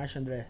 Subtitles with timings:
[0.00, 0.46] Marcha, André.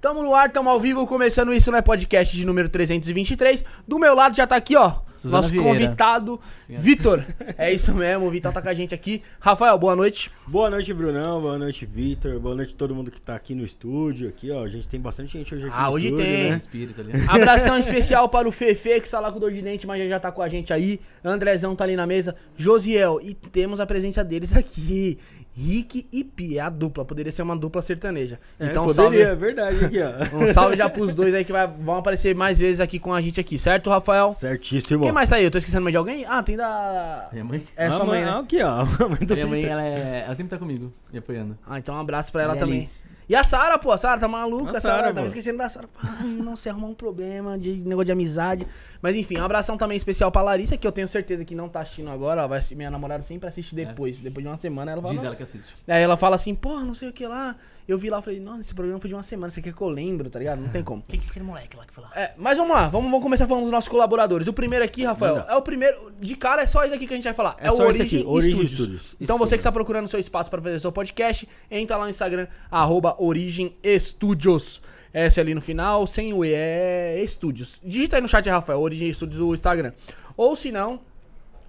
[0.00, 1.82] Tamo no ar, tamo ao vivo, começando isso, né?
[1.82, 3.62] Podcast de número 323.
[3.86, 5.00] Do meu lado já tá aqui, ó.
[5.14, 5.68] Suzana nosso Vieira.
[5.68, 7.22] convidado, Vitor.
[7.58, 9.20] É isso mesmo, o Vitor tá com a gente aqui.
[9.40, 10.30] Rafael, boa noite.
[10.46, 11.38] Boa noite, Brunão.
[11.42, 12.38] Boa noite, Vitor.
[12.40, 14.28] Boa noite a todo mundo que tá aqui no estúdio.
[14.30, 14.62] Aqui, ó.
[14.64, 16.50] A gente tem bastante gente hoje aqui Ah, no hoje estúdio, tem.
[16.52, 16.56] né?
[16.56, 17.12] Espírito ali.
[17.28, 20.20] Abração especial para o Fefe, que está lá com dor de dente, mas já, já
[20.20, 20.98] tá com a gente aí.
[21.22, 22.34] Andrezão tá ali na mesa.
[22.56, 23.20] Josiel.
[23.20, 25.18] E temos a presença deles aqui.
[25.60, 27.04] Rick e Pi, é a dupla.
[27.04, 28.38] Poderia ser uma dupla sertaneja.
[28.60, 29.40] É, então, poderia, é salve.
[29.40, 30.12] verdade aqui, ó.
[30.38, 33.20] Um salve já pros dois aí que vai- vão aparecer mais vezes aqui com a
[33.20, 34.32] gente aqui, certo, Rafael?
[34.34, 35.02] Certíssimo.
[35.02, 35.50] Quem mais saiu?
[35.50, 36.24] Tô esquecendo mais de alguém?
[36.26, 37.28] Ah, tem da.
[37.32, 37.64] Minha mãe?
[37.76, 38.40] É sua Ah, mãe, mas- né?
[38.40, 38.68] Aqui, ó.
[38.82, 41.58] A mãe do Minha mãe, ela, é, ela sempre tá comigo, me apoiando.
[41.66, 42.78] Ah, então um abraço pra ela E a também.
[42.78, 42.94] Alice?
[43.28, 45.88] E a Sara, pô, a Sara tá maluca, A Sara, tava esquecendo da Sara.
[46.24, 48.66] Não se arrumar um problema de negócio de amizade.
[49.02, 51.80] Mas enfim, um abração também especial pra Larissa, que eu tenho certeza que não tá
[51.80, 55.02] assistindo agora, ó, vai, assistir- minha namorada sempre assiste depois, depois de uma semana, ela
[55.02, 55.68] fala, Diz ela que assiste.
[55.86, 57.54] Aí ela fala assim, porra, não sei o que lá.
[57.86, 59.88] Eu vi lá, falei, nossa, esse programa foi de uma semana, você quer que eu
[59.88, 60.60] lembro, tá ligado?
[60.60, 61.02] Não tem como.
[61.08, 62.10] Quem que é aquele moleque lá que foi lá?
[62.14, 64.46] É, mas vamos lá, vamos, vamos começar falando dos nossos colaboradores.
[64.46, 65.46] O primeiro aqui, Rafael, Manda.
[65.50, 66.12] é o primeiro.
[66.20, 67.56] De cara, é só isso aqui que a gente vai falar.
[67.58, 68.72] É, É o Origin, aqui, Origin Studios.
[68.72, 69.16] Studios.
[69.18, 72.10] Então Isso você que está procurando seu espaço para fazer seu podcast, entra lá no
[72.10, 74.80] Instagram, arroba Origin Studios.
[75.12, 77.80] S ali no final, sem o E, é Studios.
[77.82, 79.92] Digita aí no chat, Rafael, Origin Studios, o Instagram.
[80.36, 81.00] Ou se não,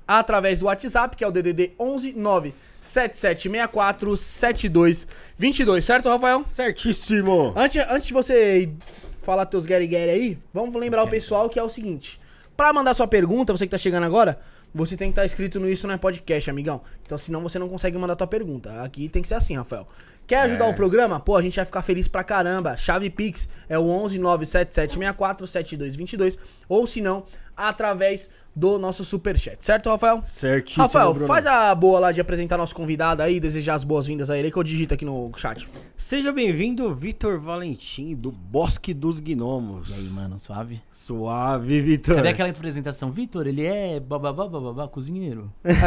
[0.07, 6.43] através do WhatsApp, que é o DDD 11 9 7764 7222, certo, Rafael?
[6.49, 7.53] Certíssimo.
[7.55, 8.71] Antes, antes de você
[9.19, 12.19] falar teus Gary Gary aí, vamos lembrar o pessoal que é o seguinte.
[12.57, 14.39] Pra mandar sua pergunta, você que tá chegando agora,
[14.73, 16.81] você tem que estar inscrito no Isso Não é Podcast, amigão.
[17.05, 18.81] Então, senão você não consegue mandar tua pergunta.
[18.81, 19.87] Aqui tem que ser assim, Rafael.
[20.29, 20.69] Quer ajudar É.
[20.69, 21.19] o programa?
[21.19, 22.77] Pô, a gente vai ficar feliz pra caramba.
[22.77, 26.37] Chave Pix é o 11 97764 7222.
[26.69, 27.23] Ou se não,
[27.67, 29.63] através do nosso superchat.
[29.63, 30.23] Certo, Rafael?
[30.27, 31.27] Certíssimo, Rafael, Bruno.
[31.27, 34.57] faz a boa lá de apresentar nosso convidado aí, desejar as boas-vindas a ele, que
[34.57, 35.67] eu digito aqui no chat.
[35.95, 39.89] Seja bem-vindo, Vitor Valentim, do Bosque dos Gnomos.
[39.89, 40.81] E aí, mano, suave?
[40.91, 42.15] Suave, Vitor.
[42.15, 43.11] Cadê aquela apresentação?
[43.11, 45.51] Vitor, ele é bababá, bababá, cozinheiro.
[45.63, 45.77] Vocês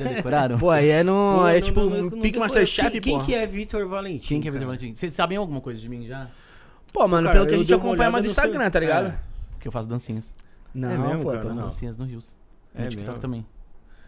[0.00, 0.58] já decoraram?
[0.58, 1.36] Pô, aí é no.
[1.38, 4.26] Pô, é não- tipo não- um não- Pique Masterchef, quem, quem que é Vitor Valentim?
[4.28, 4.66] Quem que é Vitor?
[4.66, 4.94] Valentim?
[4.94, 6.26] Vocês sabem alguma coisa de mim já?
[6.92, 9.06] Pô, mano, Cara, pelo que a gente acompanha mais do no seu- Instagram, tá ligado?
[9.08, 9.14] É.
[9.52, 10.34] Porque eu faço dancinhas.
[10.74, 11.48] Não, É mesmo, pô, cara?
[11.48, 11.54] Não.
[11.64, 12.34] dancinhas no Rios.
[12.74, 13.20] É No TikTok mesmo?
[13.20, 13.46] também.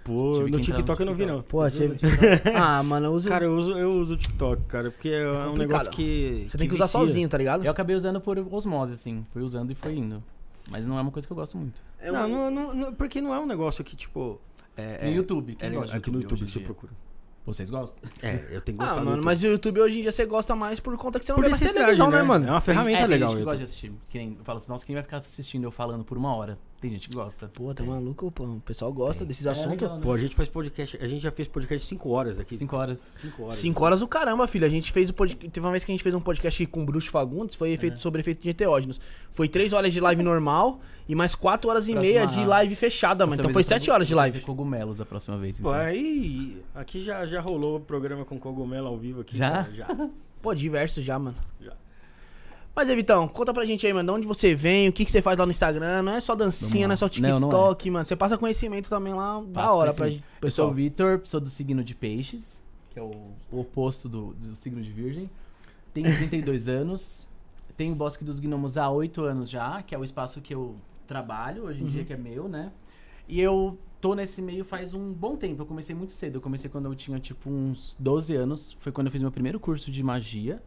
[0.04, 1.42] Pô, Tive no que entrar TikTok eu no não vi, não.
[1.42, 1.50] TikTok.
[1.50, 1.96] Pô, você...
[2.56, 3.28] Ah, mano, eu uso.
[3.28, 5.58] Cara, eu uso, eu uso o TikTok, cara, porque é, um complicado.
[5.58, 6.44] negócio que.
[6.48, 7.00] você tem que usar vicia.
[7.00, 7.64] sozinho, tá ligado?
[7.64, 9.24] Eu acabei usando por osmose, assim.
[9.32, 10.22] Fui usando e foi indo.
[10.68, 11.80] Mas não é uma coisa que eu gosto muito.
[12.00, 14.40] É Não, uma- não, não, não, porque não é um negócio que, tipo.
[14.76, 15.52] É, No é- YouTube.
[15.52, 16.66] É Quem legal, gosta de aqui no YouTube hoje que você dia?
[16.66, 16.92] procura.
[17.44, 18.08] Vocês gostam?
[18.22, 20.24] É, eu tenho que Ah, gostar do mano, mas o YouTube hoje em dia você
[20.24, 22.22] gosta mais por conta que você não Por vê mais televisão, né, né?
[22.22, 22.46] mano?
[22.46, 23.30] É uma ferramenta é, tem legal.
[23.30, 23.92] gente que gosta de assistir.
[24.08, 26.56] Que nem fala assim, nossa, quem vai ficar assistindo eu falando por uma hora?
[26.82, 27.46] Tem gente que gosta.
[27.46, 28.42] Pô, tá maluco, pô.
[28.44, 29.80] O pessoal gosta desses É assuntos.
[29.82, 30.02] legal, né?
[30.02, 32.56] Pô, a gente faz podcast, a gente já fez podcast 5 horas aqui.
[32.56, 32.98] Cinco horas.
[33.20, 33.54] 5 horas.
[33.56, 34.66] Cinco horas do caramba, filho.
[34.66, 35.48] A gente fez o podcast.
[35.48, 38.00] Teve uma vez que a gente fez um podcast com o Bruxo Fagundes, foi efeito,
[38.02, 39.00] sobre efeito de enteógenos.
[39.30, 42.74] Foi três horas de live normal e mais quatro horas e Próxima- meia de live
[42.74, 43.34] fechada, mano.
[43.40, 44.40] Então foi eu vou- sete horas de live.
[44.40, 45.60] cogumelos a próxima vez.
[45.60, 45.80] Pô, Então.
[45.80, 49.36] aí, aqui já, já rolou o programa com cogumelo ao vivo aqui.
[49.36, 49.62] Já?
[49.72, 49.86] Já.
[50.42, 51.36] Pô, diversos já, mano.
[51.60, 51.74] Já.
[52.74, 55.20] Mas, Evitão, conta pra gente aí, mano, de onde você vem, o que, que você
[55.20, 56.02] faz lá no Instagram.
[56.02, 58.04] Não é só dancinha, não é só Não, não TikTok, mano.
[58.04, 60.24] Você passa conhecimento também lá da Passo hora pra gente.
[60.40, 62.58] Eu sou o Vitor, sou do signo de peixes,
[62.90, 63.12] que é o,
[63.50, 65.30] o oposto do, do signo de virgem.
[65.92, 67.26] Tenho 32 anos.
[67.76, 70.76] Tenho o Bosque dos Gnomos há 8 anos já, que é o espaço que eu
[71.06, 72.72] trabalho, hoje em dia que é meu, né?
[73.28, 75.62] E eu tô nesse meio faz um bom tempo.
[75.62, 76.36] Eu comecei muito cedo.
[76.36, 78.76] Eu comecei quando eu tinha tipo uns 12 anos.
[78.80, 80.62] Foi quando eu fiz meu primeiro curso de magia.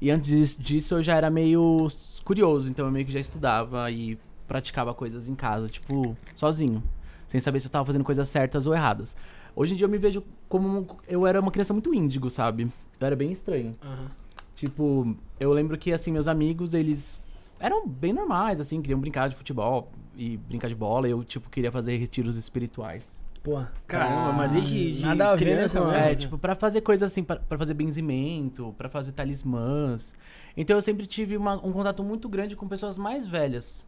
[0.00, 1.88] E antes disso eu já era meio
[2.24, 4.18] curioso, então eu meio que já estudava e
[4.48, 6.82] praticava coisas em casa, tipo, sozinho,
[7.28, 9.14] sem saber se eu tava fazendo coisas certas ou erradas.
[9.54, 12.70] Hoje em dia eu me vejo como eu era uma criança muito índigo, sabe?
[12.98, 13.76] Eu era bem estranho.
[13.82, 14.10] Aham.
[14.56, 17.18] Tipo, eu lembro que assim meus amigos, eles
[17.58, 21.50] eram bem normais, assim, queriam brincar de futebol e brincar de bola, e eu tipo
[21.50, 23.19] queria fazer retiros espirituais.
[23.42, 25.96] Pô, Caramba, mas desde de nada a ver, né, criança.
[25.96, 30.14] É, tipo, pra fazer coisas assim, pra, pra fazer benzimento, pra fazer talismãs.
[30.56, 33.86] Então eu sempre tive uma- um contato muito grande com pessoas mais velhas.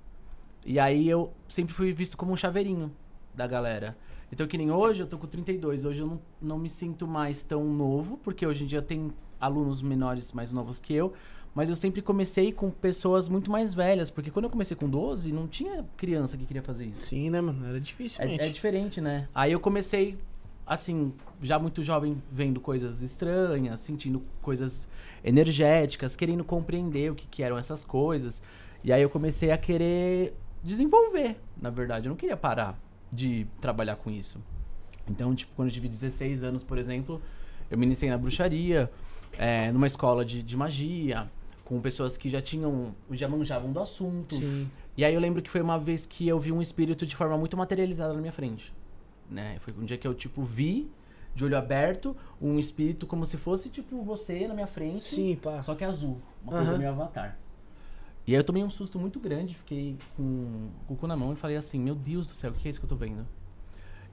[0.64, 2.90] E aí eu sempre fui visto como um chaveirinho
[3.35, 3.94] da galera.
[4.32, 5.85] Então que nem hoje, eu tô com 32.
[5.85, 9.82] Hoje eu não, não me sinto mais tão novo, porque hoje em dia tem alunos
[9.82, 11.12] menores mais novos que eu.
[11.54, 15.30] Mas eu sempre comecei com pessoas muito mais velhas, porque quando eu comecei com 12,
[15.32, 17.06] não tinha criança que queria fazer isso.
[17.06, 17.66] sim, né, mano?
[17.66, 19.28] Era difícil, É, é diferente, né?
[19.35, 20.16] Aí eu comecei,
[20.66, 24.88] assim, já muito jovem, vendo coisas estranhas, sentindo coisas
[25.23, 28.42] energéticas, querendo compreender o que, que eram essas coisas.
[28.82, 32.06] E aí eu comecei a querer desenvolver, na verdade.
[32.06, 32.78] Eu não queria parar
[33.12, 34.40] de trabalhar com isso.
[35.09, 37.21] Então, tipo, quando eu tive 16 anos, por exemplo,
[37.71, 38.90] eu me iniciei na bruxaria,
[39.38, 41.30] é, numa escola de, de magia,
[41.73, 44.37] com pessoas que já tinham, já manjavam do assunto.
[44.37, 44.71] Sim.
[44.95, 47.38] E aí eu lembro que foi uma vez que eu vi um espírito de forma
[47.38, 48.75] muito materializada na minha frente.
[49.31, 49.57] Né?
[49.61, 50.91] Foi um dia que eu, tipo, vi,
[51.35, 55.14] de olho aberto, um espírito como se fosse, tipo, você na minha frente.
[55.14, 55.62] Sim, pá.
[55.62, 56.21] Só que azul.
[56.43, 56.79] Uma coisa Aham.
[56.79, 57.38] meio avatar.
[58.26, 61.33] E aí eu tomei um susto muito grande, fiquei com, com o cu na mão
[61.33, 63.26] e falei assim, meu Deus do céu, o que é isso que eu tô vendo?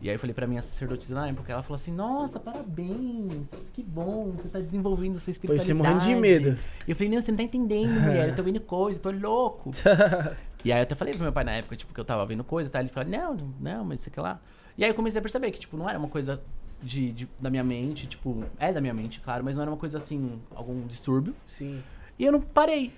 [0.02, 3.84] E aí eu falei pra minha sacerdotisa na época, ela falou assim, nossa, parabéns, que
[3.84, 5.68] bom, você tá desenvolvendo essa Pô, espiritualidade.
[5.68, 6.58] você morrendo de medo.
[6.88, 9.12] E eu falei, não, você não tá entendendo, mulher, eu tô vendo coisa, eu tô
[9.12, 9.72] louco.
[10.64, 12.44] e aí eu até falei pro meu pai na época, tipo, que eu tava vendo
[12.46, 12.80] coisa, tá?
[12.80, 14.40] Ele falou, não, não, mas aqui lá.
[14.78, 16.42] E aí eu comecei a perceber que, tipo, não era uma coisa
[16.82, 19.78] de, de- da minha mente, tipo, é da minha mente, claro, mas não era uma
[19.78, 21.36] coisa assim, algum distúrbio.
[21.46, 21.84] Sim.
[22.18, 22.94] E eu não parei.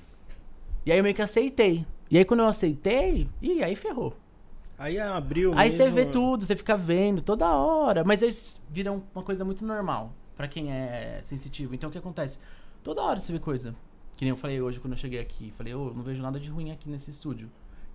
[0.85, 1.83] E aí eu meio que aceitei.
[2.11, 4.15] E aí quando eu aceitei, e aí ferrou.
[4.81, 8.03] Aí abriu Aí você mesmo- vê tudo, você fica vendo toda hora.
[8.03, 8.31] Mas aí
[8.69, 11.75] viram uma coisa muito normal pra quem é sensitivo.
[11.75, 12.39] Então o que acontece?
[12.83, 13.75] Toda hora você vê coisa.
[14.17, 15.53] Que nem eu falei hoje quando eu cheguei aqui.
[15.55, 17.47] Falei, ô, não vejo nada de ruim aqui nesse estúdio.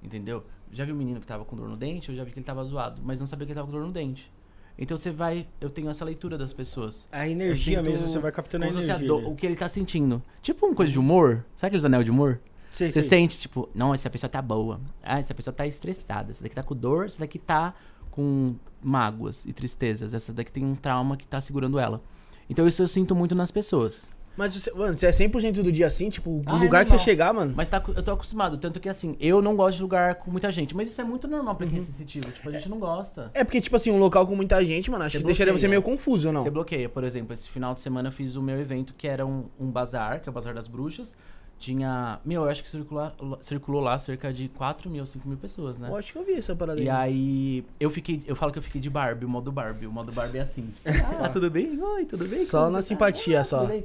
[0.03, 0.45] Entendeu?
[0.71, 2.47] Já vi um menino que tava com dor no dente, eu já vi que ele
[2.47, 3.03] tava zoado.
[3.05, 4.31] Mas não sabia que ele tava com dor no dente.
[4.79, 5.47] Então você vai.
[5.61, 7.09] Eu tenho essa leitura das pessoas.
[7.11, 8.99] A energia sinto mesmo, você vai captando a energia.
[8.99, 9.29] dor- né?
[9.29, 10.23] o que ele tá sentindo.
[10.43, 11.45] Tipo uma coisa de humor.
[11.57, 12.41] Sabe aqueles anel de humor?
[12.77, 13.09] Sei, Você sei.
[13.21, 14.79] sente, tipo, não, essa pessoa tá boa.
[15.03, 16.31] Ah, essa pessoa tá estressada.
[16.31, 17.75] Essa daqui tá com dor, essa daqui tá
[18.11, 20.13] com mágoas e tristezas.
[20.13, 22.03] Essa daqui tem um trauma que tá segurando ela.
[22.51, 24.11] Então isso eu sinto muito nas pessoas.
[24.37, 26.11] Mas, você, mano, você é 100% do dia assim?
[26.11, 27.55] Tipo, o Ah, é lugar que você chegar, mano.
[27.57, 28.59] Mas tá, eu tô acostumado.
[28.59, 30.77] Tanto que, assim, eu não gosto de lugar com muita gente.
[30.77, 31.71] Mas isso é muito normal pra Uhum.
[31.71, 32.31] quem é sensitivo.
[32.31, 33.31] Tipo, a gente não gosta.
[33.33, 35.67] É porque, tipo assim, um local com muita gente, mano, acho Você que deixaria você
[35.67, 36.43] meio confuso, não?
[36.43, 39.25] Você bloqueia, por exemplo, esse final de semana eu fiz o meu evento, que era
[39.25, 41.17] um, um bazar, que é o Bazar das Bruxas.
[41.59, 42.21] Tinha.
[42.25, 43.11] Meu, eu acho que circulou,
[43.41, 45.89] circulou lá cerca de 4 mil, 5 mil pessoas, né?
[45.89, 47.65] Eu acho que eu vi essa parada E aí.
[47.81, 49.87] eu fiquei, eu falo que eu fiquei de Barbie, o modo Barbie.
[49.87, 50.87] O modo Barbie é assim, tipo,
[51.23, 51.81] ah, tudo bem?
[51.83, 52.45] Oi, tudo bem?
[52.45, 52.83] Só na tá?
[52.83, 53.61] simpatia, Ah, só.
[53.61, 53.85] tudo bem?"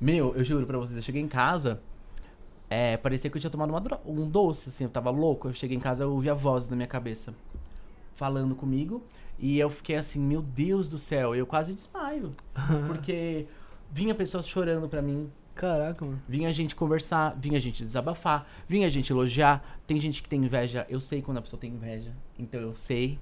[0.00, 1.80] Meu, eu juro pra vocês, eu cheguei em casa,
[2.70, 5.48] é, parecia que eu tinha tomado uma um doce, assim, eu tava louco.
[5.48, 7.34] Eu cheguei em casa, eu ouvi a voz na minha cabeça,
[8.14, 9.02] falando comigo.
[9.38, 12.32] E eu fiquei assim, meu Deus do céu, eu quase desmaio.
[12.86, 13.46] porque
[13.90, 15.28] vinha pessoas chorando pra mim,
[15.60, 16.22] Caraca, mano.
[16.26, 19.62] Vinha gente conversar, vinha gente desabafar, vinha gente elogiar.
[19.86, 23.18] Tem gente que tem inveja, eu sei quando a pessoa tem inveja, então eu sei.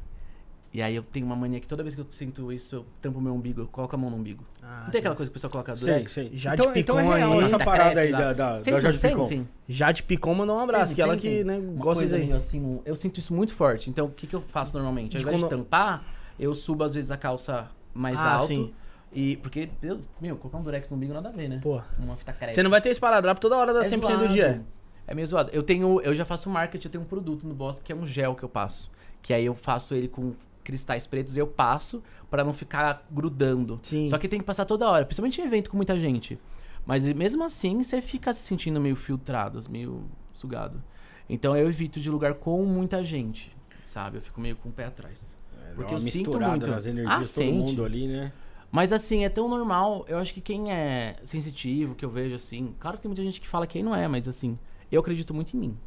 [0.73, 3.21] E aí eu tenho uma mania que toda vez que eu sinto isso, eu tampo
[3.21, 4.45] meu umbigo, eu coloco a mão no umbigo.
[4.63, 6.13] Ah, não tem aquela coisa que o pessoal coloca Sei, durex?
[6.13, 6.31] sei.
[6.35, 7.45] Já então, de então é Picon real aí.
[7.47, 9.29] essa Da parada aí da, da, Vocês da não Jade Picon.
[9.29, 9.49] sentem?
[9.67, 12.33] Jade Picon mandou um abraço, que ela que, né, gosta disso aí.
[12.33, 13.91] assim, eu sinto isso muito forte.
[13.91, 15.17] Então o que, que eu faço normalmente?
[15.17, 16.05] Ao De invés de quando- tampar,
[16.39, 18.47] eu subo às vezes a calça mais Ah, alto.
[18.47, 18.73] sim.
[19.13, 21.61] E porque, eu, meu, colocar um durex no umbigo nada a ver, né?
[21.63, 21.81] Pô.
[21.99, 22.55] Uma fita crepe.
[22.55, 24.29] Você não vai ter esparadrapo toda hora da 100% do zoado.
[24.29, 24.63] dia.
[25.07, 25.51] É meio zoado.
[25.53, 28.07] Eu tenho, eu já faço marketing, eu tenho um produto no Boss que é um
[28.07, 28.91] gel que eu passo.
[29.23, 33.81] Que aí eu faço ele com cristais pretos e eu passo pra não ficar grudando.
[33.83, 34.07] Sim.
[34.09, 36.39] Só que tem que passar toda hora, principalmente em evento com muita gente.
[36.85, 40.83] Mas mesmo assim, você fica se sentindo meio filtrado, meio sugado.
[41.29, 44.19] Então eu evito de lugar com muita gente, sabe?
[44.19, 45.37] Eu fico meio com o pé atrás.
[45.71, 46.69] É, Porque uma eu sinto muito.
[46.71, 47.53] nas energias, Ah, todo sente.
[47.53, 48.33] mundo ali, né?
[48.71, 50.05] Mas assim, é tão normal.
[50.09, 52.75] Eu acho que quem é sensitivo, que eu vejo assim.
[52.79, 54.59] Claro que tem muita gente que fala que aí não é, mas assim,
[54.93, 55.79] eu acredito muito em mim.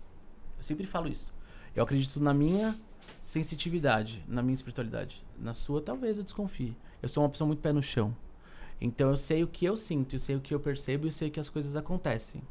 [0.57, 1.33] Eu sempre falo isso.
[1.75, 2.75] Eu acredito na minha
[3.19, 5.23] sensitividade, na minha espiritualidade.
[5.39, 6.75] Na sua, talvez eu desconfie.
[7.01, 8.15] Eu sou uma pessoa muito pé no chão.
[8.79, 11.11] Então eu sei o que eu sinto, eu sei o que eu percebo e eu
[11.11, 12.41] sei que as coisas acontecem.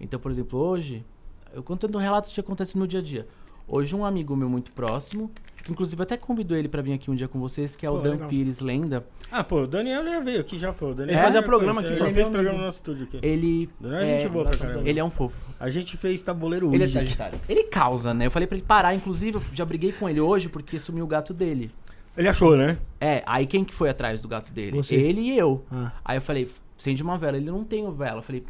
[0.00, 1.04] Então, por exemplo, hoje,
[1.52, 3.28] eu contando relatos que acontecem no dia a dia.
[3.66, 5.30] Hoje um amigo meu muito próximo,
[5.64, 7.96] que inclusive até convidou ele pra vir aqui um dia com vocês, que é o
[7.96, 8.28] Pô, Dan legal.
[8.28, 9.04] Pires Lenda.
[9.30, 10.90] Ah, pô, o Daniel já veio aqui já, pô.
[10.90, 13.18] O Daniel Ele fazia já programa aqui, Ele fez programa no nosso estúdio aqui.
[13.22, 13.70] Ele.
[13.80, 14.88] Daniel é gente boa pra caramba.
[14.88, 15.54] Ele é um fofo.
[15.58, 17.40] A gente fez tabuleiro Ele é sagitário.
[17.48, 18.26] Ele causa, né?
[18.26, 21.08] Eu falei pra ele parar, inclusive, eu já briguei com ele hoje porque sumiu o
[21.08, 21.70] gato dele.
[22.16, 22.78] Ele achou, né?
[23.00, 24.76] É, aí quem que foi atrás do gato dele?
[24.76, 24.94] Você.
[24.94, 25.64] Ele e eu.
[25.72, 25.92] Ah.
[26.04, 27.36] Aí eu falei, acende uma vela.
[27.36, 28.18] Ele não tem vela.
[28.18, 28.44] Eu falei,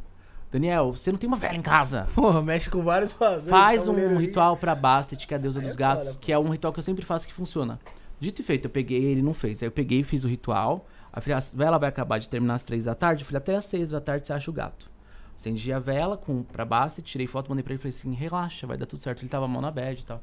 [0.54, 2.06] Daniel, você não tem uma vela em casa.
[2.14, 3.50] Porra, mexe com vários fazendeiros.
[3.50, 6.38] Faz tabuleiro um ritual pra Bastet, que é a deusa dos é gatos, que é
[6.38, 7.80] um ritual que eu sempre faço que funciona.
[8.20, 9.60] Dito e feito, eu peguei, ele não fez.
[9.60, 10.86] Aí eu peguei e fiz o ritual.
[11.12, 13.24] Falei, a vela vai acabar de terminar às três da tarde.
[13.24, 14.88] Eu falei, até às seis da tarde você acha o gato.
[15.34, 18.64] Acendi a vela com, pra Bastet, tirei foto, mandei pra ele e falei assim, relaxa,
[18.64, 19.22] vai dar tudo certo.
[19.22, 20.22] Ele tava mal na bad e tal.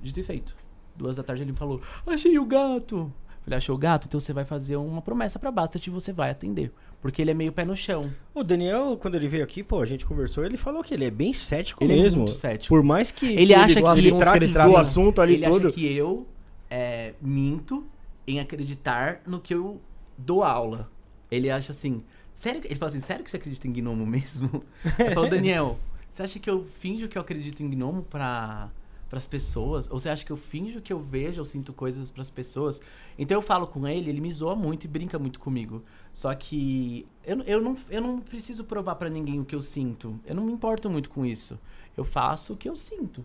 [0.00, 0.56] Dito e feito.
[0.96, 2.96] Duas da tarde ele me falou, achei o gato.
[2.96, 4.06] Eu Falei, achou o gato?
[4.06, 6.72] Então você vai fazer uma promessa pra Bastet e você vai atender.
[7.04, 8.10] Porque ele é meio pé no chão.
[8.32, 11.10] O Daniel, quando ele veio aqui, pô, a gente conversou, ele falou que ele é
[11.10, 12.22] bem cético Ele é mesmo.
[12.22, 12.68] muito cético.
[12.74, 15.20] Por mais que Ele que acha que ele, ele- trate que ele do trata- assunto
[15.20, 15.66] ali ele todo.
[15.68, 16.26] acha que eu
[16.70, 17.84] é, minto
[18.26, 19.78] em acreditar no que eu
[20.16, 20.90] dou aula.
[21.30, 22.62] Ele acha assim, sério?
[22.64, 24.64] Ele fala assim, sério que você acredita em gnomo mesmo?
[24.98, 25.78] Eu falo, Daniel,
[26.10, 28.70] você acha que eu finjo que eu acredito em gnomo pra
[29.18, 29.88] as pessoas?
[29.90, 32.80] Ou você acha que eu finjo que eu vejo, eu sinto coisas pras pessoas?
[33.18, 35.82] Então eu falo com ele, ele me zoa muito e brinca muito comigo.
[36.12, 40.18] Só que eu, eu, não, eu não preciso provar pra ninguém o que eu sinto.
[40.24, 41.58] Eu não me importo muito com isso.
[41.96, 43.24] Eu faço o que eu sinto.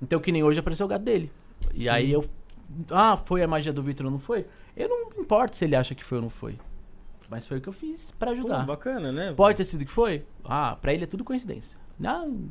[0.00, 1.30] Então, que nem hoje apareceu o gato dele.
[1.74, 2.24] E aí eu.
[2.90, 4.46] Ah, foi a magia do Vitor ou não foi?
[4.76, 6.58] Eu não me importo se ele acha que foi ou não foi.
[7.30, 8.66] Mas foi o que eu fiz pra Pô, ajudar.
[8.66, 9.32] bacana, né?
[9.32, 10.24] Pode ter sido que foi?
[10.44, 11.78] Ah, pra ele é tudo coincidência.
[11.98, 12.50] Não.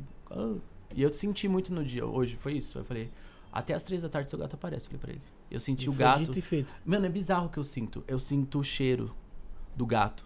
[0.94, 2.78] E eu senti muito no dia, hoje, foi isso.
[2.78, 3.10] Eu falei,
[3.52, 5.22] até as três da tarde seu gato aparece, eu falei pra ele.
[5.50, 6.20] Eu senti o Foi gato.
[6.24, 6.74] Dito e feito.
[6.84, 8.02] Mano, é bizarro o que eu sinto.
[8.08, 9.14] Eu sinto o cheiro
[9.76, 10.24] do gato.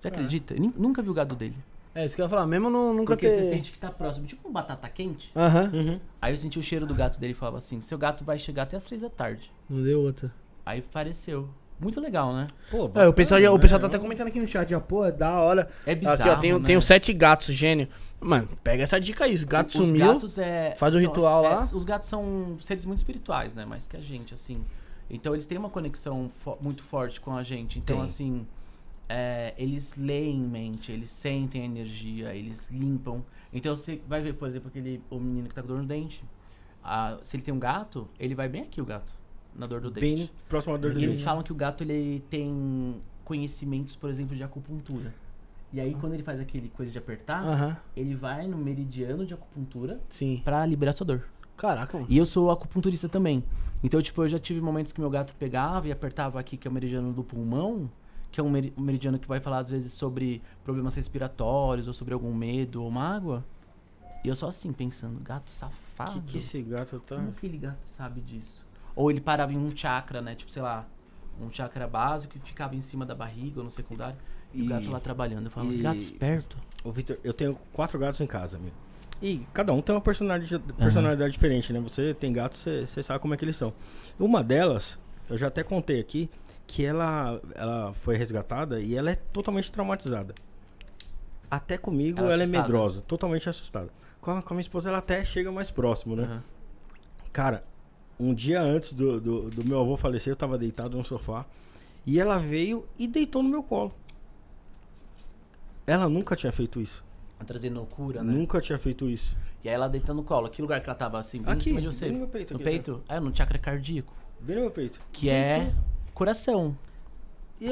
[0.00, 0.10] Você É.
[0.10, 0.54] acredita?
[0.54, 1.56] Eu nunca vi o gato dele.
[1.94, 3.34] É isso que eu ia falar, mesmo não, nunca Porque ter...
[3.34, 5.30] você sente que tá próximo, tipo um batata quente.
[5.36, 6.00] Aham, Uhum.
[6.22, 8.62] Aí eu senti o cheiro do gato dele e falava assim: seu gato vai chegar
[8.62, 9.52] até as três da tarde.
[9.68, 10.32] não deu outra.
[10.64, 11.50] Aí apareceu.
[11.82, 12.48] Muito legal, né?
[12.70, 13.94] Pô, É, o pessoal, já, o bacana, pessoal tá né?
[13.94, 15.68] até comentando aqui no chat, já, pô, é da hora.
[15.84, 16.20] É bizarro.
[16.20, 16.66] aqui, ó, tenho, né?
[16.66, 17.88] tenho sete gatos, gênio.
[18.20, 20.06] Mano, pega essa dica aí, os gatos Os sumiu.
[20.06, 20.74] gatos é.
[20.78, 21.60] faz o são- ritual é, lá.
[21.60, 23.64] Os gatos são seres muito espirituais, né?
[23.64, 24.64] Mais que a gente, assim.
[25.10, 27.78] Então eles têm uma conexão fo- muito forte com a gente.
[27.78, 28.04] Então, Tem.
[28.04, 28.46] assim.
[29.08, 33.22] é, eles leem mente, eles sentem a energia, eles limpam.
[33.52, 36.24] Então você vai ver, por exemplo, aquele o menino que tá com dor no dente.
[36.82, 39.12] Ah, se ele tem um gato, ele vai bem aqui, o gato.
[39.56, 40.00] Na dor do dente.
[40.16, 41.24] Bem próximo à dor do Porque eles dente.
[41.24, 45.12] falam que o gato ele tem conhecimentos, por exemplo, de acupuntura.
[45.72, 50.00] E aí quando ele faz aquele coisa de apertar, ele vai no meridiano de acupuntura
[50.08, 50.40] sim.
[50.44, 51.24] pra liberar sua dor.
[51.56, 52.06] Caraca, mano.
[52.10, 53.42] E eu sou acupunturista também.
[53.84, 56.70] Então, tipo, eu já tive momentos que meu gato pegava e apertava aqui, que é
[56.70, 57.90] o meridiano do pulmão,
[58.30, 62.14] que é um meri- meridiano que vai falar às vezes sobre problemas respiratórios ou sobre
[62.14, 63.44] algum medo ou mágoa.
[64.24, 66.20] E eu só assim pensando, gato safado.
[66.22, 67.16] que, que esse gato tá.
[67.16, 68.64] Como aquele gato sabe disso?
[68.94, 70.34] Ou ele parava em um chakra, né?
[70.34, 70.86] Tipo, sei lá,
[71.40, 74.16] um chakra básico e ficava em cima da barriga ou no secundário.
[74.52, 75.46] E, E- o gato lá trabalhando.
[75.46, 76.56] Eu falava, e- gato esperto.
[76.84, 78.72] Ô, Vitor, eu tenho quatro gatos em casa, meu.
[79.20, 81.78] E cada um tem uma personalidade, personalidade diferente, né?
[81.80, 83.72] Você tem gatos, você, você sabe como é que eles são.
[84.18, 84.98] Uma delas,
[85.30, 86.28] eu já até contei aqui,
[86.66, 90.34] que ela, ela foi resgatada e ela é totalmente traumatizada.
[91.50, 93.90] Até comigo Ela é ela, é medrosa, totalmente assustada.
[94.20, 96.24] Com a, com a minha esposa ela até chega mais próximo, né?
[96.24, 96.42] Aham.
[97.32, 97.64] Cara,
[98.18, 101.44] um dia antes do, do, do meu avô falecer, eu tava deitado no sofá
[102.06, 103.92] e ela veio e deitou no meu colo.
[105.86, 107.04] Ela nunca tinha feito isso.
[107.38, 108.32] Tá Trazendo loucura, né?
[108.32, 109.36] Nunca tinha feito isso.
[109.64, 110.48] E aí ela deitando no colo.
[110.48, 111.42] Que lugar que ela tava assim?
[111.42, 112.04] Bem Aqui, em cima de você.
[112.04, 113.02] bem no meu peito No aqui, peito?
[113.08, 114.14] É, no chakra cardíaco.
[114.40, 115.00] Bem no meu peito.
[115.12, 115.72] Que é
[116.14, 116.76] coração.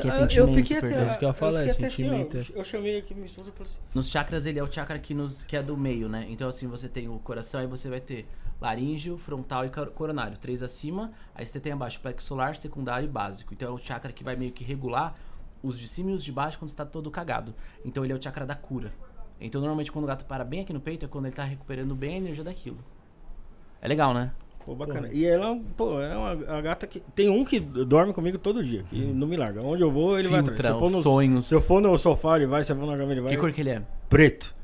[0.01, 1.07] Que é eu- sentimento, eu fiquei até, perdão.
[1.09, 2.61] Isso que eu ia falar, fiquei é até assim, ó, sentimento, é.
[2.61, 5.15] eu chamei aqui minha esposa e falei assim: Nos chakras ele é o chakra que,
[5.15, 6.27] nos, que é do meio, né?
[6.29, 8.27] Então assim, você tem o coração, aí você vai ter
[8.61, 10.37] laríngeo, frontal e cor- coronário.
[10.39, 13.53] Três acima, aí você tem abaixo plexo solar, secundário e básico.
[13.55, 15.17] Então é o chakra que vai meio que regular
[15.63, 17.55] os de cima e os de baixo quando está todo cagado.
[17.85, 18.93] Então ele é o chakra da cura.
[19.41, 21.95] Então normalmente quando o gato para bem aqui no peito é quando ele tá recuperando
[21.95, 22.79] bem a energia daquilo.
[23.83, 24.31] É legal, né?
[24.65, 25.09] Pô, bacana.
[25.13, 27.01] E ela, pô, é uma, uma gata que.
[27.01, 29.63] Tem um que dorme comigo todo dia, que não me larga.
[29.63, 30.57] Onde eu vou, ele vai atrás.
[30.59, 31.47] Se Filtra eu, for os no, sonhos.
[31.47, 32.63] se eu for no sofá, ele vai.
[32.63, 33.33] Se eu for na cama, ele vai.
[33.33, 33.83] Que cor que ele é?
[34.09, 34.55] Preto.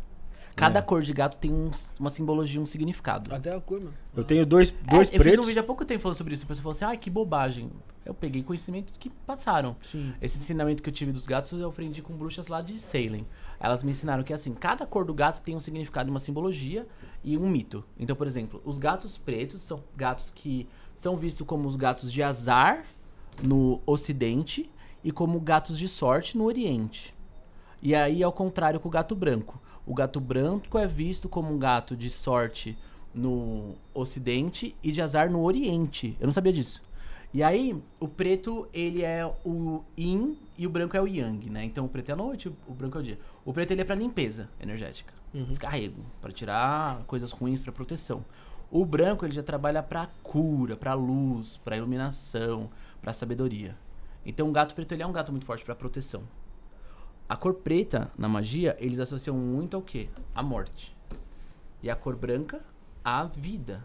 [0.55, 3.35] Cada cor de gato tem um- uma simbologia, um significado.
[3.35, 3.93] Até a cor, mano.
[4.17, 5.47] Eu tenho dois, É, dois eu fiz um pretos.
[5.49, 6.45] vídeo há pouco tempo falando sobre isso.
[6.45, 7.71] A pessoa falou assim, ai, que bobagem.
[8.07, 9.77] Eu peguei conhecimentos que passaram.
[9.83, 10.15] Sim.
[10.23, 13.27] Esse ensinamento que eu tive dos gatos eu aprendi com bruxas lá de Salem.
[13.59, 16.87] Elas me ensinaram que assim, cada cor do gato tem um significado, uma simbologia
[17.25, 17.85] e um mito.
[17.99, 22.23] Então, por exemplo, os gatos pretos são gatos que são vistos como os gatos de
[22.23, 22.85] azar
[23.43, 24.71] no ocidente
[25.03, 27.15] e como gatos de sorte no oriente.
[27.83, 29.61] E aí, ao contrário com o gato branco.
[29.87, 32.77] O gato branco é visto como um gato de sorte
[33.15, 36.17] no ocidente e de azar no oriente.
[36.19, 36.83] Eu não sabia disso.
[37.33, 41.65] E aí, o preto, ele é o yin e o branco é o yang, né?
[41.65, 43.19] Então, o preto é a noite, o branco é o dia.
[43.47, 45.15] O preto, ele é pra limpeza energética.
[45.33, 48.25] Descarrego, pra tirar coisas ruins, pra proteção.
[48.69, 52.69] O branco, ele já trabalha pra cura, pra luz, pra iluminação,
[53.01, 53.79] pra sabedoria.
[54.25, 56.25] Então, o gato preto, ele é um gato muito forte pra proteção.
[57.29, 60.09] A cor preta, na magia, eles associam muito ao quê?
[60.35, 60.97] A morte.
[61.81, 62.61] E a cor branca,
[63.05, 63.85] a vida.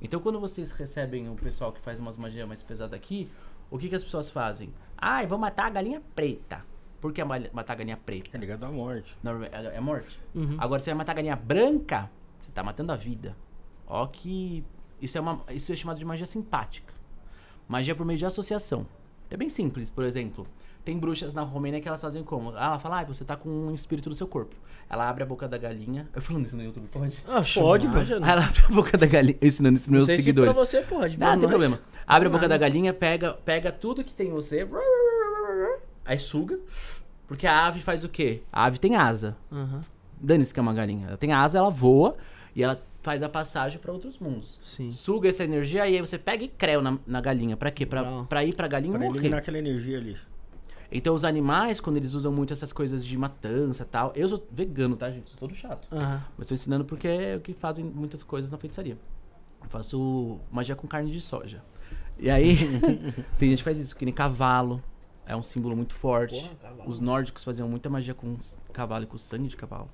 [0.00, 3.28] Então, quando vocês recebem o pessoal que faz umas magias mais pesadas aqui,
[3.68, 4.72] o que, que as pessoas fazem?
[4.96, 6.64] Ai, vou matar a galinha preta.
[7.02, 8.30] Por que ma- matar a galinha preta?
[8.32, 9.14] É ligado à morte.
[9.22, 10.18] Não, é é morte.
[10.34, 10.56] Uhum.
[10.58, 13.36] Agora, você vai matar a galinha branca, você tá matando a vida.
[13.86, 14.64] Ó que...
[15.02, 16.94] Isso é, uma, isso é chamado de magia simpática.
[17.68, 18.86] Magia por meio de associação.
[19.28, 20.46] É bem simples, por exemplo.
[20.84, 22.50] Tem bruxas na Romênia que elas fazem como?
[22.56, 24.54] Ah, Ela fala, ah, você tá com um espírito no seu corpo.
[24.90, 26.08] Ela abre a boca da galinha.
[26.14, 27.20] Eu falando isso no YouTube, pode?
[27.54, 28.14] Pode, velho.
[28.24, 30.52] ela abre a boca da galinha, ensinando isso pros meus sei se seguidores.
[30.52, 31.80] pra você pode, Não, não tem mas- problema.
[32.06, 32.54] Abre a boca Nada.
[32.54, 34.64] da galinha, pega, pega tudo que tem em você,
[36.04, 36.58] aí suga.
[37.26, 38.42] Porque a ave faz o quê?
[38.52, 39.36] A ave tem asa.
[39.50, 39.80] Aham.
[40.20, 41.08] Dane-se que é uma galinha.
[41.08, 42.16] Ela tem asa, ela voa
[42.54, 44.60] e ela faz a passagem pra outros mundos.
[44.62, 44.92] Sim.
[44.92, 47.56] Suga essa energia e aí você pega e creu na, na galinha.
[47.56, 47.84] Pra quê?
[47.86, 49.18] Pra ir pra galinha Pra morrer.
[49.18, 50.16] eliminar aquela energia ali.
[50.94, 54.12] Então os animais, quando eles usam muito essas coisas de matança e tal.
[54.14, 55.30] Eu sou vegano, tá, gente?
[55.30, 55.88] Sou todo chato.
[55.90, 56.22] Aham.
[56.36, 58.98] Mas tô ensinando porque é o que fazem muitas coisas na feitiçaria.
[59.62, 61.62] Eu faço magia com carne de soja.
[62.18, 62.56] E aí,
[63.38, 64.82] tem gente que faz isso, que nem cavalo.
[65.24, 66.48] É um símbolo muito forte.
[66.48, 66.88] Porra.
[66.88, 68.36] Os nórdicos faziam muita magia com
[68.72, 69.88] cavalo e com sangue de cavalo.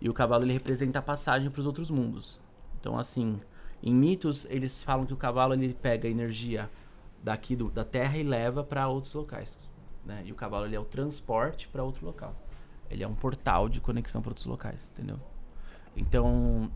[0.00, 2.40] E o cavalo ele representa a passagem para os outros mundos.
[2.80, 3.38] Então, assim,
[3.82, 6.70] em mitos, eles falam que o cavalo ele pega energia
[7.22, 9.58] daqui do, da terra e leva para outros locais.
[10.04, 10.22] Né?
[10.24, 12.34] E o cavalo ele é o transporte para outro local.
[12.88, 15.18] Ele é um portal de conexão para outros locais, entendeu?
[15.96, 16.70] Então,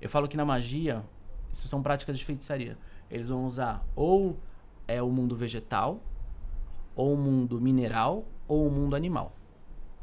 [0.00, 1.04] eu falo que na magia,
[1.52, 2.76] isso são práticas de feitiçaria.
[3.10, 4.36] Eles vão usar ou
[4.86, 6.00] é o mundo vegetal,
[6.94, 9.34] ou o mundo mineral, ou o mundo animal.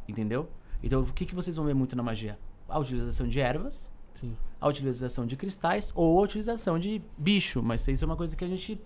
[0.08, 0.50] Entendeu?
[0.84, 2.38] Então, o que, que vocês vão ver muito na magia?
[2.68, 4.36] A utilização de ervas, Sim.
[4.60, 7.62] a utilização de cristais ou a utilização de bicho.
[7.62, 8.80] Mas isso é uma coisa que a gente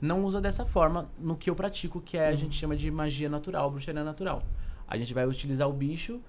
[0.00, 3.28] não usa dessa forma no que eu pratico, que é a gente chama de magia
[3.28, 4.42] natural, bruxaria natural.
[4.86, 6.20] A gente vai utilizar o bicho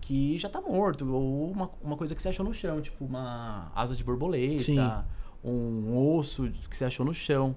[0.00, 3.72] que já tá morto, ou uma, uma coisa que você achou no chão, tipo uma
[3.74, 4.78] asa de borboleta, Sim.
[5.42, 7.56] um osso que você achou no chão,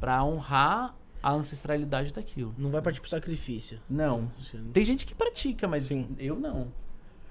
[0.00, 2.54] pra honrar a ancestralidade daquilo.
[2.58, 3.80] Não vai partir pro sacrifício.
[3.88, 4.30] Não.
[4.74, 6.14] Tem gente que pratica, mas Sim.
[6.18, 6.70] eu não.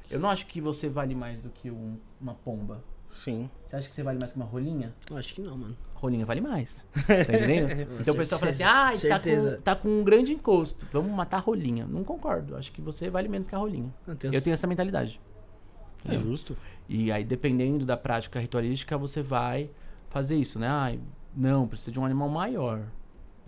[0.09, 2.83] Eu não acho que você vale mais do que um- uma pomba.
[3.11, 3.47] Sim.
[3.67, 4.95] Você acha que você vale mais que uma rolinha?
[5.09, 5.77] Eu Acho que não, mano.
[5.93, 6.87] Rolinha vale mais.
[7.05, 7.69] Tá entendendo?
[8.01, 10.87] então o pessoal fala assim: ah, tá com, tá com um grande encosto.
[10.91, 11.85] Vamos matar a rolinha.
[11.85, 12.55] Não concordo.
[12.55, 13.93] Acho que você vale menos que a rolinha.
[14.07, 15.21] Não, tem Eu tenho essa mentalidade.
[16.09, 16.57] É justo.
[16.89, 19.69] E aí, dependendo da prática ritualística, você vai
[20.09, 20.67] fazer isso, né?
[20.67, 20.97] Ah,
[21.35, 22.87] não, precisa de um animal maior.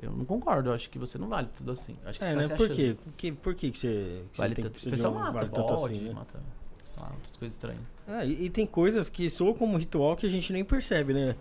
[0.02, 0.70] Eu não concordo.
[0.70, 1.96] Eu acho que você não vale tudo assim.
[2.04, 2.42] Eu acho que É, você né?
[2.48, 2.96] tá se Por quê?
[3.04, 4.88] Por que, por que, que você, que Vale você tanto.
[4.88, 6.14] O pessoal um- mata, vale bode, assim, né?
[6.14, 6.40] mata
[6.98, 7.82] lá, outras coisas estranhas.
[8.08, 11.36] É, e, e tem coisas que soam como ritual que a gente nem percebe, né?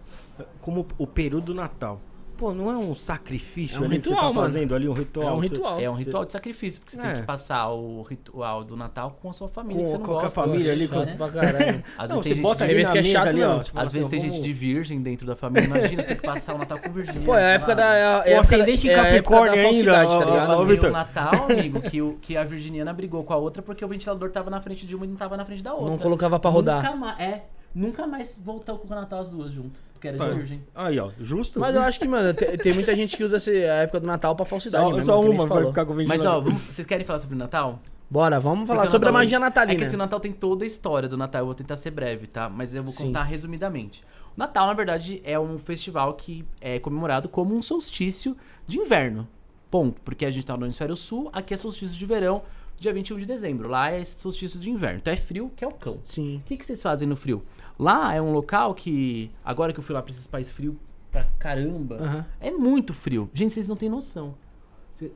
[0.61, 2.01] Como o período do Natal.
[2.37, 4.47] Pô, não é um sacrifício É um ali que você ritual, tá mano.
[4.53, 5.29] fazendo ali, um ritual?
[5.29, 5.81] É um Você- ritual.
[5.81, 7.15] É um ritual de sacrifício, porque você tem É.
[7.15, 10.19] que passar o ritual do Natal com a sua família, Com- que você não com
[10.19, 11.15] a família ali, com- né?
[11.17, 11.85] Pra caralho.
[11.97, 13.29] Às Não, vezes você tem gente bota de- ali Tem vezes na que é chato
[13.29, 13.57] ali, ó.
[13.61, 15.67] Às tipo Às assim, vezes tem vamos- gente de virgem dentro da família.
[15.67, 17.23] Imagina, você tem que passar o Natal com virgínia.
[17.25, 17.95] Pô, é a época da.
[17.95, 20.51] É a ascendente em é Capricórnio ainda, tá ligado?
[20.51, 23.85] ó, Assim, o Natal, amigo, que, o, que a virginiana brigou com a outra porque
[23.85, 25.91] o ventilador tava na frente de uma e não tava na frente da outra.
[25.91, 26.83] Não colocava pra rodar.
[26.83, 30.35] Nunca mais, é, nunca mais voltou com o Natal as duas junto, porque era de
[30.37, 30.63] virgem.
[30.75, 31.59] Aí, ó, justo?
[31.61, 34.07] Mas eu acho que, mano, tem, tem muita gente que usa essa, a época do
[34.07, 35.05] Natal pra falsidade só, mesmo.
[35.05, 35.73] só que nem a gente uma vai falou.
[35.73, 36.39] ficar com o Mas ventilador.
[36.39, 37.81] ó, vamos- vocês querem falar sobre o Natal?
[38.11, 39.73] Bora, vamos falar Porque o sobre a Natal- magia natalina.
[39.75, 42.27] É que esse Natal tem toda a história do Natal, eu vou tentar ser breve,
[42.27, 42.49] tá?
[42.49, 43.07] Mas eu vou Sim.
[43.07, 44.05] contar resumidamente.
[44.37, 49.27] O Natal, na verdade, é um festival que é comemorado como um solstício de inverno.
[49.71, 50.01] Ponto.
[50.03, 52.43] Porque a gente tá no hemisfério sul, aqui é solstício de verão,
[52.79, 53.69] dia 21 de dezembro.
[53.69, 54.99] Lá é solstício de inverno.
[54.99, 55.99] Então é frio, que é o cão.
[56.05, 56.37] Sim.
[56.37, 57.43] O que, que vocês fazem no frio?
[57.79, 60.77] Lá é um local que, agora que eu fui lá pra esses países frios
[61.11, 62.27] pra caramba, Aham.
[62.41, 63.31] é muito frio.
[63.33, 64.35] Gente, vocês não têm noção.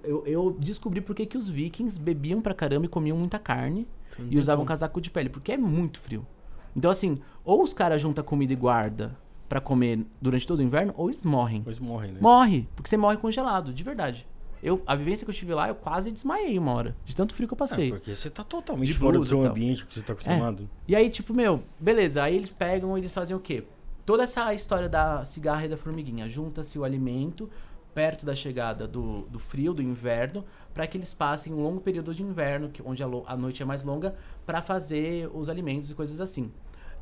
[0.03, 3.87] Eu, eu descobri por que os vikings bebiam pra caramba e comiam muita carne
[4.29, 6.27] e usavam casaco de pele, porque é muito frio.
[6.75, 9.17] Então, assim, ou os caras juntam comida e guarda
[9.49, 11.61] pra comer durante todo o inverno, ou eles morrem.
[11.61, 12.19] Depois morrem, né?
[12.21, 14.27] Morre, porque você morre congelado, de verdade.
[14.63, 17.47] Eu, a vivência que eu tive lá, eu quase desmaiei uma hora, de tanto frio
[17.49, 17.91] que eu É, passei.
[17.91, 20.69] porque você tá totalmente De fora do seu ambiente que você tá acostumado.
[20.87, 22.23] E aí, tipo, meu, beleza.
[22.23, 23.65] Aí eles pegam e eles fazem o quê?
[24.05, 26.29] Toda essa história da cigarra e da formiguinha.
[26.29, 27.49] Junta-se o alimento
[27.95, 32.15] perto da chegada do, do frio, do inverno, para que eles passem um longo período
[32.15, 34.15] de inverno, que, onde a, a noite é mais longa,
[34.47, 36.53] para fazer os alimentos e coisas assim.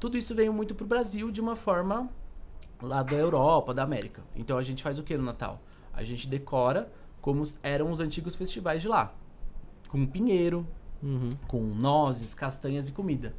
[0.00, 2.08] Tudo isso veio muito pro Brasil de uma forma
[2.82, 4.22] lá da Europa, da América.
[4.34, 5.60] Então a gente faz o que no Natal?
[5.92, 6.90] A gente decora
[7.26, 9.12] como eram os antigos festivais de lá.
[9.88, 10.64] Com pinheiro,
[11.02, 11.30] Uhum.
[11.48, 13.34] com nozes, castanhas e comida.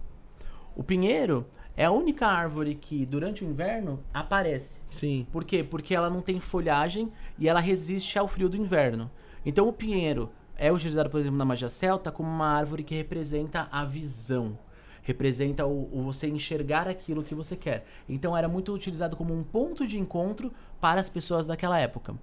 [0.75, 4.81] O pinheiro é a única árvore que durante o inverno aparece.
[4.91, 5.25] Sim.
[5.31, 5.63] Por quê?
[5.63, 9.09] Porque ela não tem folhagem e ela resiste ao frio do inverno.
[9.45, 13.69] Então o pinheiro é utilizado, por exemplo, na magia celta como uma árvore que representa
[13.71, 14.59] a visão.
[15.01, 17.85] Representa o, o você enxergar aquilo que você quer.
[18.09, 22.13] Então era muito utilizado como um ponto de encontro para as pessoas daquela época.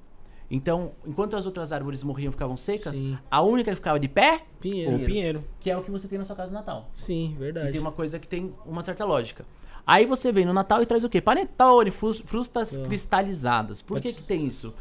[0.50, 3.18] Então, enquanto as outras árvores morriam e ficavam secas, Sim.
[3.30, 4.92] a única que ficava de pé, Pinheiro.
[4.92, 5.44] Ou pinheiro.
[5.58, 6.90] que é o que você tem na sua casa no Natal.
[6.94, 7.72] Sim, verdade.
[7.72, 9.44] tem uma coisa que tem uma certa lógica.
[9.86, 11.20] Aí você vem no Natal e traz o quê?
[11.20, 12.82] Panetone, frutas Ah.
[12.86, 13.82] cristalizadas.
[13.82, 14.74] Por que Pode que tem isso?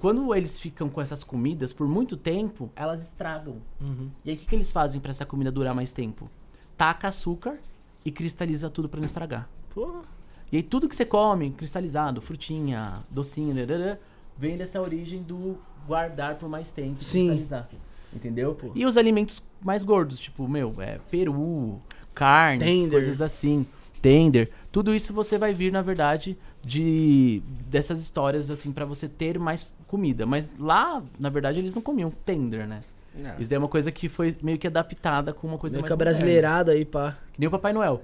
[0.00, 3.56] Quando eles ficam com essas comidas por muito tempo, elas estragam.
[3.80, 4.10] Uhum.
[4.24, 6.28] E aí o que, que eles fazem pra essa comida durar mais tempo?
[6.76, 7.56] Taca açúcar
[8.04, 9.48] e cristaliza tudo pra não estragar.
[9.72, 10.02] Porra.
[10.50, 13.96] E aí tudo que você come, cristalizado, frutinha, docinho, dadadã,
[14.38, 17.26] vem dessa origem do guardar por mais tempo, Sim.
[17.28, 17.68] cristalizar.
[18.14, 18.56] Entendeu?
[18.74, 21.80] E os alimentos mais gordos, tipo, meu, é peru,
[22.14, 22.90] carnes, Tender.
[22.90, 23.66] coisas assim,
[24.02, 24.50] tender.
[24.70, 29.66] Tudo isso você vai vir, na verdade, de dessas histórias assim pra você ter mais
[29.86, 30.26] comida.
[30.26, 32.82] Mas lá, na verdade, eles não comiam tender, né?
[33.14, 33.38] Não.
[33.38, 35.94] Isso é uma coisa que foi meio que adaptada com uma coisa Meio mais que
[35.94, 36.12] moderna.
[36.18, 37.16] brasileirada aí, pá.
[37.32, 38.02] Que nem o Papai Noel.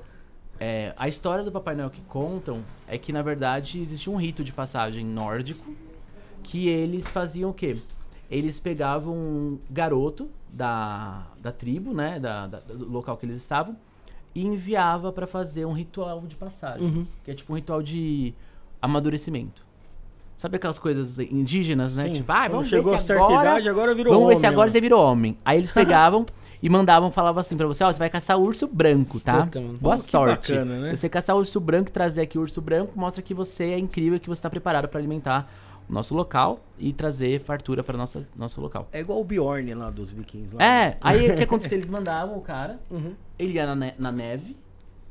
[0.60, 4.42] É, a história do Papai Noel que contam é que, na verdade, existe um rito
[4.42, 5.72] de passagem nórdico
[6.48, 7.76] que eles faziam o quê?
[8.30, 12.18] Eles pegavam um garoto da, da tribo, né?
[12.18, 13.76] Da, da- do local que eles estavam,
[14.34, 16.86] e enviava pra fazer um ritual de passagem.
[16.86, 17.06] Uhum.
[17.24, 18.32] Que é tipo um ritual de
[18.80, 19.66] amadurecimento.
[20.36, 22.04] Sabe aquelas coisas indígenas, né?
[22.04, 22.12] Sim.
[22.12, 23.50] Tipo, ah, Quando vamos chegou ver a se certa agora...
[23.50, 24.72] idade, agora virou Vamos ver se homem, agora mano.
[24.72, 25.36] você virou homem.
[25.44, 26.24] Aí eles pegavam
[26.62, 29.42] e mandavam, falavam assim pra você, ó, você vai caçar urso branco, tá?
[29.44, 29.78] Puta, mano.
[29.78, 30.52] Boa Pô, sorte.
[30.52, 30.94] bacana, né?
[30.94, 34.16] Você caçar urso branco e trazer aqui o urso branco, mostra que você é incrível
[34.16, 35.50] e que você tá preparado pra alimentar
[35.88, 38.88] nosso local e trazer fartura para nosso nosso local.
[38.92, 40.54] É igual o Bjorn lá dos vikings.
[40.54, 41.76] Lá, É, aí o que acontecia?
[41.78, 43.14] Eles mandavam o cara, Uhum.
[43.38, 44.56] ele ia na, ne- na neve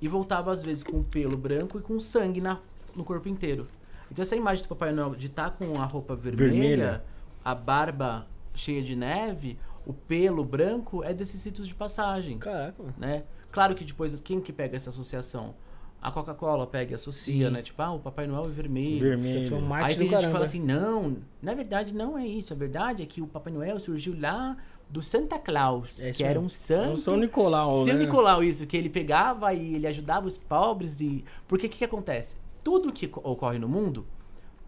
[0.02, 2.60] e voltava às vezes com o pelo branco e com sangue na,
[2.96, 3.68] no corpo inteiro.
[4.12, 7.04] Então essa imagem do Papai Noel de estar com a roupa vermelha, Vermelha.
[7.44, 13.24] a barba cheia de neve, o pelo branco, é desses ritos de passagem, Caraca, né?
[13.52, 15.56] Claro que depois, quem que pega essa associação?
[16.02, 17.54] A Coca-Cola pega e associa, Sim.
[17.54, 17.62] né?
[17.62, 19.00] Tipo, ah, o Papai Noel é vermelho.
[19.00, 19.58] Vermelho.
[19.58, 20.32] Um Aí tem gente que caramba.
[20.32, 22.54] fala assim, não, na verdade não é isso.
[22.54, 24.56] A verdade é que o Papai Noel surgiu lá
[24.90, 26.56] do Santa Claus, É que era um mesmo.
[26.56, 26.94] É santo.
[26.94, 28.06] o São Nicolau, Seu né?
[28.06, 31.26] Nicolau, isso, que ele pegava e ele ajudava os pobres e...
[31.48, 32.38] Porque o que, que acontece?
[32.64, 34.06] Tudo que co- ocorre no mundo,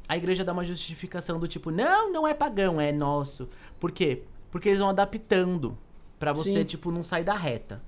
[0.08, 3.48] a igreja dá uma justificação do tipo, não, não é pagão, é nosso.
[3.80, 4.24] Por quê?
[4.52, 5.78] Porque eles vão adaptando
[6.20, 6.66] pra você, Sim.
[6.66, 7.82] tipo, não sair da reta.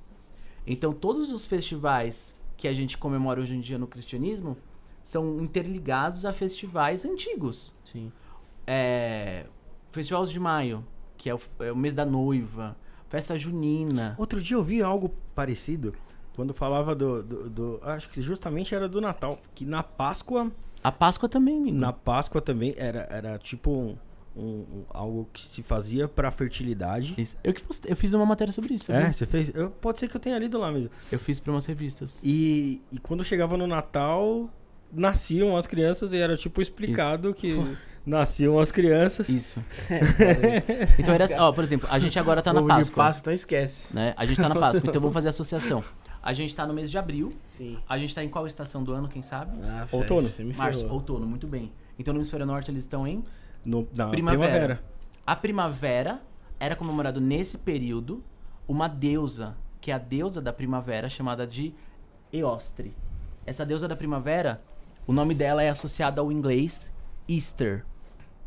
[0.65, 4.55] Então, todos os festivais que a gente comemora hoje em dia no cristianismo
[5.03, 7.73] são interligados a festivais antigos.
[7.83, 8.11] Sim.
[8.67, 9.47] É...
[9.91, 10.85] Festival de Maio,
[11.17, 12.77] que é o, é o mês da noiva.
[13.09, 14.13] Festa junina.
[14.15, 15.93] Outro dia eu vi algo parecido.
[16.35, 19.39] Quando falava do, do, do- Acho que justamente era do Natal.
[19.55, 20.51] Que na Páscoa.
[20.83, 21.75] A Páscoa também, amigo.
[21.77, 23.97] Na Páscoa também era, era tipo
[24.35, 27.13] um, um- algo que se fazia pra fertilidade.
[27.17, 27.35] Isso.
[27.43, 28.91] Eu, que postei- eu fiz uma matéria sobre isso.
[28.91, 29.51] É, você fez.
[29.53, 30.89] eu- pode ser que eu tenha lido lá mesmo.
[31.11, 32.19] Eu fiz pra umas revistas.
[32.23, 34.49] E, e quando chegava no Natal,
[34.91, 37.55] nasciam as crianças e era tipo explicado que
[38.05, 39.27] nasciam as crianças.
[39.29, 39.63] Isso.
[40.97, 43.03] Então era assim, ó, por exemplo, a gente agora tá na Ovo de Páscoa.
[43.03, 43.93] Páscoa, então esquece.
[43.93, 44.13] Né?
[44.17, 45.83] A gente tá na Páscoa, então vamos fazer associação.
[46.23, 47.33] A gente tá no mês de abril.
[47.39, 47.77] Sim.
[47.89, 49.57] A gente tá em qual estação do ano, quem sabe?
[49.63, 50.27] Ah, Outono.
[50.27, 51.71] Você me Março, outono, muito bem.
[51.97, 53.23] Então no hemisfério norte eles estão em
[53.63, 54.49] No, na primavera.
[54.49, 54.83] primavera.
[55.25, 56.21] A primavera
[56.59, 58.23] era comemorado nesse período
[58.67, 61.73] uma deusa, que é a deusa da primavera, chamada de
[62.31, 62.93] Eostre.
[63.45, 64.61] Essa deusa da primavera,
[65.05, 66.91] o nome dela é associado ao inglês
[67.27, 67.83] Easter,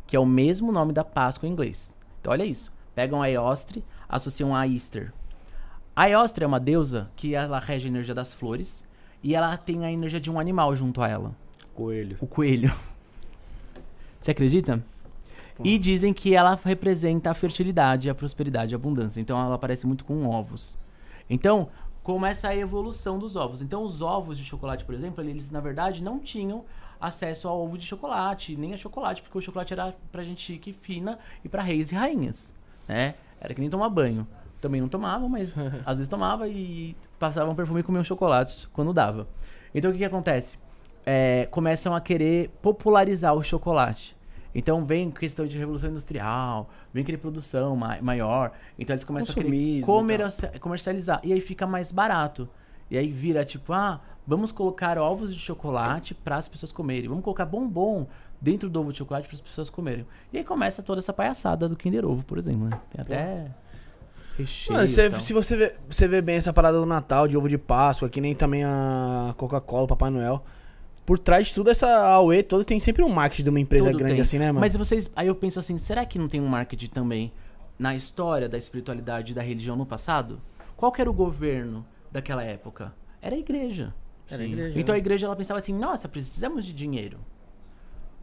[0.07, 1.95] que é o mesmo nome da Páscoa em inglês.
[2.21, 2.73] Então olha isso.
[2.93, 5.11] Pegam a Eostre, associam a Easter.
[5.95, 8.85] A Eostre é uma deusa que ela rege a energia das flores
[9.21, 11.35] e ela tem a energia de um animal junto a ela.
[11.73, 12.17] Coelho.
[12.21, 12.73] O coelho.
[14.21, 14.83] Você acredita?
[15.63, 19.21] E dizem que ela representa a fertilidade, a prosperidade, a abundância.
[19.21, 20.77] Então ela aparece muito com ovos.
[21.29, 21.69] Então,
[22.03, 23.61] começa a evolução dos ovos.
[23.61, 26.63] Então, os ovos de chocolate, por exemplo, eles na verdade não tinham
[27.01, 30.71] acesso ao ovo de chocolate, nem a chocolate, porque o chocolate era pra gente chique,
[30.71, 32.53] fina e pra reis e rainhas,
[32.87, 33.15] né?
[33.39, 34.27] Era que nem tomar banho.
[34.61, 39.27] Também não tomavam, mas às vezes tomava e passavam perfume e comiam chocolate quando dava.
[39.73, 40.57] Então, o que que acontece?
[41.05, 44.14] É, começam a querer popularizar o chocolate.
[44.57, 48.53] Então vem questão de revolução industrial, vem querer produção ma- maior.
[48.79, 51.19] Então eles começam a Consumismo e comerci- comercializar.
[51.23, 52.47] E aí fica mais barato.
[52.89, 57.09] E aí vira tipo, ah, vamos colocar ovos de chocolate para as pessoas comerem.
[57.09, 58.07] Vamos colocar bombom
[58.39, 60.05] dentro do ovo de chocolate para as pessoas comerem.
[60.31, 62.79] E aí começa toda essa palhaçada do Kinder Ovo, por exemplo, né?
[62.91, 63.47] Tem até
[64.37, 64.75] recheio.
[64.77, 67.57] Mano, cê- se você vê, você vê bem essa parada do Natal, de ovo de
[67.57, 70.43] Páscoa, que nem também a Coca-Cola, Papai Noel.
[71.05, 73.99] Por trás de tudo essa AUE toda tem sempre um marketing de uma empresa Tudo
[73.99, 74.21] grande tem.
[74.21, 74.59] assim, né, mano?
[74.61, 75.11] Mas vocês.
[75.15, 77.31] Aí eu penso assim, será que não tem um marketing também
[77.77, 80.41] na história da espiritualidade e da religião no passado?
[80.75, 82.93] Qual que era o governo daquela época?
[83.21, 83.93] Era a igreja.
[84.29, 84.99] Era a igreja, Então a né?
[84.99, 87.19] igreja ela pensava assim, nossa, precisamos de dinheiro.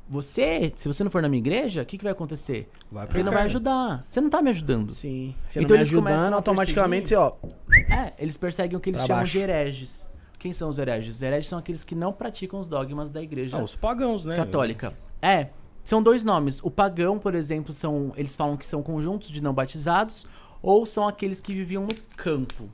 [0.09, 2.68] Você, se você não for na minha igreja, o que, que vai acontecer?
[2.90, 4.05] Vai Você não vai ajudar.
[4.07, 4.92] Você não tá me ajudando.
[4.92, 5.35] Sim.
[5.47, 7.33] Se Então não me eles começam ajudando, a automaticamente você, ó.
[7.88, 9.33] É, eles perseguem o que eles Pra chamam baixo.
[9.33, 10.09] de hereges.
[10.42, 11.14] Quem são os hereges?
[11.14, 14.35] Os hereges são aqueles que não praticam os dogmas da igreja Ah, os pagãos, né?
[14.35, 14.92] católica.
[15.22, 15.50] É,
[15.85, 16.59] são dois nomes.
[16.64, 20.26] O pagão, por exemplo, são eles falam que são conjuntos de não batizados
[20.61, 22.68] ou são aqueles que viviam no campo.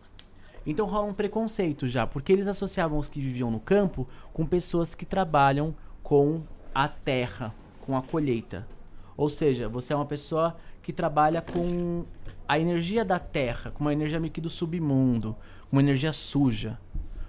[0.64, 4.94] Então rola um preconceito já, porque eles associavam os que viviam no campo com pessoas
[4.94, 7.54] que trabalham com a terra,
[7.84, 8.66] com a colheita.
[9.14, 12.06] Ou seja, você é uma pessoa que trabalha com
[12.48, 15.36] a energia da terra, com uma energia meio que do submundo,
[15.70, 16.78] uma energia suja,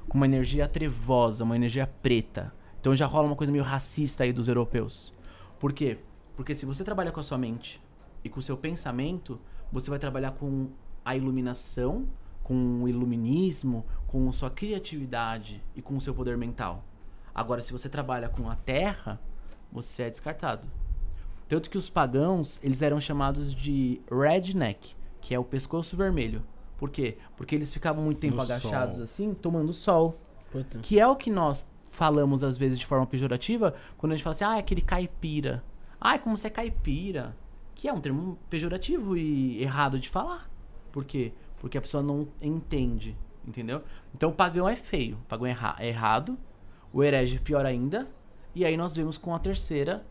[0.10, 2.52] com uma energia trevosa, uma energia preta.
[2.80, 5.13] Então já rola uma coisa meio racista aí dos europeus.
[5.60, 6.00] Por quê?
[6.36, 7.80] Porque se você trabalha com a sua mente
[8.24, 9.39] e com o seu pensamento,
[9.72, 10.69] você vai trabalhar com
[11.06, 12.08] a iluminação,
[12.43, 16.84] com o iluminismo, com sua criatividade e com o seu poder mental.
[17.34, 19.19] Agora, se você trabalha com a terra,
[19.72, 20.67] você é descartado.
[21.48, 26.43] Tanto que os pagãos, eles eram chamados de redneck, que é o pescoço vermelho.
[26.80, 27.18] Por quê?
[27.38, 29.04] Porque eles ficavam muito tempo No agachados sol.
[29.04, 30.15] assim, tomando sol.
[30.52, 30.80] Puta.
[30.80, 34.32] Que é o que nós falamos às vezes de forma pejorativa, quando a gente fala
[34.32, 35.63] assim, ah, é aquele caipira.
[36.00, 37.36] Ah, é como você é caipira.
[37.76, 40.50] Que é um termo pejorativo e errado de falar.
[40.92, 41.34] Por quê?
[41.60, 43.15] Porque a pessoa não entende,
[43.46, 43.84] entendeu?
[44.15, 46.38] Então o pagão é feio, o pagão é, erra- é errado,
[46.94, 48.08] o herege pior ainda,
[48.56, 50.06] e aí nós vemos com a terceira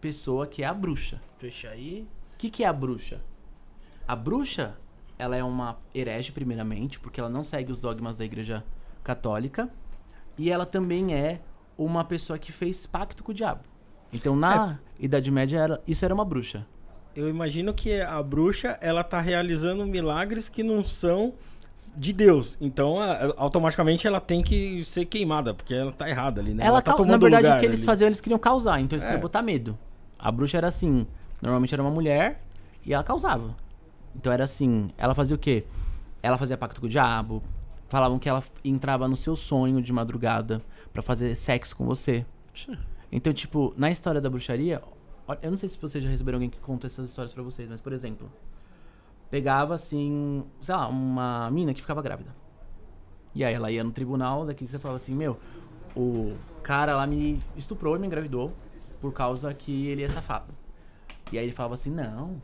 [0.00, 1.20] pessoa que é a bruxa.
[1.38, 2.06] Fecha aí.
[2.34, 3.22] O que, que é a bruxa?
[4.06, 4.76] A bruxa,
[5.18, 8.64] ela é uma herege, primeiramente, porque ela não segue os dogmas da igreja
[9.02, 9.68] católica.
[10.36, 11.40] E ela também é
[11.78, 13.60] uma pessoa que fez pacto com o diabo.
[14.12, 16.66] Então, na Idade Média, era, isso era uma bruxa.
[17.14, 21.34] Eu imagino que a bruxa, ela tá realizando milagres que não são
[21.96, 22.56] de Deus.
[22.60, 22.96] Então,
[23.36, 26.64] automaticamente ela tem que ser queimada, porque ela tá errada ali, né?
[26.64, 27.86] ela tá cau- tomando na verdade, lugar o que eles ali.
[27.86, 28.80] faziam, eles queriam causar.
[28.80, 29.06] Então, eles É.
[29.06, 29.78] queriam botar medo.
[30.18, 31.06] A bruxa era assim.
[31.40, 32.40] Normalmente era uma mulher
[32.84, 33.54] e ela causava.
[34.14, 34.90] Então, era assim.
[34.96, 35.64] Ela fazia o quê?
[36.22, 37.42] Ela fazia pacto com o diabo.
[37.88, 42.24] Falavam que ela entrava no seu sonho de madrugada pra fazer sexo com você.
[43.12, 44.82] Então, tipo, na história da bruxaria,
[45.42, 47.80] eu não sei se vocês já receberam alguém que conta essas histórias pra vocês, mas,
[47.80, 48.30] por exemplo,
[49.30, 52.34] pegava assim, sei lá, uma mina que ficava grávida.
[53.34, 55.38] E aí ela ia no tribunal, daqui você falava assim, meu,
[55.96, 58.52] o cara lá me estuprou e me engravidou
[59.00, 60.52] por causa que ele é safado.
[61.32, 62.40] E aí ele falava assim, não,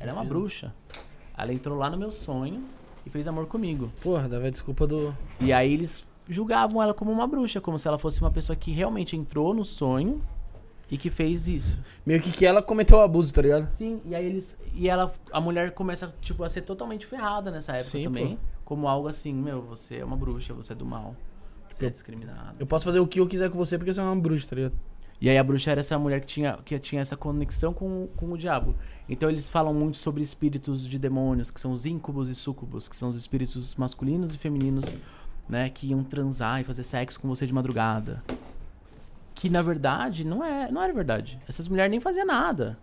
[0.00, 0.74] ela é uma bruxa.
[1.36, 2.64] Ela entrou lá no meu sonho
[3.06, 3.92] e fez amor comigo.
[4.00, 5.14] Porra, dava a desculpa do.
[5.40, 8.70] E aí eles julgavam ela como uma bruxa, como se ela fosse uma pessoa que
[8.72, 10.20] realmente entrou no sonho
[10.90, 11.78] e que fez isso.
[12.04, 13.70] Meio que que ela cometeu o abuso, tá ligado?
[13.70, 14.58] Sim, e aí eles.
[14.74, 15.12] E ela.
[15.32, 18.36] A mulher começa, tipo, a ser totalmente ferrada nessa época Sim, também.
[18.36, 18.42] pô.
[18.64, 21.14] Como algo assim, meu, você é uma bruxa, você é do mal.
[21.70, 22.56] Você é Eu- discriminado.
[22.58, 24.56] Eu posso fazer o que eu quiser com você porque você é uma bruxa, tá
[24.56, 24.74] ligado?
[25.20, 28.32] E aí a bruxa era essa mulher que tinha, que tinha essa conexão com, com
[28.32, 28.76] o diabo.
[29.08, 32.96] Então eles falam muito sobre espíritos de demônios, que são os íncubos e súcubos, que
[32.96, 34.96] são os espíritos masculinos e femininos,
[35.48, 38.22] né, que iam transar e fazer sexo com você de madrugada.
[39.34, 41.40] Que na verdade não é, não era verdade.
[41.48, 42.78] Essas mulheres nem faziam nada.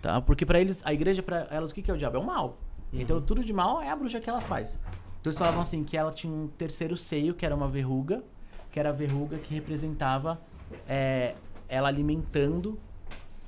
[0.00, 0.20] Tá?
[0.20, 2.16] Porque pra eles, a igreja pra elas o que que é o diabo?
[2.16, 2.58] É o mal.
[2.92, 4.78] Então tudo de mal é a bruxa que ela faz.
[5.20, 8.22] Então eles falavam assim que ela tinha um terceiro seio, que era uma verruga,
[8.70, 10.40] que era a verruga que representava
[10.88, 11.34] é,
[11.74, 12.78] ela alimentando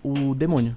[0.02, 0.76] o demônio.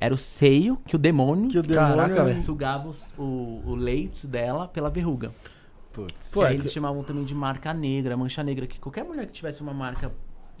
[0.00, 4.26] Era o seio que o demônio, Que o demônio- Caraca, sugava os- o, o leite
[4.26, 5.30] dela pela verruga.
[5.92, 6.14] Putz.
[6.32, 9.04] Pô, que é aí que- eles chamavam também de marca negra, mancha negra, que qualquer
[9.04, 10.10] mulher que tivesse uma marca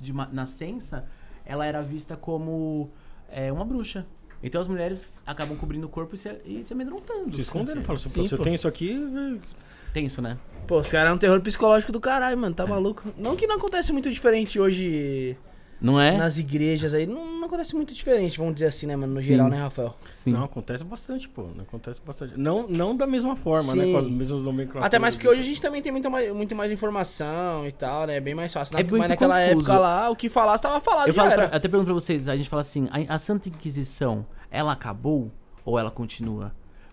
[0.00, 1.04] de ma- nascença,
[1.44, 2.90] ela era vista como
[3.30, 4.06] é, uma bruxa.
[4.42, 7.34] Então as mulheres acabam cobrindo o corpo e se, e se amedrontando.
[7.34, 9.40] Se escondendo, fala assim, se eu tenho isso aqui,
[9.92, 10.38] Tenso, né?
[10.66, 12.54] Pô, os caras é um terror psicológico do caralho, mano.
[12.54, 13.12] Tá maluco?
[13.18, 15.36] Não que não acontece muito diferente hoje
[15.82, 16.16] Não é?
[16.16, 17.06] nas igrejas aí.
[17.06, 19.14] Não, não acontece muito diferente, vamos dizer assim, né, mano?
[19.14, 19.26] No Sim.
[19.26, 19.94] geral, né, Rafael?
[20.22, 20.32] Sim.
[20.32, 21.42] Não, acontece bastante, pô.
[21.54, 22.38] Não acontece bastante.
[22.38, 23.84] Não, não da mesma forma, né?
[23.84, 23.92] Sim.
[23.92, 24.86] Com as mesmas nomenclaturas.
[24.86, 28.06] Até mais porque hoje a gente também tem muito mais, muito mais informação e tal,
[28.06, 28.16] né?
[28.16, 28.74] É bem mais fácil.
[28.74, 29.56] Na- É muito mas naquela confuso.
[29.58, 31.48] época lá, o que falasse tava falado, Eu já falo era.
[31.48, 35.30] pra- até pergunto pra vocês, a gente fala assim, a, a Santa Inquisição, ela acabou
[35.64, 36.52] ou ela continua?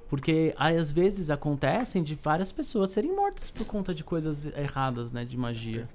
[0.09, 5.13] Porque aí, às vezes acontecem de várias pessoas serem mortas por conta de coisas erradas,
[5.13, 5.87] né, de magia.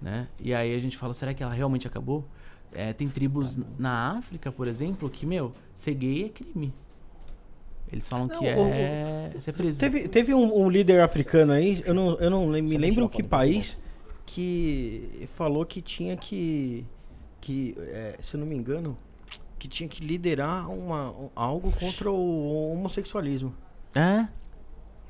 [0.00, 0.28] Né?
[0.40, 2.24] E aí a gente fala, será que ela realmente acabou?
[2.72, 6.72] É, tem tribos na África, por exemplo, que, meu, ser gay é crime.
[7.90, 9.80] Eles falam Não, que o- é ser preso.
[9.80, 13.78] Teve, teve um, um líder africano aí, eu não, eu não me lembro que país,
[14.26, 16.84] que falou que tinha que.
[17.40, 18.94] que é, se eu não me engano,
[19.58, 23.54] que tinha que liderar uma, um- algo contra o homossexualismo.
[23.94, 24.28] É?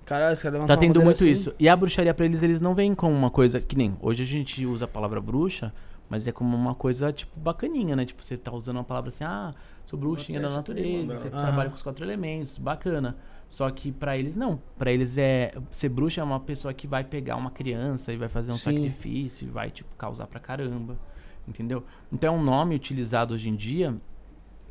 [0.09, 1.31] Caralho, os caras Tá tendo muito assim.
[1.33, 1.55] isso.
[1.59, 3.95] E a bruxaria pra eles, eles não veem como uma coisa que nem.
[4.01, 5.71] Hoje a gente usa a palavra bruxa,
[6.09, 8.07] mas é como uma coisa, tipo, bacaninha, né?
[8.07, 11.43] Tipo, você tá usando uma palavra assim, ah, sou bruxinha da natureza, você Aham.
[11.43, 13.17] trabalha com os quatro elementos, bacana.
[13.51, 14.59] Só que pra eles não.
[14.79, 15.53] Pra eles é.
[15.71, 18.73] Ser bruxa é uma pessoa que vai pegar uma criança e vai fazer um Sim.
[18.73, 20.99] sacrifício e vai, tipo, causar pra caramba.
[21.47, 21.85] Entendeu?
[22.11, 23.95] Então é um nome utilizado hoje em dia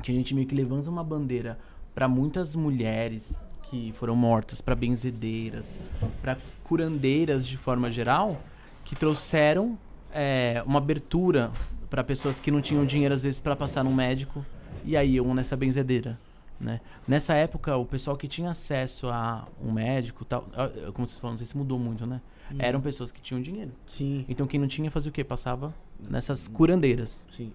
[0.02, 1.58] que a gente meio que levanta uma bandeira
[1.94, 5.78] pra muitas mulheres que foram mortas, pra benzedeiras,
[6.22, 8.40] pra curandeiras de forma geral,
[8.84, 9.78] que trouxeram
[10.12, 11.50] é, uma abertura
[11.90, 14.44] pra pessoas que não tinham dinheiro às vezes pra passar num médico
[14.84, 16.18] e aí iam nessa benzedeira.
[16.60, 16.80] Né?
[17.06, 20.44] Nessa época, o pessoal que tinha acesso a um médico, tal,
[20.92, 22.20] como vocês falam, não sei se mudou muito, né?
[22.58, 23.70] Eram pessoas que tinham dinheiro.
[23.86, 25.22] Sim, Então quem não tinha fazia o quê?
[25.22, 27.52] Passava nessas curandeiras sim.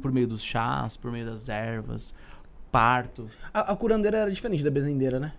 [0.00, 2.14] por meio dos chás, por meio das ervas,
[2.72, 3.30] parto.
[3.52, 5.32] A, a curandeira era diferente da bezendeira, né?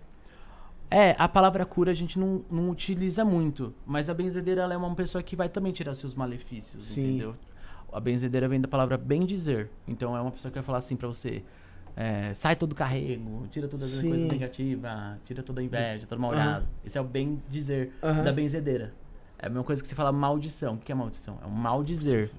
[0.90, 4.94] É, a palavra cura a gente não, não utiliza muito, mas a benzedeira é uma
[4.94, 7.02] pessoa que vai também tirar seus malefícios, Sim.
[7.02, 7.36] entendeu?
[7.92, 9.70] A benzedeira vem da palavra bem dizer.
[9.86, 11.42] Então é uma pessoa que vai falar assim pra você:
[11.96, 16.20] é, sai todo o carrego, tira todas as coisas negativas, tira toda a inveja, todo
[16.20, 16.66] mal olhado.
[16.84, 18.24] Esse é o bem dizer Aham.
[18.24, 18.92] da benzedeira.
[19.38, 20.74] É a mesma coisa que você fala maldição.
[20.74, 21.38] O que é maldição?
[21.42, 22.30] É um mal dizer.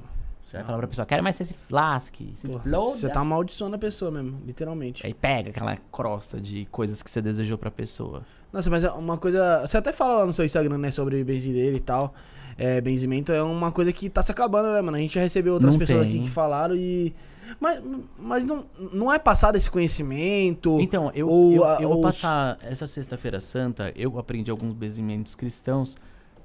[0.45, 2.95] Você vai falar pra pessoa, quero mais você se lasque, se Pô, exploda.
[2.95, 5.05] Você tá amaldiçoando a pessoa mesmo, literalmente.
[5.05, 8.23] Aí pega aquela crosta de coisas que você desejou pra pessoa.
[8.51, 9.61] Nossa, mas é uma coisa.
[9.65, 12.13] Você até fala lá no seu Instagram, né, sobre benzideira e tal.
[12.57, 14.97] É, benzimento é uma coisa que tá se acabando, né, mano?
[14.97, 16.09] A gente já recebeu outras Não pessoas tem.
[16.17, 17.13] aqui que falaram e.
[17.59, 17.81] Mas,
[18.19, 20.79] mas não, não é passado esse conhecimento.
[20.81, 25.33] Então, eu, ou eu, eu vou ou- passar essa sexta-feira santa, eu aprendi alguns benzimentos
[25.35, 25.95] cristãos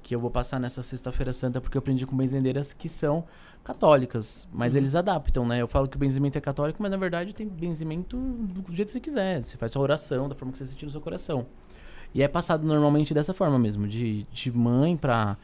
[0.01, 3.23] que eu vou passar nessa sexta-feira santa porque eu aprendi com benzendeiras que são
[3.63, 5.61] católicas, mas eles adaptam, né?
[5.61, 8.91] Eu falo que o benzimento é católico, mas na verdade tem benzimento do jeito que
[8.93, 9.41] você quiser.
[9.43, 11.45] Você faz sua oração da forma que você sentir no seu coração.
[12.13, 15.35] E é passado normalmente dessa forma mesmo, de, de mãe pra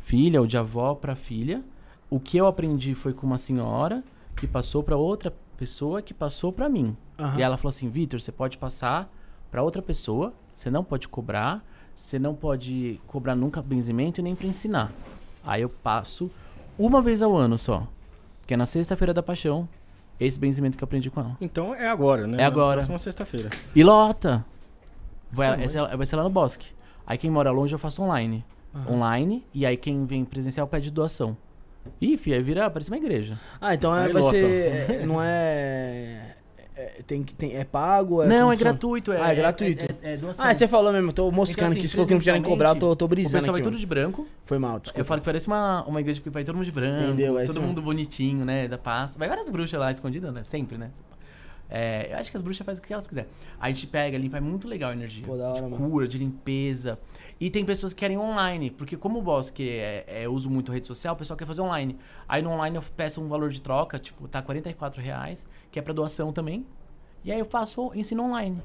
[0.00, 1.62] filha ou de avó pra filha.
[2.10, 4.02] O que eu aprendi foi com uma senhora
[4.36, 6.96] que passou pra outra pessoa que passou pra mim.
[7.18, 7.38] Aham.
[7.38, 9.10] E ela falou assim: Vitor, você pode passar
[9.50, 11.64] pra outra pessoa, você não pode cobrar,
[11.94, 14.92] você não pode cobrar nunca benzimento e nem pra ensinar.
[15.44, 16.30] Aí eu passo
[16.78, 17.86] uma vez ao ano só,
[18.46, 19.68] que é na sexta-feira da paixão,
[20.20, 21.36] esse benzimento que eu aprendi com ela.
[21.40, 22.42] Então é agora, né?
[22.42, 22.82] É agora.
[22.82, 23.50] Na próxima sexta-feira.
[23.74, 24.44] E lota!
[25.30, 26.66] Vai, Ah, mas- essa- vai ser lá no bosque.
[27.06, 28.44] Aí quem mora longe eu faço online.
[28.74, 28.94] Aham.
[28.96, 31.36] Online, e aí quem vem presencial pede doação.
[32.00, 33.38] Ih, filha, vira, parece uma igreja.
[33.60, 34.36] Ah, então é, Aí vai lota.
[34.38, 34.90] ser.
[34.90, 36.34] é, Não é.
[36.76, 38.22] é- tem, que- tem, é pago?
[38.24, 39.10] não, como é gratuito.
[39.12, 39.84] É, Ah, é gratuito.
[40.02, 40.44] É, é- é doação.
[40.44, 41.88] Ah, você falou mesmo, tô moscando assim, aqui.
[41.88, 43.32] Se for que não quiserem cobrar, eu tô, tô O brisando.
[43.38, 44.26] pessoal vai aqui, tudo de branco.
[44.44, 45.00] Foi mal, desculpa.
[45.00, 47.02] Eu falo que parece uma, uma igreja porque vai todo mundo de branco.
[47.04, 47.68] Entendeu, é isso Todo mesmo.
[47.74, 48.68] mundo bonitinho, né?
[48.68, 49.16] Da paz.
[49.16, 50.42] Vai várias bruxas lá escondidas, né?
[50.44, 50.90] Sempre, né?
[51.70, 53.28] É, eu acho que as bruxas fazem o que elas quiserem.
[53.60, 55.24] A gente pega, limpa, é muito legal a energia.
[55.26, 55.76] Pô, da hora, de mano.
[55.76, 56.98] cura, de limpeza.
[57.40, 60.50] E tem pessoas que querem online, porque como o boss que é, é, eu uso
[60.50, 61.96] muito rede social, o pessoal quer fazer online.
[62.28, 65.82] Aí no online eu peço um valor de troca, tipo, tá 44 reais, que é
[65.82, 66.66] pra doação também.
[67.24, 68.60] E aí eu faço, ensino online.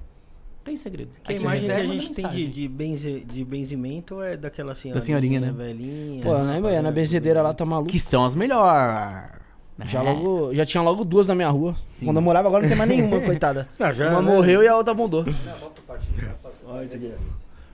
[0.63, 1.11] Tem segredo.
[1.21, 5.01] Que a imagem que a gente tem de, de, benze, de benzimento é daquela senhorinha,
[5.01, 5.51] senhorinha, né?
[5.51, 6.23] velhinha.
[6.23, 6.81] Pô, né, velho?
[6.81, 7.91] Na benzedeira lá tá maluco.
[7.91, 9.42] Que são as melhores.
[9.85, 10.11] Já, né?
[10.11, 11.75] logo, já tinha logo duas na minha rua.
[11.99, 12.05] Sim.
[12.05, 13.67] Quando eu morava, agora não tem mais nenhuma, coitada.
[13.79, 14.31] Não, já, Uma né?
[14.31, 15.25] morreu e a outra mudou.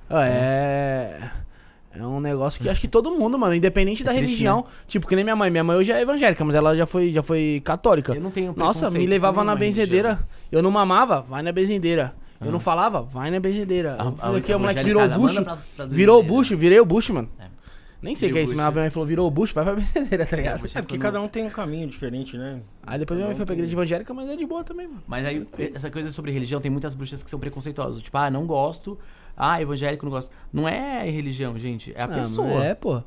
[0.09, 1.29] Ah, é.
[1.95, 4.65] É um negócio que acho que todo mundo, mano, independente É da triste, religião.
[4.87, 5.49] Tipo, que nem minha mãe.
[5.51, 8.13] Minha mãe hoje é evangélica, mas ela já foi, já foi católica.
[8.13, 10.09] Eu não tenho Nossa, me levava na benzedeira.
[10.09, 10.27] religião.
[10.51, 12.13] Eu não mamava, vai na benzedeira.
[12.39, 12.51] Eu Ah.
[12.51, 13.97] não falava, vai na benzedeira.
[13.99, 15.87] A- Eu falei que a o moleque virou o evangelicada bucho.
[15.93, 17.29] Virou o bucho, virei o bucho, mano.
[17.39, 17.48] É.
[18.01, 19.63] Nem sei o que é isso, o mas minha mãe falou, virou o bucho, vai
[19.65, 20.61] pra benzedeira, tá ligado?
[20.61, 20.77] bucho.
[20.77, 22.61] É porque cada um tem um caminho diferente, né?
[22.83, 25.03] Aí depois minha mãe foi pra igreja evangélica, mas é de boa também, mano.
[25.07, 28.01] Mas aí, essa coisa sobre religião, tem muitas bruxas que são preconceituosas.
[28.01, 28.97] Tipo, ah, não gosto.
[29.35, 30.31] Ah, evangélico não gosto.
[30.51, 31.91] Não é religião, gente.
[31.93, 32.63] É a Ah, pessoa.
[32.65, 33.01] É, pô.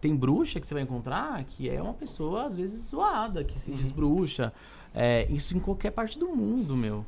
[0.00, 3.70] Tem bruxa que você vai encontrar que é uma pessoa, às vezes, zoada, que se
[3.70, 3.76] Uhum.
[3.78, 4.52] diz bruxa.
[4.94, 7.04] É, isso em qualquer parte do mundo, meu.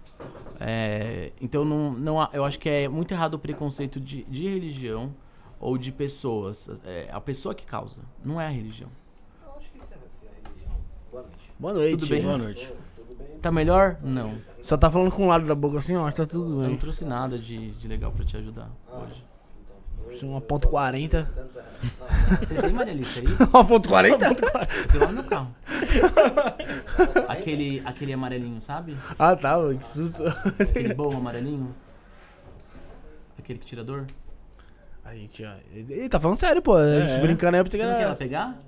[0.58, 5.14] É, então, não, não, eu acho que é muito errado o preconceito de, de religião
[5.61, 6.68] ou de pessoas.
[6.84, 8.88] É a pessoa que causa, não é a religião.
[9.44, 10.76] Eu acho que isso é a religião.
[11.12, 11.52] Boa noite.
[11.58, 11.96] Boa noite.
[11.98, 12.22] Tudo bem?
[12.22, 12.72] Boa noite.
[12.96, 13.38] Tudo bem?
[13.38, 13.98] Tá melhor?
[14.02, 14.34] Não.
[14.62, 16.76] Só tá falando com um lado da boca assim, ó, tá tudo Eu não bem.
[16.78, 19.24] trouxe nada de, de legal pra te ajudar hoje.
[20.00, 21.24] Então, Isso é uma ponto 40.
[21.34, 21.70] tanta...
[22.30, 23.26] Não, Você tem Maria Alice aí?
[23.54, 24.34] Uma ponto 40?
[24.34, 25.54] Tem lá no meu carro.
[27.28, 28.96] aquele, aquele amarelinho, sabe?
[29.18, 30.22] Ah, tá, mano, que susto.
[30.58, 31.74] Aquele bom amarelinho.
[33.38, 34.06] Aquele que tira dor.
[35.05, 36.76] A gente, ó, ele tá falando sério, pô.
[36.76, 37.20] A gente É.
[37.20, 38.62] brincando aí pra você Você não quer ela que pegar?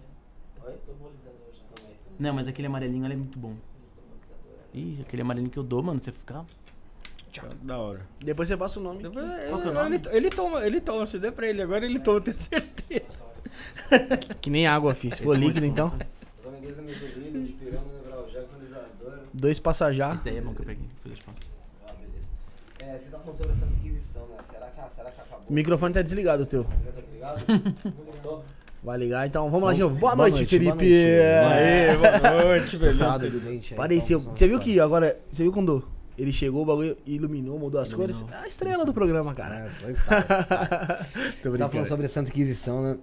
[0.65, 1.97] Oi, tô molizando hoje também.
[2.19, 3.55] Não, mas aquele amarelinho ele é muito bom.
[4.75, 6.45] Ih, aquele amarelinho que eu dou, mano, você fica.
[7.63, 8.01] Da hora.
[8.23, 9.03] Depois você passa o nome.
[9.03, 9.97] Depois, Qual que é o ele, nome?
[9.97, 13.23] ele, ele toma, ele toma, se der pra ele, agora ele toma, tenho certeza.
[14.41, 15.15] Que nem água, filho.
[15.17, 15.93] Se for líquido, então.
[16.45, 16.53] Eu
[18.31, 19.23] Jackson, Isadora.
[19.33, 20.15] Dois passajá.
[20.15, 20.85] Esse daí é bom que eu peguei.
[21.05, 21.51] Depois eu te passo.
[21.87, 22.29] Ah, beleza.
[22.83, 24.37] É, você tá falando sobre a Santa Inquisição, né?
[24.43, 25.42] Será que, ah, será que acabou?
[25.53, 26.65] O microfone tá desligado, o teu.
[26.65, 26.71] Tá
[27.13, 28.43] ligado?
[28.83, 29.95] Vai ligar, então vamos lá de novo.
[29.97, 30.91] Boa, Boa noite, noite, boa Felipe.
[30.91, 31.21] noite.
[31.23, 31.97] É.
[31.99, 34.19] Boa noite, aí, Apareceu.
[34.19, 35.21] então, Você viu que agora.
[35.31, 35.87] Você viu quando
[36.17, 38.19] ele chegou, o bagulho iluminou, mudou as Iluminou.
[38.23, 38.35] cores?
[38.35, 39.71] É a estrela do programa, cara.
[39.87, 40.23] É, está.
[41.43, 42.99] Tô Você tá falando sobre a Santa Inquisição, né?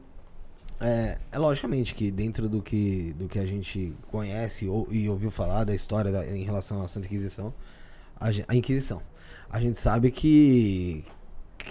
[0.82, 5.30] É, é logicamente que dentro do que, do que a gente conhece ou, e ouviu
[5.30, 7.54] falar da história da- em relação à Santa Inquisição,
[8.20, 9.02] a, a Inquisição,
[9.52, 11.06] a gente sabe que,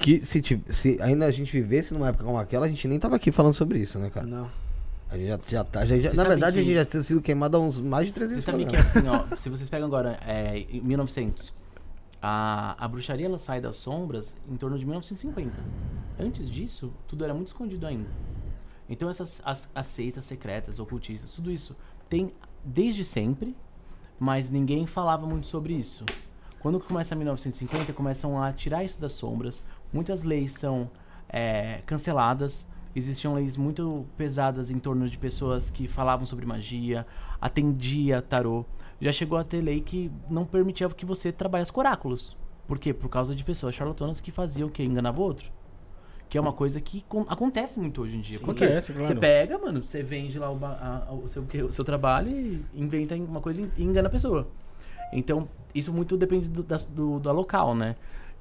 [0.00, 3.16] que se, se ainda a gente vivesse numa época como aquela, a gente nem tava
[3.16, 4.26] aqui falando sobre isso, né, cara?
[4.26, 4.50] Não.
[5.10, 7.56] A gente já, já tá, já, na verdade, que- a gente já tinha sido queimado
[7.56, 8.96] há uns mais de 300 Você sabe que programas.
[8.96, 11.52] assim, ó, se vocês pegam agora, é, em 1900,
[12.20, 15.52] a, a bruxaria ela sai das sombras em torno de 1950.
[16.18, 18.08] Antes disso, tudo era muito escondido ainda.
[18.88, 21.74] Então essas as, as seitas secretas, ocultistas, tudo isso
[22.08, 22.32] tem
[22.64, 23.56] desde sempre,
[24.18, 26.04] mas ninguém falava muito sobre isso.
[26.58, 29.62] Quando começa 1950, começam a tirar isso das sombras.
[29.92, 30.90] Muitas leis são
[31.28, 32.66] é, canceladas.
[32.96, 37.06] Existiam leis muito pesadas em torno de pessoas que falavam sobre magia,
[37.40, 38.64] atendia tarô.
[39.00, 42.36] Já chegou a ter lei que não permitia que você trabalhasse com oráculos.
[42.66, 42.92] Por quê?
[42.92, 44.82] Por causa de pessoas charlatanas que faziam o quê?
[44.82, 45.50] Enganavam o outro.
[46.28, 48.38] Que é uma coisa que con- acontece muito hoje em dia.
[48.40, 49.06] Porque Acontece, claro.
[49.06, 52.30] Você pega, mano, você vende lá o, a- a- o, seu, que- o seu trabalho
[52.30, 54.48] e inventa uma coisa e engana a pessoa.
[55.12, 57.96] Então, isso muito depende do, da, do, da local, né?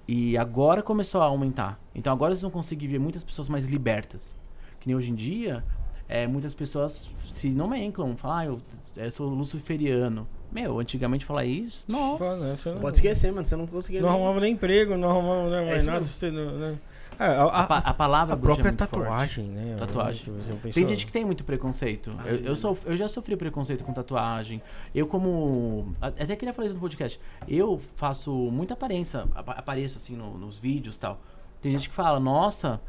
[0.08, 1.80] E agora começou a aumentar.
[1.94, 4.36] Então agora vocês vão conseguir ver muitas pessoas mais libertas.
[4.80, 5.64] Que nem hoje em dia,
[6.08, 8.62] é, muitas pessoas se nomenclam, falam, ah, eu,
[8.96, 10.28] eu sou luciferiano.
[10.50, 12.78] Meu, antigamente falar isso, nossa.
[12.80, 13.46] Pode esquecer, mano.
[13.46, 14.02] Você não conseguia.
[14.02, 16.32] Não arrumava nem emprego, não arrumava né, mais isso nada.
[16.32, 16.78] não, né?
[17.20, 18.92] É, a, A, pa- a palavra a é própria muito forte.
[19.04, 19.76] tatuagem, né?
[19.78, 20.34] Tatuagem.
[20.74, 22.16] Tem gente que tem muito preconceito.
[22.20, 22.50] Ah, eu, é.
[22.50, 24.62] eu, sou, eu já sofri preconceito com tatuagem.
[24.94, 25.94] Eu, como.
[26.02, 27.20] a- Até queria falar isso no podcast.
[27.48, 29.26] Eu faço muita aparência.
[29.36, 31.20] apa- Apareço assim no- nos vídeos e tal.
[31.62, 32.80] Tem gente que fala, nossa,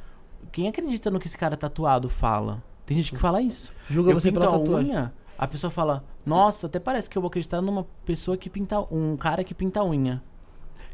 [0.53, 2.62] quem acredita no que esse cara tatuado fala?
[2.85, 3.72] Tem gente que fala isso.
[3.89, 4.91] Julga eu você pinto pela a tatuagem.
[4.91, 8.79] unha, a pessoa fala, nossa, até parece que eu vou acreditar numa pessoa que pinta.
[8.93, 10.22] um cara que pinta a unha.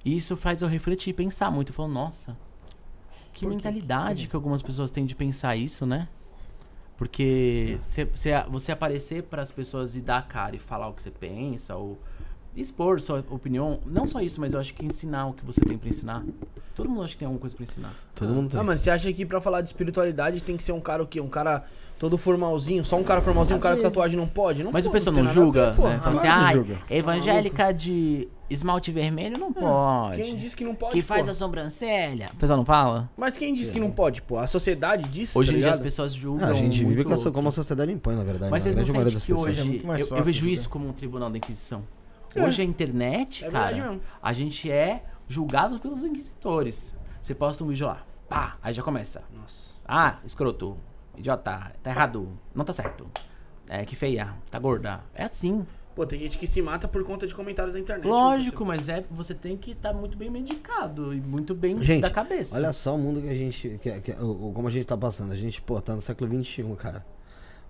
[0.05, 1.71] E isso faz eu refletir e pensar muito.
[1.71, 2.37] Eu falo, nossa,
[3.35, 6.09] que mentalidade que algumas pessoas têm de pensar isso, né?
[6.97, 10.89] Porque se, se a- você aparecer para as pessoas e dar a cara e falar
[10.89, 11.99] o que você pensa, ou
[12.57, 15.77] expor sua opinião, não só isso, mas eu acho que ensinar o que você tem
[15.77, 16.23] para ensinar.
[16.75, 17.93] Todo mundo acha que tem alguma coisa para ensinar.
[18.15, 18.59] Todo mundo tem.
[18.61, 21.07] Ah, mano, você acha que pra falar de espiritualidade tem que ser um cara o
[21.07, 21.21] quê?
[21.21, 21.65] Um cara
[21.99, 22.85] todo formalzinho?
[22.85, 23.95] Só um cara formalzinho, um Às cara com vezes.
[23.95, 24.65] tatuagem não pode?
[24.65, 25.89] Não Mas o pode, pessoal não nada a julga, pô.
[25.89, 25.99] né?
[26.03, 26.79] Fala assim, ai, julga.
[26.91, 30.17] evangélica de esmalte vermelho não pode.
[30.21, 31.31] Quem disse que não pode, que faz pô?
[31.31, 32.31] a sobrancelha.
[32.35, 33.09] O pessoal não fala?
[33.17, 34.39] Mas quem disse que não pode, pô?
[34.39, 37.05] A sociedade disse, Hoje tá em dia as pessoas julgam Ah, a gente vive muito
[37.23, 38.51] com a, como a sociedade impõe, na verdade.
[38.51, 38.73] Mas né?
[38.73, 39.59] vocês a não sentem que pessoas.
[39.59, 41.83] é hoje mais eu, eu vejo isso como um tribunal da Inquisição.
[42.37, 42.45] É.
[42.45, 46.95] Hoje a internet, É cara, a gente é julgado pelos inquisitores.
[47.23, 49.23] Você posta um vídeo lá, pá, aí já começa.
[49.33, 49.75] Nossa.
[49.87, 50.77] Ah, escroto,
[51.17, 53.07] idiota, tá errado, não tá certo.
[53.69, 55.01] É, que feia, tá gorda.
[55.15, 55.67] É assim.
[55.95, 58.07] Pô, tem gente que se mata por conta de comentários da internet.
[58.09, 62.11] Lógico, mas é você tem que estar muito bem medicado e muito bem Gente, da
[62.11, 62.57] cabeça.
[62.57, 63.79] Olha só o mundo que a gente.
[63.81, 65.31] Que, que- como a gente tá passando.
[65.33, 67.07] A gente, pô, tá no século XXI, cara.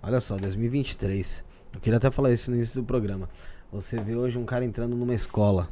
[0.01, 1.45] Olha só, 2023.
[1.73, 3.29] Eu queria até falar isso no início do programa.
[3.75, 5.69] Você vê hoje um cara entrando numa escola,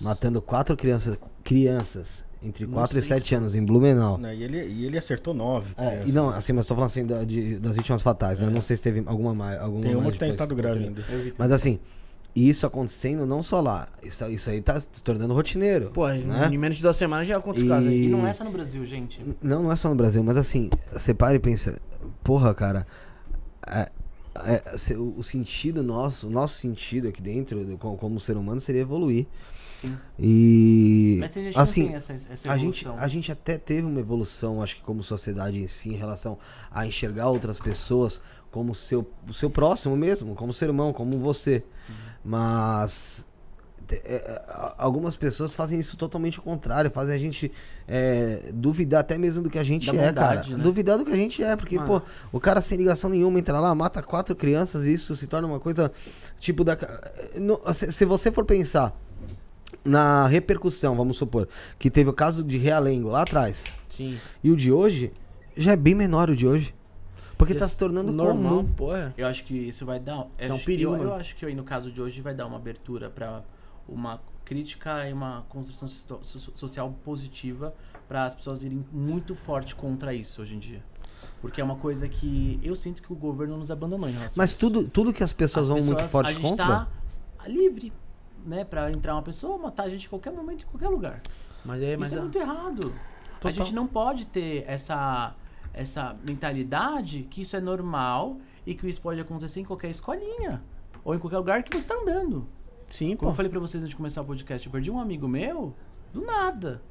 [0.00, 4.16] matando quatro crianças, crianças entre 4 e 7 anos em Blumenau.
[4.18, 5.70] Né, E, ele, e ele acertou nove.
[5.76, 6.08] É, crianças.
[6.08, 8.48] e não, assim, mas tô falando assim da- de- das vítimas fatais, né?
[8.48, 9.60] Não sei se teve alguma mais.
[9.60, 11.04] Alguma Tem uma mais que tá em estado grave ainda.
[11.36, 11.78] Mas assim,
[12.34, 13.88] isso acontecendo não só lá.
[14.02, 15.90] Isso, isso aí tá se tornando rotineiro.
[15.90, 16.48] Pô, né?
[16.50, 17.90] em menos de duas semanas já aconteceu E- casos.
[17.92, 19.20] E não é só no Brasil, gente.
[19.42, 21.78] Não, não é só no Brasil, mas assim, você para e pensa,
[22.24, 22.86] porra, cara,
[23.66, 23.90] é-
[24.36, 28.82] é, o, sentido nosso, o nosso sentido aqui dentro, do- como, como ser humano, seria
[28.82, 29.26] evoluir.
[29.80, 29.96] Sim.
[30.18, 33.04] E Mas tem gente assim, que essa, essa a gente, evolução.
[33.04, 36.36] a gente até teve uma evolução, acho que como sociedade em si, em relação
[36.70, 38.20] a enxergar outras pessoas
[38.50, 41.62] como seu, o seu próximo mesmo, como ser irmão, como você.
[42.22, 43.29] Mas te-
[43.94, 44.42] é, é,
[44.78, 47.50] algumas pessoas fazem isso totalmente o contrário, fazem a gente
[47.88, 50.42] é, duvidar até mesmo do que a gente Da é, cara.
[50.44, 50.56] né?
[50.56, 52.00] Duvidar do que a gente é, porque, Mano.
[52.00, 55.46] pô, o cara sem ligação nenhuma entra lá, mata quatro crianças e isso se torna
[55.48, 55.90] uma coisa
[56.38, 56.76] tipo da.
[57.40, 58.94] no- se, se você for pensar
[59.84, 64.18] na repercussão, vamos supor, que teve o caso de Realengo lá atrás Sim.
[64.42, 65.12] e o de hoje,
[65.56, 66.74] já é bem menor o de hoje.
[67.38, 68.68] Porque tá Já se tornando normal, comum.
[68.74, 69.14] porra.
[69.16, 70.26] Eu acho que isso vai dar.
[70.38, 72.44] Isso é um perigo, Eu, eu acho que aí no caso de hoje vai dar
[72.46, 73.42] uma abertura pra
[73.90, 77.74] uma crítica e uma construção so- so- social positiva
[78.08, 80.82] para as pessoas irem muito forte contra isso hoje em dia.
[81.40, 84.50] Porque é uma coisa que eu sinto que o governo nos abandonou em relação Mas
[84.50, 84.58] a isso.
[84.58, 86.66] tudo, tudo que as pessoas As vão muito pessoas- forte a gente contra.
[86.66, 86.88] tá
[87.46, 87.92] livre,
[88.44, 91.20] né, para entrar uma pessoa, matar a gente em qualquer momento, em qualquer lugar.
[91.64, 92.92] Mas é, mas Isso é dá- muito errado.
[93.36, 93.52] A Total.
[93.54, 95.34] gente não pode ter essa,
[95.72, 98.36] essa mentalidade que isso é normal
[98.66, 100.62] e que isso pode acontecer em qualquer escolinha.
[101.02, 102.46] Ou em qualquer lugar que você tá andando.
[102.90, 103.32] Sim, Como pô.
[103.32, 105.74] eu falei pra vocês antes de começar o podcast, eu perdi um amigo meu
[106.12, 106.82] do nada.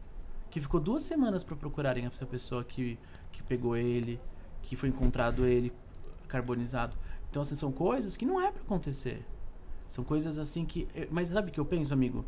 [0.50, 2.98] Que ficou duas semanas pra procurarem essa pessoa que,
[3.32, 4.20] que pegou ele,
[4.64, 5.72] que foi encontrado ele
[6.28, 6.98] carbonizado.
[7.30, 9.24] Então, assim, são coisas que não é pra acontecer.
[9.88, 10.88] São coisas assim que.
[11.12, 12.26] Mas sabe o que eu penso, amigo?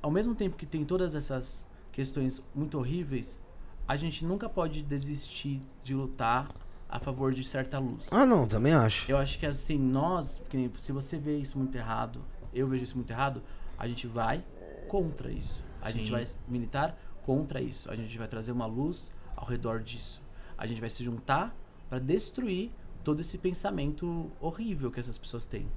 [0.00, 3.38] Ao mesmo tempo que tem todas essas questões muito horríveis,
[3.86, 6.48] a gente nunca pode desistir de lutar
[6.88, 8.08] a favor de certa luz.
[8.10, 9.10] Ah, não, também acho.
[9.10, 10.42] Eu acho que assim, nós,
[10.78, 12.20] se você vê isso muito errado,
[12.54, 13.42] eu vejo isso muito errado,
[13.78, 14.44] a gente vai
[14.88, 15.62] contra isso.
[15.82, 17.90] A gente vai militar contra isso.
[17.90, 20.22] A gente vai trazer uma luz ao redor disso.
[20.56, 21.54] A gente vai se juntar
[21.88, 22.70] para destruir
[23.02, 25.68] todo esse pensamento horrível que essas pessoas têm.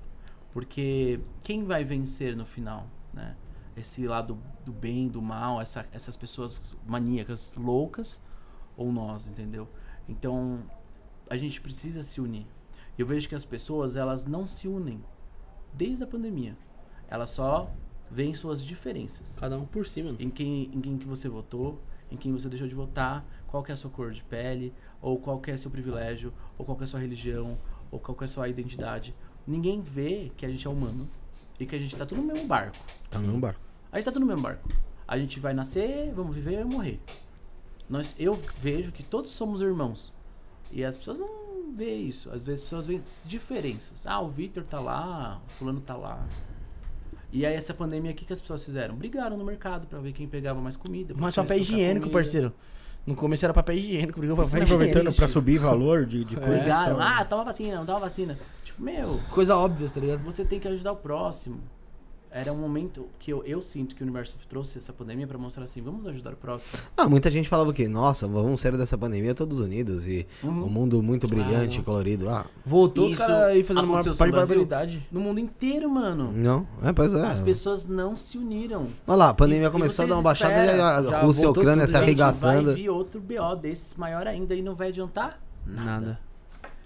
[0.54, 3.36] Porque quem vai vencer no final, né?
[3.76, 8.22] Esse lado do bem, do mal, essa- essas pessoas maníacas, loucas,
[8.76, 9.68] ou nós, entendeu?
[10.08, 10.64] Então,
[11.30, 12.48] a gente precisa se unir.
[12.98, 15.04] Eu vejo que as pessoas, elas não se unem
[15.78, 16.58] desde a pandemia.
[17.08, 17.72] Elas só
[18.10, 19.38] veem suas diferenças.
[19.40, 20.18] Cada um por si, mano.
[20.20, 21.80] Em quem, em quem que você votou,
[22.12, 25.20] em quem você deixou de votar, qual que é a sua cor de pele, ou
[25.20, 27.58] qual que é seu privilégio, ou qual que é a sua religião,
[27.92, 29.14] ou qual que é a sua identidade.
[29.46, 31.08] Ninguém vê que a gente é humano
[31.60, 32.78] e que a gente tá tudo no mesmo barco.
[33.10, 33.62] Tá no mesmo barco.
[33.92, 34.68] A gente tá tudo no mesmo barco.
[35.08, 37.00] A gente vai nascer, vamos viver e morrer.
[37.90, 40.12] Nós, eu vejo que todos somos irmãos.
[40.72, 42.30] E as pessoas não vê isso.
[42.30, 44.06] Às vezes as pessoas veem diferenças.
[44.06, 46.26] Ah, o Victor tá lá, o fulano tá lá.
[47.32, 48.96] E aí essa pandemia aqui que as pessoas fizeram?
[48.96, 51.14] Brigaram no mercado pra ver quem pegava mais comida.
[51.18, 52.12] Mas papel higiênico, comida.
[52.12, 52.54] parceiro.
[53.06, 54.74] No começo era papel higiênico, brigou papel é higiênico.
[54.74, 56.58] Aproveitando pra subir valor de, de coisa.
[56.58, 57.00] Brigaram.
[57.00, 58.38] Ah, toma vacina, não toma vacina.
[58.64, 60.20] Tipo, meu, Coisa óbvia, tá ligado?
[60.24, 61.60] você tem que ajudar o próximo.
[62.40, 65.64] Era um momento que eu, eu sinto que o universo trouxe essa pandemia pra mostrar
[65.64, 66.80] assim, vamos ajudar o próximo.
[66.96, 70.66] Ah, muita gente falava que, nossa, vamos sair dessa pandemia todos unidos e Uhum.
[70.66, 72.30] o mundo muito brilhante, Ah, colorido.
[72.30, 75.08] Ah, Voltou os Isso caras aí fazendo uma barbaridade.
[75.12, 76.32] No mundo inteiro, mano.
[76.32, 76.68] não?
[76.84, 77.26] É, pois é.
[77.26, 78.88] As pessoas não se uniram.
[79.08, 81.46] Olha lá, a pandemia E- e começou a dar uma baixada e a Rússia e
[81.48, 82.66] a Ucrânia tudo, se arregaçando.
[82.66, 85.86] Vai vir outro BO desses maior ainda e não vai adiantar nada.
[85.86, 86.20] Nada.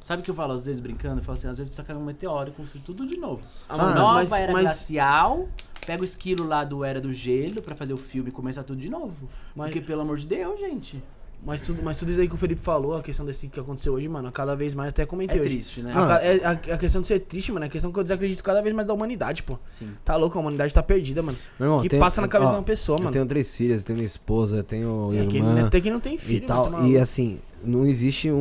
[0.01, 1.19] Sabe o que eu falo às vezes brincando?
[1.21, 3.45] Eu falo assim, às vezes precisa cair um meteoro e construir tudo de novo.
[3.69, 5.47] Ah, Uma nova mas- era mas- glacial,
[5.85, 8.81] pega o esquilo lá do Era do Gelo pra fazer o filme e começar tudo
[8.81, 9.29] de novo.
[9.55, 11.01] Mas- Porque, pelo amor de Deus, gente.
[11.43, 13.93] Mas tudo, mas tudo isso aí que o Felipe falou, a questão desse que aconteceu
[13.93, 15.49] hoje, mano, cada vez mais até É comentei hoje.
[15.49, 15.91] triste, né?
[15.91, 18.03] A, ca- é- a, a questão de ser triste, mano, é a questão que eu
[18.03, 19.57] desacredito cada vez mais da humanidade, pô.
[19.67, 19.89] Sim.
[20.05, 21.37] Tá louco, a humanidade tá perdida, mano.
[21.59, 23.13] Meu irmão, que tem- passa na cabeça ó, de uma pessoa, Eu mano.
[23.13, 25.99] tenho três filhas, eu tenho minha esposa, eu tenho É que irmã até que não
[25.99, 26.69] tem filho, e tal.
[26.69, 28.35] mano, tá E assim, não existe um,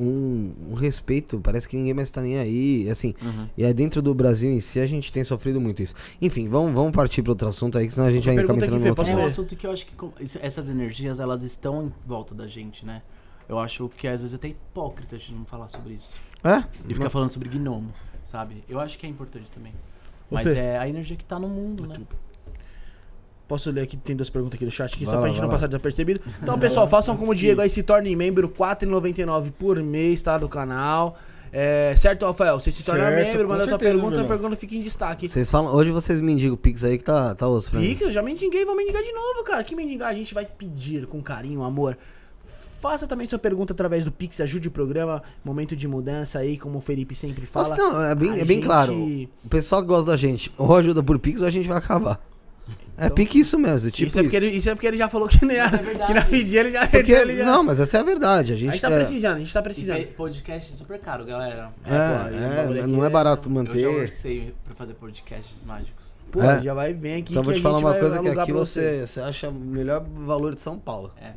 [0.00, 2.88] um, um- respeito, parece que ninguém mais tá nem aí.
[2.90, 3.46] Assim, Uhum.
[3.56, 5.94] e aí dentro do Brasil em si a gente tem sofrido muito isso.
[6.20, 8.64] Enfim, vamos, vamos partir para outro assunto aí, que senão a gente vai acaba pergunta
[8.66, 9.56] aqui, entrando no outro É um assunto.
[9.56, 13.02] que eu acho que essas energias, elas estão em volta da gente, né?
[13.48, 16.16] Eu acho que às vezes é até hipócrita a gente não falar sobre isso.
[16.44, 16.64] É?
[16.88, 17.92] E ficar falando sobre gnomo,
[18.24, 18.64] sabe?
[18.68, 19.72] Eu acho que é importante também.
[20.30, 20.58] Mas Fê.
[20.58, 21.94] é a energia que tá no mundo, né?
[23.52, 25.40] Posso ler aqui, tem duas perguntas aqui do chat aqui, Vai só lá, pra gente
[25.42, 25.52] não lá.
[25.52, 26.20] passar desapercebido.
[26.42, 30.38] Então, pessoal, façam como o Diego aí, se tornem membro, R$ 4,99 por mês, tá?
[30.38, 31.18] Do canal.
[31.52, 32.58] É, certo, Rafael?
[32.58, 35.28] Você se torna Certo, membro, manda tua certeza, pergunta, a pergunta fica em destaque.
[35.28, 37.88] Vocês falam, hoje vocês mendigam o Pix aí que tá, tá osso pra mim.
[37.88, 39.62] Pica, eu já mendiguei, vou mendigar de novo, cara.
[39.62, 41.98] Que mendigar a gente vai pedir com carinho, amor.
[42.80, 46.78] Faça também sua pergunta através do Pix, ajude o programa, momento de mudança aí, como
[46.78, 47.68] o Felipe sempre fala.
[47.68, 48.94] Nossa, não, é bem, A é bem gente- claro.
[49.44, 52.18] O pessoal que gosta da gente, ou ajuda por Pix ou a gente vai acabar.
[52.96, 54.46] É pique isso mesmo, tipo isso, é porque isso.
[54.46, 56.70] ele, isso é porque ele já falou que, nem, Mas é que na pedir ele
[56.70, 58.52] já Porque- ele já- não, mas essa é a verdade.
[58.52, 60.06] A A gente, gente tá é, precisando, a gente tá precisando.
[60.14, 61.70] podcast é super caro, galera.
[61.86, 63.86] é, é, aqui não é é- barato Eu já manter.
[63.86, 66.02] orcei pra fazer podcasts mágicos.
[66.30, 66.62] Pô, É.
[66.62, 68.52] já vai vir aqui Então que vou a te falar gente uma coisa que aqui
[68.52, 71.12] você, você acha o melhor valor de São Paulo.
[71.20, 71.32] É.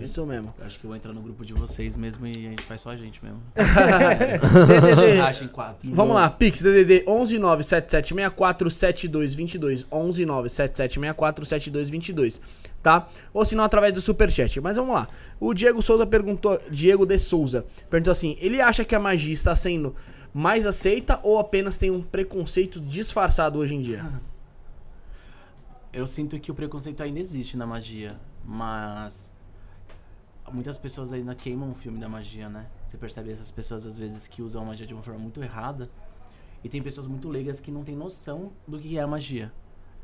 [0.00, 0.54] Isso mesmo.
[0.60, 2.90] Acho que eu vou entrar no grupo de vocês mesmo e a gente faz só
[2.90, 3.42] a gente mesmo.
[3.56, 5.92] DDD, Racha em quatro.
[5.92, 12.40] Vamos lá, Pix, DDD 11977647222, 11977647222,
[12.80, 13.08] tá?
[13.34, 14.60] Ou se não, através do Superchat.
[14.60, 15.08] Mas vamos lá.
[15.40, 19.56] O Diego Souza perguntou, Diego de Souza, perguntou assim, ele acha que a magia está
[19.56, 19.96] sendo
[20.32, 24.04] mais aceita ou apenas tem um preconceito disfarçado hoje em dia?
[25.92, 29.30] Eu sinto que o preconceito ainda existe na magia, mas
[30.50, 32.66] muitas pessoas ainda queimam o filme da magia, né?
[32.88, 35.88] Você percebe essas pessoas às vezes que usam a magia de uma forma muito errada.
[36.64, 39.52] E tem pessoas muito leigas que não têm noção do que é a magia.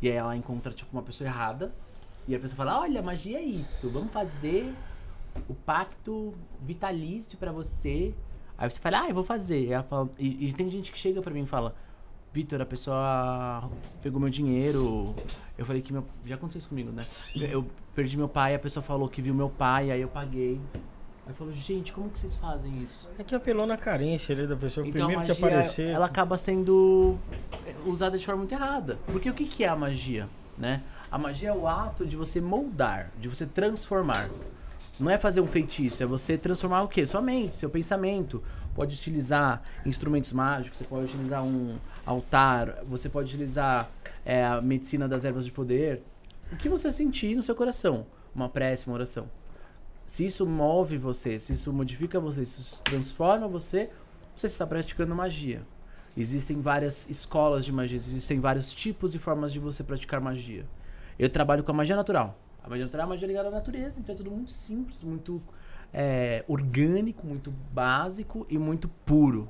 [0.03, 1.75] E aí ela encontra tipo uma pessoa errada
[2.27, 3.89] e a pessoa fala: "Olha, magia é isso.
[3.91, 4.75] Vamos fazer
[5.49, 8.15] o pacto vitalício pra você".
[8.57, 9.67] Aí você fala: "Ah, eu vou fazer".
[9.67, 11.75] E, ela fala- e- e tem gente que chega pra mim e fala:
[12.33, 13.71] Vitor, a pessoa
[14.03, 15.15] pegou meu dinheiro.
[15.57, 16.05] Eu falei que meu.
[16.27, 17.07] Já aconteceu isso comigo, né?
[17.35, 17.69] Eu
[17.99, 20.61] perdi meu pai, a pessoa falou que viu meu pai, aí eu paguei.
[21.27, 23.11] Aí falou, gente, como que vocês fazem isso?
[23.19, 24.87] É que apelou na carência ali da pessoa.
[24.87, 25.89] O Então primeiro que aparecer.
[25.89, 27.19] ela acaba sendo
[27.85, 29.01] usada de forma muito errada.
[29.07, 30.81] Porque o que, que é a magia, né?
[31.11, 34.31] A magia é o ato de você moldar, de você transformar.
[35.01, 37.05] Não é fazer um feitiço, é você transformar o quê?
[37.05, 38.41] Sua mente, seu pensamento.
[38.77, 41.77] Pode utilizar instrumentos mágicos, você pode utilizar um
[42.07, 43.91] altar, você pode utilizar
[44.25, 46.01] é, a medicina das ervas de poder.
[46.53, 48.07] O que você sentir no seu coração.
[48.35, 49.31] Uma prece, uma oração.
[50.07, 53.91] Se isso move você, se isso modifica você, se isso transforma você,
[54.35, 55.67] você está praticando magia.
[56.17, 60.65] Existem várias escolas de magia, existem vários tipos e formas de você praticar magia.
[61.19, 62.39] Eu trabalho com a magia natural.
[62.65, 65.43] A magia natural é a magia ligada à natureza, então é tudo muito simples, muito
[65.93, 69.49] é, orgânico, muito básico e muito puro.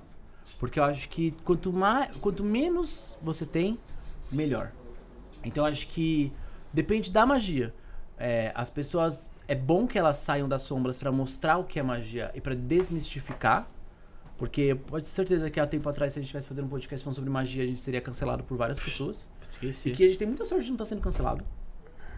[0.59, 3.79] Porque eu acho que quanto, mais, quanto menos você tem,
[4.31, 4.73] melhor.
[5.45, 6.33] Então eu acho que
[6.73, 7.75] depende da magia.
[8.19, 11.83] É, as pessoas é bom que elas saiam das sombras pra mostrar o que é
[11.83, 13.69] magia e pra desmistificar.
[14.37, 17.03] Porque pode ter certeza que há tempo atrás, se a gente estivesse fazendo um podcast
[17.03, 19.29] falando sobre magia, a gente seria cancelado por várias pessoas.
[19.49, 19.93] E Esqueci.
[19.93, 21.43] que a gente tem muita sorte de não estar sendo cancelado.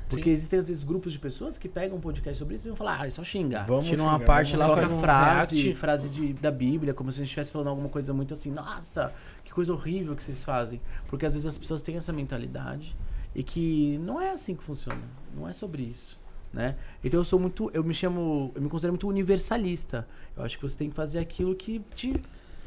[0.09, 2.77] Porque existem às vezes grupos de pessoas que pegam um podcast sobre isso e vão
[2.77, 3.65] falar, ah, é só xingar.
[3.67, 5.79] Vamos Tira uma xingar, parte vamos lá, Coloca um frase, react.
[5.79, 9.13] frase de, da Bíblia, como se a gente estivesse falando alguma coisa muito assim, nossa,
[9.45, 10.81] que coisa horrível que vocês fazem.
[11.07, 12.97] Porque às vezes as pessoas têm essa mentalidade
[13.35, 15.03] e que não é assim que funciona.
[15.35, 16.19] Não é sobre isso.
[16.53, 16.77] Né?
[17.05, 17.71] Então eu sou muito.
[17.73, 18.51] Eu me chamo.
[18.55, 20.07] Eu me considero muito universalista.
[20.37, 22.13] Eu acho que você tem que fazer aquilo que te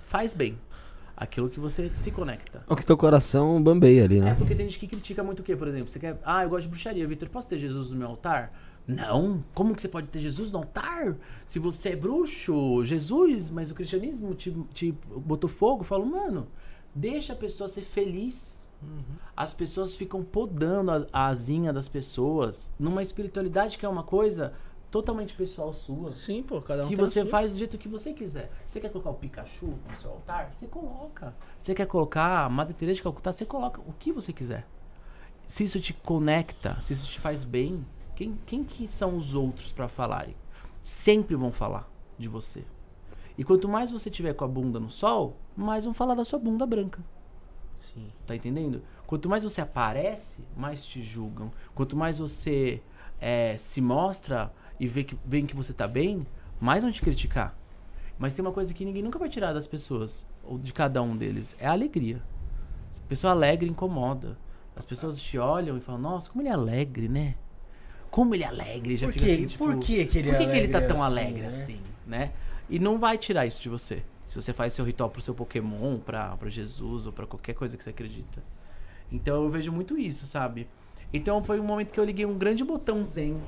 [0.07, 0.57] faz bem.
[1.15, 2.63] Aquilo que você se conecta.
[2.67, 4.35] O que teu coração bambeia ali, É né?
[4.35, 5.89] porque tem gente que critica muito o quê, por exemplo?
[5.89, 6.17] Você quer.
[6.23, 7.05] Ah, eu gosto de bruxaria.
[7.07, 8.51] Vitor, posso ter Jesus no meu altar?
[8.87, 9.43] Não.
[9.53, 11.15] Como que você pode ter Jesus no altar?
[11.45, 15.81] Se você é bruxo, Jesus, mas o cristianismo te, te botou fogo.
[15.81, 16.47] Eu falo, mano,
[16.95, 18.52] deixa a pessoa ser feliz.
[19.35, 24.53] As pessoas ficam podando a, a asinha das pessoas numa espiritualidade que é uma coisa
[24.91, 28.51] totalmente pessoal sua Sim, pô, cada um que você faz do jeito que você quiser.
[28.67, 30.51] Você quer colocar o Pikachu no seu altar?
[30.53, 31.33] Você coloca.
[31.57, 33.31] Você quer colocar a Madre Teresa de Calcutá?
[33.31, 34.67] Você coloca o que você quiser.
[35.47, 37.83] Se isso te conecta, se isso te faz bem,
[38.15, 40.35] quem, quem que são os outros pra falarem?
[40.83, 42.63] Sempre vão falar de você.
[43.35, 46.37] E quanto mais você tiver com a bunda no sol, mais vão falar da sua
[46.37, 47.03] bunda branca.
[47.93, 48.09] Sim.
[48.25, 48.81] Tá entendendo?
[49.05, 51.51] Quanto mais você aparece, mais te julgam.
[51.75, 52.81] Quanto mais você
[53.21, 56.25] é, se mostra e vê que, veem que você tá bem,
[56.59, 57.57] mais vão te criticar.
[58.17, 61.15] Mas tem uma coisa que ninguém nunca vai tirar das pessoas, ou de cada um
[61.15, 62.21] deles, é a alegria.
[62.97, 64.37] A pessoa alegre incomoda.
[64.75, 67.35] As pessoas te olham e falam, nossa, como ele é alegre, né?
[68.09, 70.35] Como ele é alegre, já Por fica que, assim, tipo, por que, que ele por
[70.35, 71.47] é que, que ele tá tão assim, alegre né?
[71.47, 72.31] assim, né?
[72.69, 74.03] E não vai tirar isso de você.
[74.33, 77.77] Se você faz seu ritual pro seu Pokémon, pra, pra Jesus ou pra qualquer coisa
[77.77, 78.41] que você acredita.
[79.11, 80.67] Então eu vejo muito isso, sabe?
[81.13, 83.39] Então foi um momento que eu liguei um grande botão zen,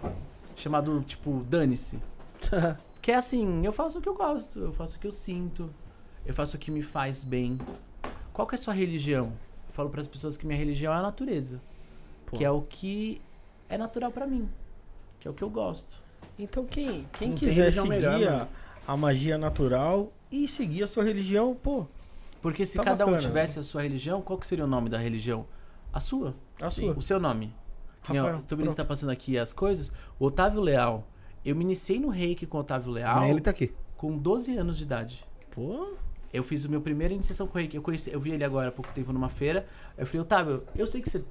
[0.55, 1.99] chamado, tipo, dane-se.
[3.01, 5.69] Que é assim, eu faço o que eu gosto, eu faço o que eu sinto,
[6.25, 7.59] eu faço o que me faz bem.
[8.33, 9.31] Qual que é a sua religião?
[9.71, 11.61] falo para as pessoas que minha religião é a natureza.
[12.25, 12.35] Pô.
[12.35, 13.21] Que é o que
[13.69, 14.49] é natural pra mim.
[15.19, 16.01] Que é o que eu gosto.
[16.39, 18.47] Então quem, quem Não quiser seguir melhor,
[18.87, 20.11] a, a magia natural
[20.43, 21.85] e seguir a sua religião, pô,
[22.41, 24.89] Porque se Tá cada um bacana, tivesse a sua religião, qual que seria o nome
[24.89, 25.45] da religião?
[25.93, 26.35] A sua.
[26.61, 26.93] a sua.
[26.93, 27.53] O seu nome.
[28.01, 28.75] Rafael, Tô vendo que pronto.
[28.75, 29.91] tá passando aqui as coisas.
[30.19, 31.07] O Otávio Leal.
[31.43, 33.71] Eu me iniciei no reiki com o Otávio Leal ele tá aqui.
[33.97, 35.23] com 12 anos de idade.
[35.51, 35.93] Pô,
[36.33, 37.75] Eu fiz a minha primeira iniciação com o reiki.
[37.77, 39.65] Eu, conheci, eu vi ele agora há pouco tempo numa feira.
[39.97, 41.23] Eu falei, Otávio, eu sei que você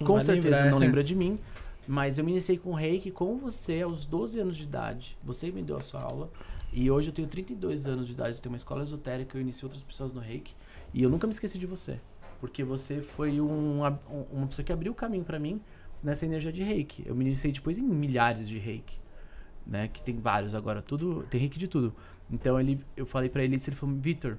[0.00, 0.70] Não com certeza lembrar.
[0.70, 1.38] não lembra de mim.
[1.86, 5.16] Mas eu me iniciei com reiki com você aos 12 anos de idade.
[5.24, 6.28] Você me deu a sua aula.
[6.72, 8.36] E hoje eu tenho 32 anos de idade.
[8.36, 9.36] Eu tenho uma escola esotérica.
[9.36, 10.54] Eu iniciei outras pessoas no reiki.
[10.92, 11.98] E eu nunca me esqueci de você.
[12.40, 15.60] Porque você foi um, um- uma pessoa que abriu o caminho pra mim
[16.02, 17.02] nessa energia de reiki.
[17.06, 18.98] Eu me iniciei depois em milhares de reiki.
[19.66, 19.88] Né?
[19.88, 20.80] Que tem vários agora.
[20.82, 21.94] Tudo, tem reiki de tudo.
[22.30, 23.56] Então ele, eu falei pra ele.
[23.56, 24.36] Ele falou: Vitor,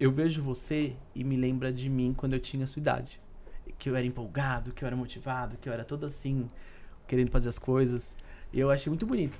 [0.00, 3.20] eu vejo você e me lembra de mim quando eu tinha a sua idade.
[3.78, 6.48] Que eu era empolgado, que eu era motivado, que eu era todo assim,
[7.06, 8.16] querendo fazer as coisas.
[8.52, 9.38] E eu achei muito bonito,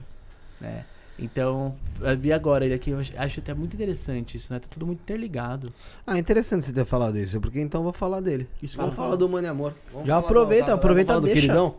[0.61, 0.85] né?
[1.19, 4.59] Então, eu vi agora ele aqui, eu acho, até muito interessante isso, né?
[4.59, 5.73] Tá tudo muito interligado.
[6.05, 8.49] Ah, interessante você ter falado isso, porque então eu vou falar dele.
[8.61, 9.75] Isso Vamos falar do Mano e Amor.
[9.93, 11.41] Vamos Já do aproveita, aproveita, Vamos falar do deixa.
[11.41, 11.75] queridão?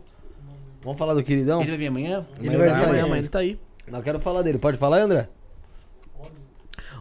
[0.82, 1.60] Vamos falar do queridão?
[1.60, 2.26] Ele vai vir amanhã?
[2.38, 3.60] Ele Mas vai vai vir amanhã, ele tá aí.
[3.86, 4.58] Não quero falar dele.
[4.58, 5.28] Pode falar, André?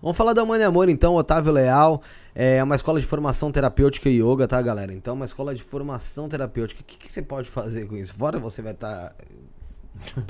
[0.01, 2.01] Vamos falar da Mãe Amor, então, Otávio Leal.
[2.35, 4.93] É uma escola de formação terapêutica e yoga, tá, galera?
[4.93, 6.81] Então, uma escola de formação terapêutica.
[6.81, 8.13] O que, que você pode fazer com isso?
[8.13, 9.15] Fora você vai estar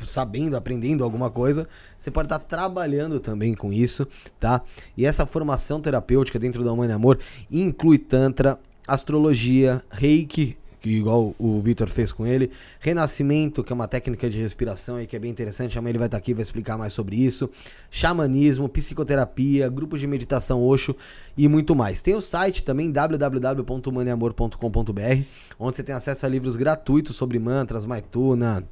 [0.05, 4.07] sabendo, aprendendo alguma coisa, você pode estar trabalhando também com isso,
[4.39, 4.61] tá?
[4.95, 7.19] E essa formação terapêutica dentro da Mãe Amor
[7.51, 13.87] inclui Tantra, astrologia, reiki, que igual o Vitor fez com ele, renascimento, que é uma
[13.87, 16.43] técnica de respiração aí que é bem interessante, amanhã ele vai estar aqui e vai
[16.43, 17.49] explicar mais sobre isso,
[17.89, 20.95] xamanismo, psicoterapia, grupos de meditação Osho
[21.35, 22.03] e muito mais.
[22.03, 25.23] Tem o site também www.maneamor.com.br,
[25.57, 28.63] onde você tem acesso a livros gratuitos sobre mantras, maituna,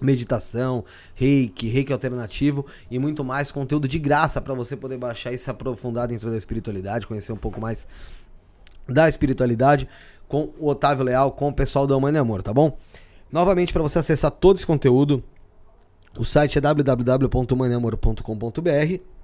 [0.00, 0.84] meditação,
[1.14, 5.50] reiki, reiki alternativo e muito mais conteúdo de graça para você poder baixar e se
[5.50, 7.86] aprofundar dentro da espiritualidade, conhecer um pouco mais
[8.88, 9.88] da espiritualidade
[10.28, 12.76] com o Otávio Leal, com o pessoal da Humana e Amor, tá bom?
[13.32, 15.24] Novamente, para você acessar todo esse conteúdo,
[16.16, 19.16] o site é www.humaneamor.com.br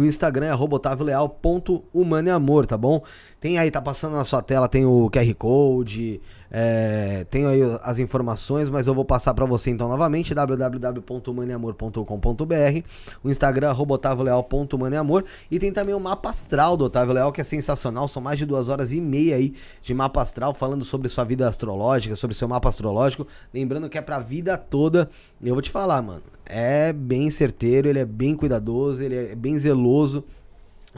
[0.00, 3.02] o Instagram é otavioleal.humaneamor, tá bom?
[3.40, 6.20] Tem aí, tá passando na sua tela, tem o QR Code,
[6.50, 12.86] é, tem aí as informações, mas eu vou passar pra você então novamente, www.humaneamor.com.br
[13.22, 17.44] o Instagram, arroba otavioleal.humaneamor e tem também o mapa astral do Otávio Leal, que é
[17.44, 21.24] sensacional, são mais de duas horas e meia aí de mapa astral, falando sobre sua
[21.24, 25.08] vida astrológica, sobre seu mapa astrológico, lembrando que é pra vida toda,
[25.42, 29.58] eu vou te falar, mano, é bem certeiro, ele é bem cuidadoso, ele é bem
[29.58, 30.24] zeloso.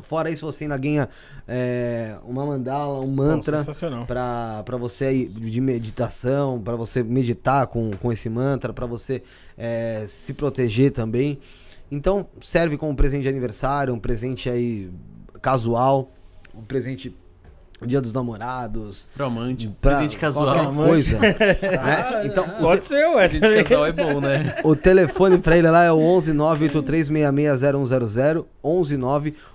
[0.02, 1.08] Fora isso, você ainda ganha
[1.46, 3.64] é, uma mandala, um mantra
[4.06, 9.22] pra você aí de meditação, pra você meditar com, com esse mantra, pra você
[9.56, 11.38] é, se proteger também.
[11.90, 14.90] Então, serve como presente de aniversário, um presente aí
[15.40, 16.12] casual,
[16.54, 17.14] um presente
[17.86, 19.72] Dia dos Namorados, Romântico.
[19.80, 20.52] pra Presente casual.
[20.54, 21.18] qualquer coisa.
[21.20, 21.36] né?
[22.26, 23.28] Então, o Pode ser, ué.
[23.28, 24.56] Presente casual é bom, né?
[24.64, 28.44] o telefone pra ele lá é o 11 983660100.
[28.64, 28.96] 11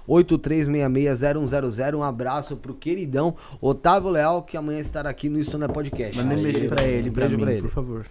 [0.07, 1.95] 983660100.
[1.95, 6.17] Um abraço pro queridão Otávio Leal, que amanhã estará aqui no é Podcast.
[6.17, 7.61] Manda um beijo pra ele, Um pra beijo mim, pra ele.
[7.63, 8.05] por favor.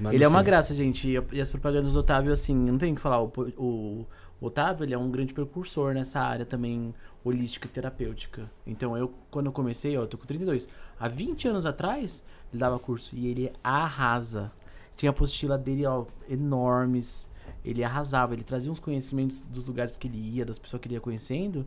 [0.00, 0.44] Manda ele é uma sim.
[0.44, 1.18] graça, gente.
[1.32, 3.20] E- as propagandas do Otávio, assim, não tem o que falar.
[3.22, 4.06] O- o
[4.40, 8.50] Otávio, ele é um grande precursor nessa área também holística e terapêutica.
[8.66, 10.68] Então, eu, quando eu comecei, ó, eu tô com 32.
[10.98, 12.22] Há 20 anos atrás,
[12.52, 14.52] ele dava curso e ele arrasa.
[14.96, 17.28] Tinha a apostila dele, ó, enormes.
[17.64, 20.94] Ele arrasava, ele trazia uns conhecimentos dos lugares que ele ia, das pessoas que ele
[20.94, 21.66] ia conhecendo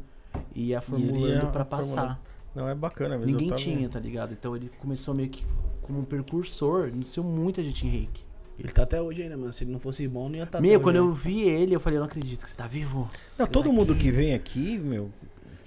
[0.55, 1.65] e ia formulando formulando.
[1.65, 2.21] passar.
[2.55, 3.31] Não, é bacana mesmo.
[3.31, 4.33] Ninguém tava- tinha, tá ligado?
[4.33, 5.45] Então ele começou meio que
[5.81, 8.23] como um precursor, iniciou muita gente em reiki.
[8.63, 9.51] Ele tá até hoje ainda, mano.
[9.51, 11.97] Se ele não fosse bom, não ia estar Meu, quando eu vi ele, eu falei,
[11.97, 13.09] eu não acredito que você tá vivo.
[13.37, 15.09] Não, todo mundo que- que vem aqui, meu.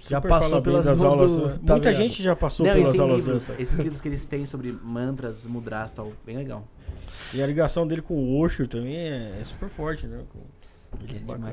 [0.07, 1.31] Já passou pelas mãos aulas.
[1.31, 1.95] do- tá Muita ligado?
[1.95, 5.91] gente já passou não, pelas aulas livros, esses livros que eles têm sobre mantras, mudras
[5.91, 6.65] e tal, bem legal.
[7.33, 10.19] E a ligação dele com o Osho também é, é super forte, né?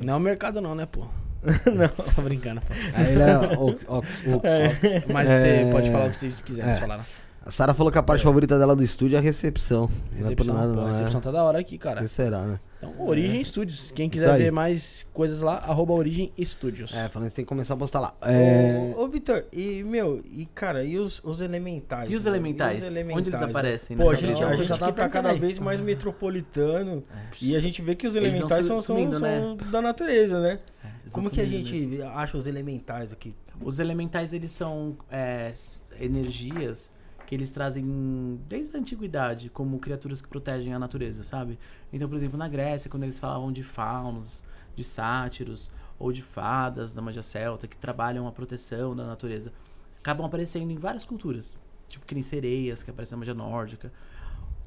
[0.01, 0.05] É.
[0.05, 1.05] Não é o mercado não, né, pô?
[1.75, 1.89] Não.
[2.15, 2.67] Tô brincando, pô.
[2.93, 5.65] Aí ele é o- o- o- Mas É.
[5.65, 6.73] você pode falar o que você quiser É.
[6.75, 7.05] falar.
[7.45, 9.89] A Sara falou que a parte favorita dela do estúdio é a recepção.
[10.13, 10.85] não é por Recepção, nada, não.
[10.85, 11.99] a recepção tá da hora aqui, cara.
[11.99, 12.03] É.
[12.03, 12.59] Que será, né?
[12.77, 13.91] Então, Origem Studios.
[13.91, 16.93] Quem quiser ver mais coisas lá, arroba Origem Studios.
[16.93, 18.13] É, falando isso, tem que começar a postar lá.
[18.21, 18.93] É...
[18.95, 22.09] Ô, ô, Vitor, e, meu, e cara, e os, os elementais?
[22.09, 22.31] E os né?
[22.31, 22.81] elementais?
[23.13, 25.39] Onde eles aparecem Pô, a gente, a gente já que tava tá cada aí.
[25.39, 27.03] vez mais metropolitano
[27.41, 29.41] e a gente vê que os elementais são, são, sumindo, né?
[29.41, 30.59] são da natureza, né?
[30.83, 33.35] É, Como que a gente acha os elementais aqui?
[33.61, 35.53] Os elementais, eles são é,
[35.99, 36.91] energias
[37.33, 41.57] que eles trazem desde a antiguidade como criaturas que protegem a natureza, sabe?
[41.91, 44.43] Então, por exemplo, na Grécia, quando eles falavam de faunos,
[44.75, 49.51] de sátiros ou de fadas da magia celta que trabalham a proteção da natureza,
[49.99, 51.59] acabam aparecendo em várias culturas,
[51.89, 53.91] tipo que nem sereias que aparecem na magia nórdica.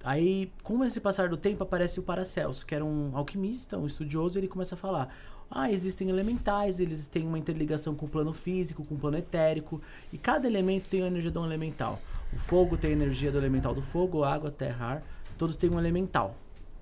[0.02, 4.36] Aí, com esse passar do tempo, aparece o Paracelso, que era um alquimista, um estudioso,
[4.36, 5.14] e ele começa a falar:
[5.48, 9.80] ah, existem elementais, eles têm uma interligação com o plano físico, com o plano etérico,
[10.12, 12.00] e cada elemento tem a energia de um elemental.
[12.32, 15.02] O fogo tem a energia do elemental do fogo, água, terra, ar,
[15.38, 16.36] todos têm um elemental.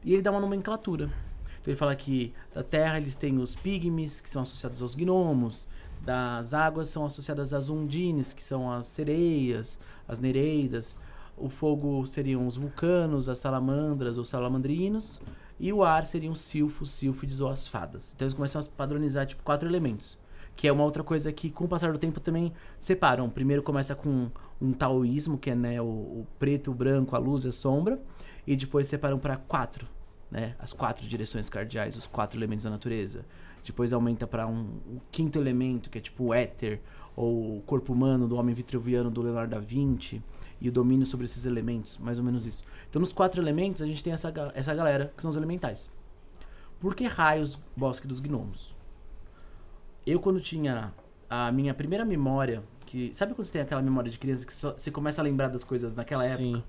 [0.05, 1.11] E ele dá uma nomenclatura.
[1.61, 5.67] Então ele fala que da terra eles têm os pigmes, que são associados aos gnomos,
[6.05, 10.99] das águas são associadas às undines, que são as sereias, as nereidas.
[11.37, 15.21] O fogo seriam os vulcanos, as salamandras ou salamandrinos.
[15.59, 18.13] E o ar seriam os silfos, sílfides ou as fadas.
[18.15, 20.19] Então eles começam a padronizar tipo quatro elementos.
[20.55, 23.31] Que é uma outra coisa que, com o passar do tempo, também separam.
[23.31, 24.31] Primeiro começa com
[24.61, 28.01] um taoísmo, que é né, o, o preto, o branco, a luz e a sombra.
[28.47, 29.87] E depois separam para quatro,
[30.31, 30.55] né?
[30.59, 33.25] As quatro direções cardeais, os quatro elementos da natureza.
[33.65, 36.81] Depois aumenta para um, um, quinto elemento, que é tipo o éter,
[37.17, 40.23] ou o corpo humano do homem vitruviano do Leonardo da Vinci
[40.61, 42.63] e o domínio sobre esses elementos, mais ou menos isso.
[42.91, 45.91] Então, nos quatro elementos, a gente tem essa, essa galera que são os elementais.
[46.79, 48.77] Por que raios Bosque dos Gnomos?
[50.07, 50.93] Eu, quando tinha
[51.31, 52.63] a minha primeira memória,
[52.95, 55.49] que sabe quando você tem aquela memória de criança que só, você começa a lembrar
[55.49, 56.45] das coisas naquela época?
[56.45, 56.63] Sim.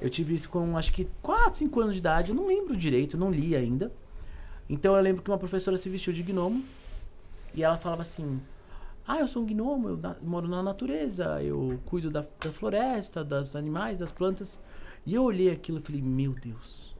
[0.00, 3.16] Eu tive isso com acho que 4, 5 anos de idade, eu não lembro direito,
[3.16, 3.92] não li ainda.
[4.68, 6.64] Então eu lembro que uma professora se vestiu de gnomo
[7.54, 8.40] e ela falava assim:
[9.06, 13.22] ah, eu sou um gnomo, eu na, moro na natureza, eu cuido da, da, floresta,
[13.22, 14.58] dos animais, das plantas.
[15.06, 16.96] E eu olhei aquilo e falei, meu Deus,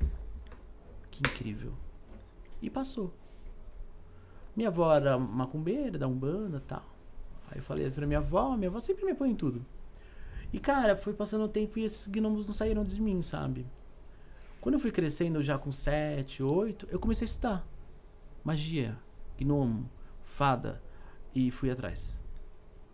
[1.10, 1.72] que incrível.
[2.62, 3.12] E passou.
[4.54, 6.99] Minha avó era macumbeira, da Umbanda e tal.
[7.50, 9.64] Aí eu falei pra minha avó, minha avó sempre me põe em tudo.
[10.52, 13.66] E cara, foi passando o tempo e esses gnomos não saíram de mim, sabe?
[14.60, 17.66] Quando eu fui crescendo já com 7, 8, eu comecei a estudar.
[18.44, 18.96] Magia,
[19.38, 19.88] gnomo,
[20.22, 20.80] fada
[21.34, 22.18] e fui atrás.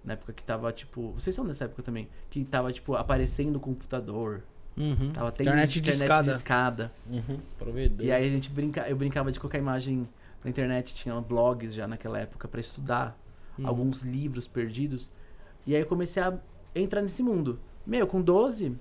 [0.04, 1.11] Na época que tava, tipo.
[1.12, 2.09] Vocês são dessa época também?
[2.30, 4.44] Que tava, tipo, aparecendo o computador.
[4.76, 5.11] Uhum.
[5.12, 6.92] Tava tendo Internet de escada.
[7.11, 7.40] Uhum.
[7.59, 8.07] Provedor.
[8.07, 10.09] E aí a gente brinca, eu brincava de colocar imagem
[10.44, 13.18] na internet, tinha blogs já naquela época para estudar,
[13.59, 13.66] Uhum.
[13.66, 15.11] alguns livros perdidos.
[15.66, 16.38] E aí eu comecei a
[16.74, 17.59] entrar nesse mundo.
[17.86, 18.76] Meu, com 12,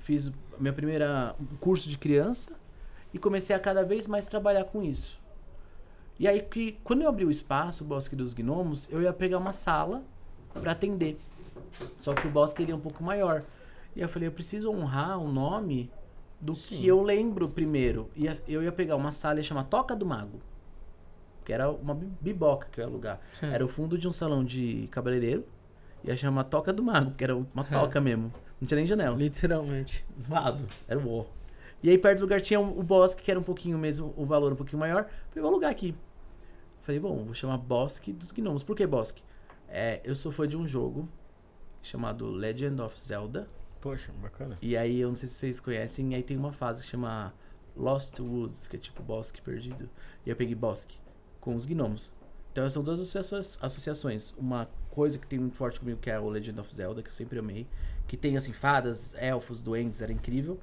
[0.00, 1.04] fiz meu primeiro
[1.60, 2.52] curso de criança
[3.12, 5.18] e comecei a cada vez mais trabalhar com isso.
[6.18, 9.38] E aí que quando eu abri o espaço, o Bosque dos Gnomos, eu ia pegar
[9.38, 10.02] uma sala
[10.52, 11.18] para atender.
[12.00, 13.42] Só que o bosque ele é um pouco maior.
[13.96, 15.90] E eu falei, eu preciso honrar o nome
[16.40, 16.76] do Sim.
[16.76, 18.10] que eu lembro primeiro.
[18.16, 20.40] E eu ia pegar uma sala e chamar Toca do Mago.
[21.44, 23.20] Que era uma bi- biboca que eu ia alugar.
[23.42, 25.44] Era o fundo de um salão de cabeleireiro.
[26.02, 28.32] Ia chamar Toca do Mago, porque era uma toca mesmo.
[28.60, 29.16] Não tinha nem janela.
[29.16, 30.04] Literalmente.
[30.20, 30.66] Zoado.
[30.88, 31.24] Era o ó.
[31.82, 34.52] E aí perto do lugar tinha o bosque, que era um pouquinho mesmo, o valor
[34.52, 35.04] um pouquinho maior.
[35.28, 35.94] Falei, vou alugar aqui.
[36.82, 38.62] Falei, bom, vou chamar Bosque dos Gnomos.
[38.62, 39.22] Por que Bosque?
[39.68, 41.08] É, eu sou fã de um jogo
[41.82, 43.48] chamado Legend of Zelda.
[43.80, 44.56] Poxa, bacana.
[44.62, 47.34] E aí, eu não sei se vocês conhecem, e aí tem uma fase que chama
[47.76, 49.88] Lost Woods, que é tipo Bosque Perdido.
[50.24, 50.98] E eu peguei Bosque
[51.44, 52.10] com os gnomos.
[52.50, 54.32] Então são duas associa- associações.
[54.38, 57.12] Uma coisa que tem muito forte comigo, que é o Legend of Zelda, que eu
[57.12, 57.66] sempre amei.
[58.08, 60.58] Que tem, assim, fadas, elfos, duendes, era incrível.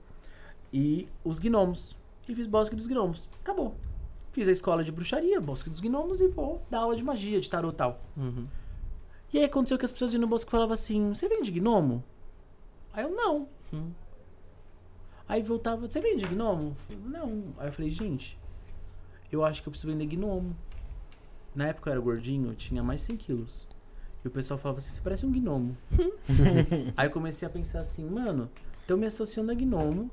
[0.73, 1.95] E os gnomos.
[2.27, 3.29] E fiz Bosque dos Gnomos.
[3.41, 3.75] Acabou.
[4.31, 7.49] Fiz a escola de bruxaria, Bosque dos Gnomos, e vou dar aula de magia, de
[7.49, 8.01] tarot e tal.
[8.17, 8.47] Uhum.
[9.33, 12.03] E aí aconteceu que as pessoas iam no bosque falavam assim, você vende gnomo?
[12.91, 13.47] Aí eu, não.
[13.73, 13.91] Hum.
[15.27, 16.75] Aí voltava, você vende gnomo?
[16.89, 17.43] Eu não.
[17.57, 18.37] Aí eu falei, gente,
[19.31, 20.55] eu acho que eu preciso vender gnomo.
[21.53, 23.67] Na época eu era gordinho, eu tinha mais 100 quilos.
[24.23, 25.75] E o pessoal falava assim, você parece um gnomo.
[26.95, 28.49] aí eu comecei a pensar assim, mano,
[28.87, 30.09] tô me associando a gnomo,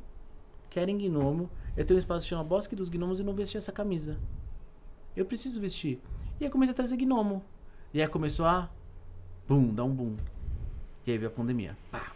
[0.71, 3.71] querem gnomo, eu tenho um espaço que chama Bosque dos Gnomos e não vesti essa
[3.71, 4.19] camisa.
[5.15, 6.01] Eu preciso vestir.
[6.41, 7.45] E aí eu comecei a trazer gnomo.
[7.93, 8.69] E aí começou a.
[9.47, 10.17] Bum, dar um boom.
[11.07, 11.77] E aí veio a pandemia.
[11.91, 12.13] Pá.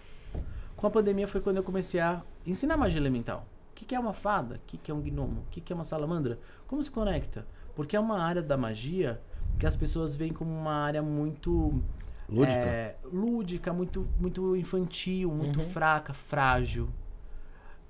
[0.76, 3.46] Com a pandemia foi quando eu comecei a ensinar magia elemental.
[3.70, 4.56] O que, que é uma fada?
[4.56, 5.42] O que, que é um gnomo?
[5.42, 6.38] O que, que é uma salamandra?
[6.66, 7.46] Como se conecta?
[7.74, 9.20] Porque é uma área da magia
[9.58, 11.82] que as pessoas veem como uma área muito
[12.28, 12.58] Lúdica?
[12.60, 15.68] é, lúdica, muito, muito infantil, muito Uhum.
[15.68, 16.88] fraca, frágil.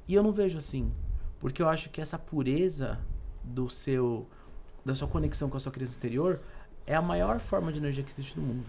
[0.07, 0.93] E eu não vejo assim.
[1.41, 2.99] Porque eu acho que essa pureza
[3.43, 4.29] do seu
[4.85, 6.41] da sua conexão com a sua criança interior
[6.87, 8.67] é a maior forma de energia que existe no mundo.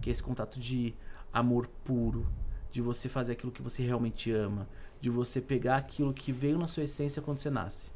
[0.00, 0.94] Que é esse contato de
[1.32, 2.26] amor puro,
[2.70, 4.68] de você fazer aquilo que você realmente ama,
[5.00, 7.90] de você pegar aquilo que veio na sua essência quando você nasce.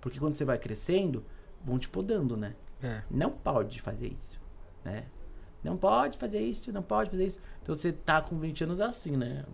[0.00, 1.24] Porque quando você vai crescendo,
[1.64, 2.54] vão te podando, né?
[2.80, 3.02] É.
[3.10, 4.40] não pode fazer isso,
[4.84, 5.06] né?
[5.64, 7.40] Não pode fazer isso, não pode fazer isso.
[7.60, 9.44] Então você tá com 20 anos assim, né?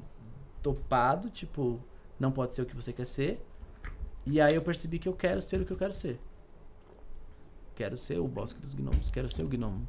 [0.65, 1.79] topado, tipo,
[2.19, 3.47] não pode ser o que você quer ser.
[4.25, 6.19] E aí eu percebi que eu quero ser o que eu quero ser.
[7.75, 9.87] Quero ser o bosque dos gnomos, quero ser o gnomo.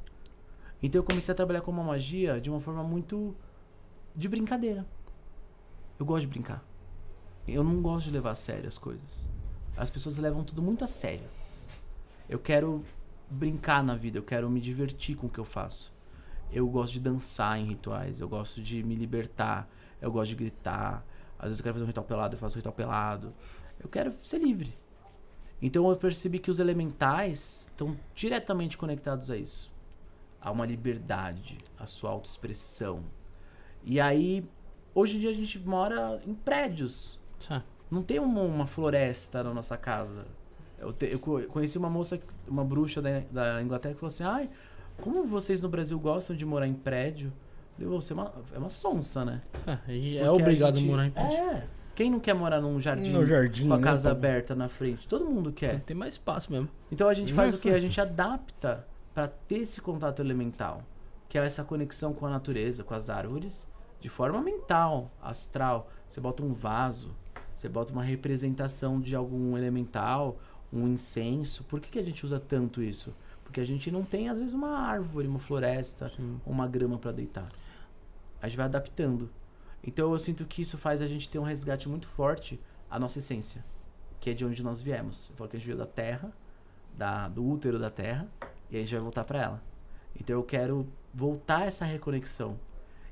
[0.83, 3.33] Então eu comecei a trabalhar com uma magia de uma forma muito
[4.13, 4.85] de brincadeira.
[5.97, 6.61] Eu gosto de brincar.
[7.47, 9.29] Eu não gosto de levar a sério as coisas.
[9.77, 11.27] As pessoas levam tudo muito a sério.
[12.29, 12.83] Eu quero
[13.29, 15.93] brincar na vida, eu quero me divertir com o que eu faço.
[16.51, 19.67] Eu gosto de dançar em rituais, eu gosto de me libertar,
[20.01, 21.05] eu gosto de gritar.
[21.37, 23.33] Às vezes eu quero fazer um ritual pelado, eu faço um ritual pelado.
[23.79, 24.73] Eu quero ser livre.
[25.61, 29.73] Então eu percebi que os elementais estão diretamente conectados a isso.
[30.39, 33.03] A uma liberdade, a sua autoexpressão.
[33.83, 34.47] E aí,
[34.93, 37.19] hoje em dia a gente mora em prédios.
[37.47, 37.63] Tá.
[37.91, 40.25] Não tem uma, uma floresta na nossa casa.
[40.79, 44.23] Eu, te- eu co- conheci uma moça, uma bruxa da, da Inglaterra que falou assim:
[44.23, 44.49] Ai,
[45.01, 47.31] como vocês no Brasil gostam de morar em prédio?
[47.79, 49.41] Eu falei, você é uma, é uma sonsa, né?
[49.87, 51.37] É, é obrigado a, gente- morar em prédio.
[51.37, 51.67] É.
[51.93, 54.15] Quem não quer morar num jardim, No jardim, com a né, casa pô?
[54.17, 55.07] aberta na frente?
[55.07, 55.79] Todo mundo quer.
[55.81, 56.67] Tem mais espaço mesmo.
[56.91, 57.69] Então a gente faz o Nossa, que?
[57.69, 60.81] A gente adapta para ter esse contato elemental,
[61.29, 63.65] que é essa conexão com a natureza, com as árvores,
[64.01, 65.89] de forma mental, astral.
[66.09, 67.11] Você bota um vaso,
[67.55, 70.37] você bota uma representação de algum elemental,
[70.71, 71.63] um incenso.
[71.63, 73.15] Por que, que a gente usa tanto isso?
[73.43, 76.11] Porque a gente não tem, às vezes, uma árvore, uma floresta,
[76.45, 77.49] uma grama para deitar.
[78.41, 79.29] A gente vai adaptando.
[79.83, 83.19] Então eu sinto que isso faz a gente ter um resgate muito forte à nossa
[83.19, 83.63] essência,
[84.19, 85.29] que é de onde nós viemos.
[85.29, 86.33] Eu falo que a gente veio da terra,
[86.97, 88.27] da, do útero da terra,
[88.69, 89.63] e a gente vai voltar para ela.
[90.19, 92.59] Então eu quero voltar essa reconexão.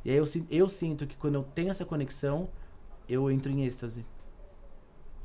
[0.04, 2.50] E aí eu, eu sinto que quando eu tenho essa conexão,
[3.08, 4.06] eu entro em êxtase.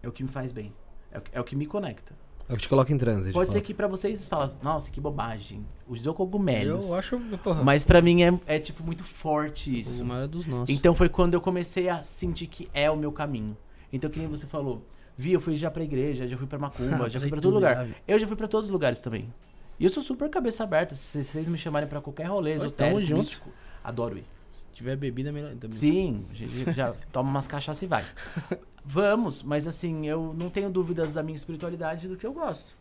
[0.03, 0.73] É o que me faz bem.
[1.11, 2.15] É o que, é o que me conecta.
[2.49, 3.29] É o que te coloca em transe.
[3.29, 3.67] de Pode ser fato.
[3.67, 5.67] que pra vocês falem, nossa, que bobagem.
[5.87, 6.89] Usou cogumelos.
[6.89, 7.21] Eu acho.
[7.43, 10.03] Porra, Mas pra mim é, é tipo muito forte isso.
[10.03, 10.75] O maior é dos nossos.
[10.75, 13.57] Então foi quando eu comecei a sentir que é o meu caminho.
[13.93, 14.83] Então, que nem você falou,
[15.17, 17.63] vi, eu fui já pra igreja, já fui pra Macumba, já fui pra todo tudo
[17.63, 17.89] já, lugar.
[18.07, 19.33] Eu já fui pra todos os lugares também.
[19.79, 20.97] E eu sou super cabeça aberta.
[20.97, 23.19] Se vocês me chamarem pra qualquer rolê, esotérico, tamo junto.
[23.21, 23.51] místico,
[23.85, 24.25] adoro ir.
[24.57, 25.77] Se tiver bebida, é melhor também.
[25.79, 28.05] Sim, gente já toma umas cachaças e vai.
[28.91, 32.73] Vamos, mas assim, eu não tenho dúvidas da minha espiritualidade do que eu gosto.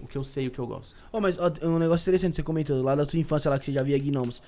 [0.00, 0.94] O que eu sei, o que eu gosto.
[1.12, 3.72] Ó, mas ó, um negócio interessante, você comentou lá da sua infância lá que você
[3.72, 4.40] já via gnomos.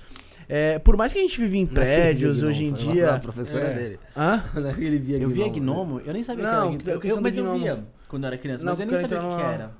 [0.47, 3.15] É, por mais que a gente vive em prédios Não, hoje em dia.
[3.15, 3.73] A professora É.
[3.73, 3.99] dele.
[4.15, 4.43] Hã?
[4.55, 5.59] É ele via Eu via gnomo.
[5.95, 7.21] gnomo, eu nem sabia Não, que era que- gnomo.
[7.21, 9.41] Mas eu via quando eu era criança, Não, mas eu nem sabia o que, que
[9.41, 9.63] era.
[9.65, 9.71] Eu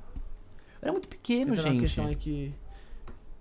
[0.82, 1.80] era muito pequeno, gente.
[1.80, 2.54] questão é que.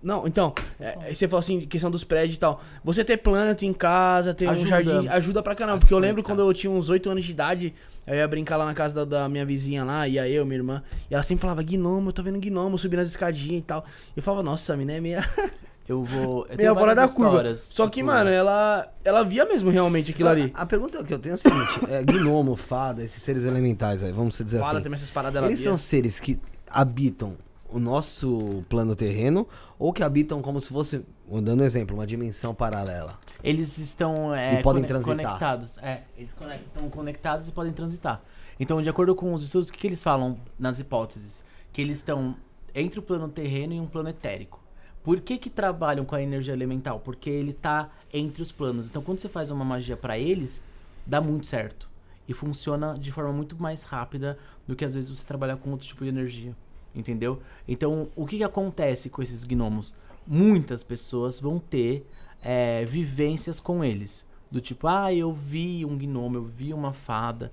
[0.06, 2.60] Não, então, é, você falou assim, questão dos prédios e tal.
[2.84, 4.68] Você ter planta em casa, ter um Ajuda.
[4.68, 5.78] jardim, ajuda pra caramba.
[5.78, 7.74] A Porque eu lembro quando eu tinha uns 8 anos de idade,
[8.06, 10.80] eu ia brincar lá na casa da, da minha vizinha lá, ia eu, minha irmã.
[11.10, 13.84] E ela sempre falava, gnomo, eu tô vendo gnomo, subindo as escadinhas e tal.
[14.14, 15.28] E eu falava, nossa, a mina é meia,
[15.88, 16.46] Eu vou.
[16.50, 17.54] Eu meia fora da curva.
[17.56, 20.52] Só que, tipo, mano, ela, ela via mesmo realmente aquilo ali.
[20.54, 24.04] A, a pergunta que eu tenho é a seguinte: é, gnomo, fada, esses seres elementais
[24.04, 24.82] aí, vamos dizer Fala assim.
[24.82, 25.68] também essas paradas Eles via.
[25.68, 26.38] são seres que
[26.68, 27.36] habitam
[27.68, 29.46] o nosso plano terreno
[29.78, 31.04] ou que habitam como se fosse,
[31.42, 33.18] dando um exemplo, uma dimensão paralela.
[33.42, 35.16] Eles estão é, E podem cone- transitar.
[35.16, 35.78] conectados.
[35.78, 38.22] É, eles estão conectados e podem transitar.
[38.58, 41.44] Então, de acordo com os estudos, o que, que eles falam nas hipóteses?
[41.72, 42.34] Que eles estão
[42.74, 44.60] entre o plano terreno e um plano etérico.
[45.04, 46.98] Por que, que trabalham com a energia elemental?
[47.00, 48.86] Porque ele tá entre os planos.
[48.86, 50.62] Então, quando você faz uma magia pra eles,
[51.06, 51.88] dá muito certo.
[52.28, 54.36] E funciona de forma muito mais rápida
[54.66, 56.56] do que às vezes você trabalhar com outro tipo de energia.
[56.96, 57.40] Entendeu?
[57.68, 59.94] Então, o que, que acontece com esses gnomos?
[60.26, 62.06] Muitas pessoas vão ter
[62.42, 64.26] é, vivências com eles.
[64.50, 67.52] Do tipo, ah, eu vi um gnomo, eu vi uma fada.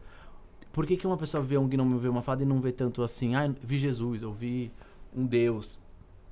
[0.71, 2.71] Por que, que uma pessoa vê um gnomo e vê uma fada e não vê
[2.71, 3.35] tanto assim?
[3.35, 4.71] Ah, eu vi Jesus, eu vi
[5.13, 5.79] um Deus.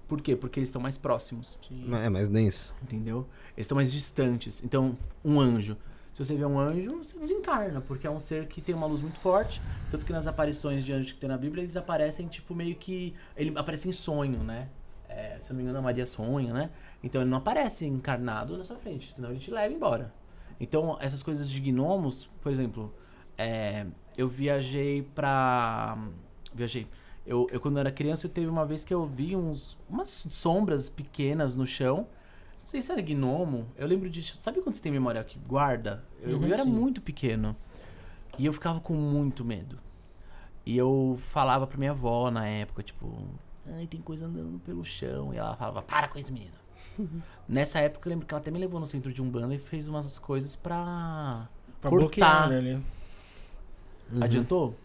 [0.07, 0.35] Por quê?
[0.35, 1.57] Porque eles estão mais próximos.
[2.03, 2.75] É mais denso.
[2.81, 3.27] Entendeu?
[3.55, 4.63] Eles estão mais distantes.
[4.63, 5.77] Então, um anjo.
[6.13, 9.01] Se você vê um anjo, você desencarna, porque é um ser que tem uma luz
[9.01, 9.61] muito forte.
[9.89, 13.15] Tanto que nas aparições de anjos que tem na Bíblia, eles aparecem, tipo, meio que.
[13.35, 14.67] Ele aparece em sonho, né?
[15.07, 16.69] É, se não me engano, a Maria sonha, né?
[17.03, 20.13] Então ele não aparece encarnado na sua frente, senão ele te leva embora.
[20.59, 22.93] Então, essas coisas de gnomos, por exemplo,
[23.37, 23.85] é,
[24.17, 25.97] eu viajei pra.
[26.53, 26.87] Viajei.
[27.25, 30.89] Eu, eu, quando era criança, eu teve uma vez que eu vi uns, umas sombras
[30.89, 32.07] pequenas no chão.
[32.71, 33.67] Não sei se era gnomo.
[33.75, 34.37] Eu lembro disso.
[34.37, 36.05] Sabe quando você tem memória que guarda?
[36.21, 36.71] Eu, Uhum, eu era sim.
[36.71, 37.53] muito pequeno.
[38.39, 39.77] E eu ficava com muito medo.
[40.65, 43.27] E eu falava pra minha avó na época, tipo,
[43.75, 45.33] ai, tem coisa andando pelo chão.
[45.33, 46.53] E ela falava, para com isso, menina.
[47.45, 49.89] Nessa época eu lembro que ela até me levou no centro de Umbanda e fez
[49.89, 51.49] umas coisas pra,
[51.81, 52.47] pra cortar.
[52.47, 52.81] bloquear, né?
[54.13, 54.23] Uhum.
[54.23, 54.75] Adiantou?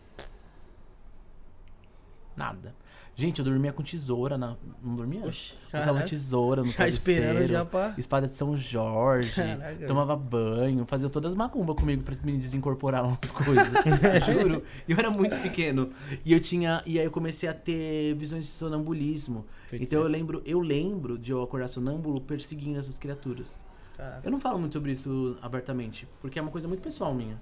[2.37, 2.75] Nada.
[3.19, 4.59] Gente, eu dormia com tesoura na.
[4.83, 5.25] Não dormia?
[5.25, 7.95] Oxi, Colocava tesoura no Já esperando já pra...
[7.97, 9.33] Espada de São Jorge.
[9.33, 9.87] Caraca.
[9.87, 13.69] Tomava banho, fazia todas as macumbas comigo pra me desincorporar umas coisas.
[14.27, 14.63] Juro.
[14.87, 15.91] E eu era muito pequeno.
[16.27, 16.83] E eu tinha.
[16.85, 19.47] E aí eu comecei a ter visões de sonambulismo.
[19.73, 23.65] Então eu lembro, eu lembro de eu acordar sonâmbulo perseguindo essas criaturas.
[23.97, 24.21] Caraca.
[24.25, 27.41] Eu não falo muito sobre isso abertamente, porque é uma coisa muito pessoal minha.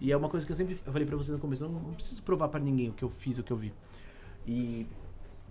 [0.00, 1.80] E é uma coisa que eu sempre eu falei pra você no começo, eu não,
[1.80, 3.72] não preciso provar pra ninguém o que eu fiz, o que eu vi.
[4.46, 4.86] E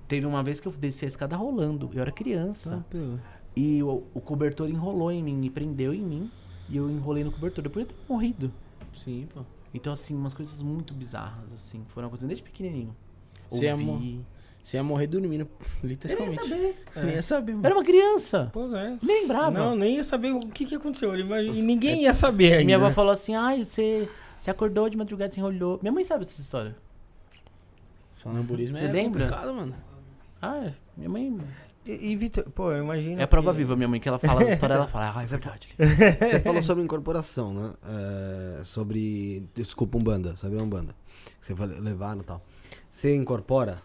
[0.08, 2.70] teve uma vez que eu desci a escada rolando, eu era criança.
[2.72, 3.20] Tranquilo.
[3.56, 6.32] E o, o cobertor enrolou em mim, me prendeu em mim,
[6.70, 7.64] e eu enrolei no cobertor.
[7.64, 8.52] Depois eu ter morrido.
[9.04, 9.42] Sim, pô.
[9.74, 11.84] Então, assim, umas coisas muito bizarras, assim.
[11.90, 12.96] Foram acontecendo desde pequenininho.
[13.50, 14.22] Você ia Ouvi.
[14.64, 15.42] Você ia morrer dormindo,
[15.84, 16.36] Eu nem ia literalmente.
[16.50, 16.84] saber.
[16.96, 17.66] Nem ia saber, Eu mano.
[17.68, 18.50] era uma criança.
[18.52, 18.98] Pois é.
[19.02, 19.52] Nem lembrava.
[19.52, 22.66] Não, nem ia saber o que, que aconteceu e ninguém ia saber ainda.
[22.66, 22.94] Minha avó né?
[22.94, 25.78] falou assim, ai, você, você acordou de madrugada, se enrolou.
[25.82, 26.76] Minha mãe sabe dessa história.
[28.12, 29.26] Sonambulismo Você é lembra?
[29.26, 29.76] complicado, mano.
[30.42, 31.38] Ah, é, minha mãe...
[31.86, 33.20] E, e Vitor, pô, eu imagino.
[33.22, 35.22] É a prova que- viva, minha mãe, que ela fala da história, ela fala, ah,
[35.22, 35.70] é verdade.
[35.78, 37.74] Você falou sobre incorporação, né?
[38.60, 39.48] É, sobre.
[39.54, 40.96] Desculpa, Umbanda, sabe Umbanda?
[41.40, 42.42] Que você vai levar e tal.
[42.90, 43.80] Você incorpora?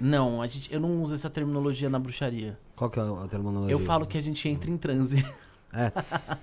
[0.00, 2.58] Não, a gente, eu não uso essa terminologia na bruxaria.
[2.74, 3.72] Qual que é a terminologia?
[3.74, 5.22] Eu falo que a gente entra em transe.
[5.74, 5.88] É.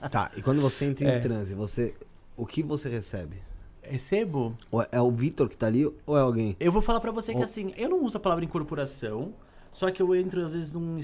[0.09, 1.19] Tá, e quando você entra em É.
[1.19, 1.93] transe, você.
[2.35, 3.37] O que você recebe?
[3.83, 4.57] Recebo?
[4.71, 6.55] Ou É o Vitor que tá ali ou é alguém?
[6.59, 7.43] Eu vou falar pra você que Ô.
[7.43, 9.31] assim, eu não uso a palavra incorporação,
[9.71, 10.99] só que eu entro às vezes num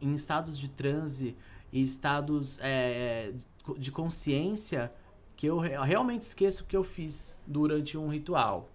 [0.00, 1.36] em estados de transe
[1.72, 3.32] e estados é,
[3.76, 4.92] de consciência
[5.36, 8.68] que eu re- realmente esqueço o que eu fiz durante um ritual.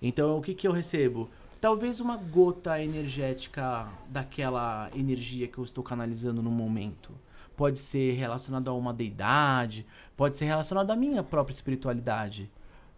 [0.00, 1.30] Então, o que, que eu recebo?
[1.60, 7.10] Talvez uma gota energética daquela energia que eu estou canalizando no momento.
[7.56, 12.50] Pode ser relacionado a uma deidade, pode ser relacionado à minha própria espiritualidade.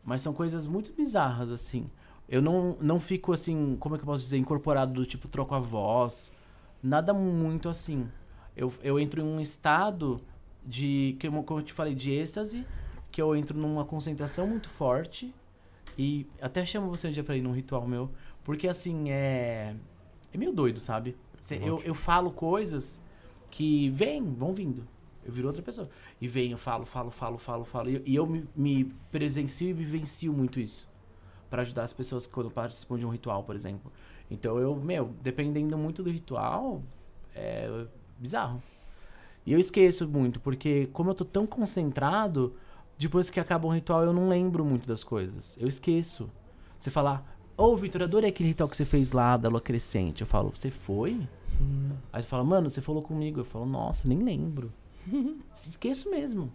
[0.05, 1.89] Mas são coisas muito bizarras, assim.
[2.29, 5.55] Eu não, não fico assim, como é que eu posso dizer, incorporado do tipo troco
[5.55, 6.33] a voz.
[6.83, 8.09] Nada muito assim.
[8.57, 10.21] Eu, eu entro em um estado
[10.65, 12.67] de, como eu te falei, de êxtase,
[13.13, 15.33] que eu entro numa concentração muito forte.
[15.99, 18.11] E até chamo você um dia pra ir num ritual meu.
[18.45, 19.75] Porque assim, é.
[20.33, 21.17] É meio doido, sabe?
[21.41, 23.01] Cê- eu, eu falo coisas
[23.51, 24.87] que vêm, vão vindo.
[25.25, 25.89] Eu viro outra pessoa.
[26.21, 27.91] E vem, eu falo, falo, falo, falo, falo.
[27.91, 30.89] E, e eu me, me presencio e vivencio muito isso.
[31.51, 33.93] Pra ajudar as pessoas quando participam de um ritual, por exemplo.
[34.31, 36.83] Então eu, meu, dependendo muito do ritual,
[37.35, 37.87] é
[38.19, 38.63] bizarro.
[39.45, 42.55] E eu esqueço muito, porque como eu tô tão concentrado,
[42.99, 45.57] depois que acaba um ritual eu não lembro muito das coisas.
[45.61, 46.29] Eu esqueço.
[46.81, 50.23] Você falar, ô Vitor, adorei aquele ritual que você fez lá da lua crescente.
[50.23, 51.29] Eu falo, você foi?
[52.13, 53.41] Aí você fala, mano, você falou comigo.
[53.41, 54.73] Eu falo, nossa, nem lembro.
[55.55, 56.53] Esqueço mesmo.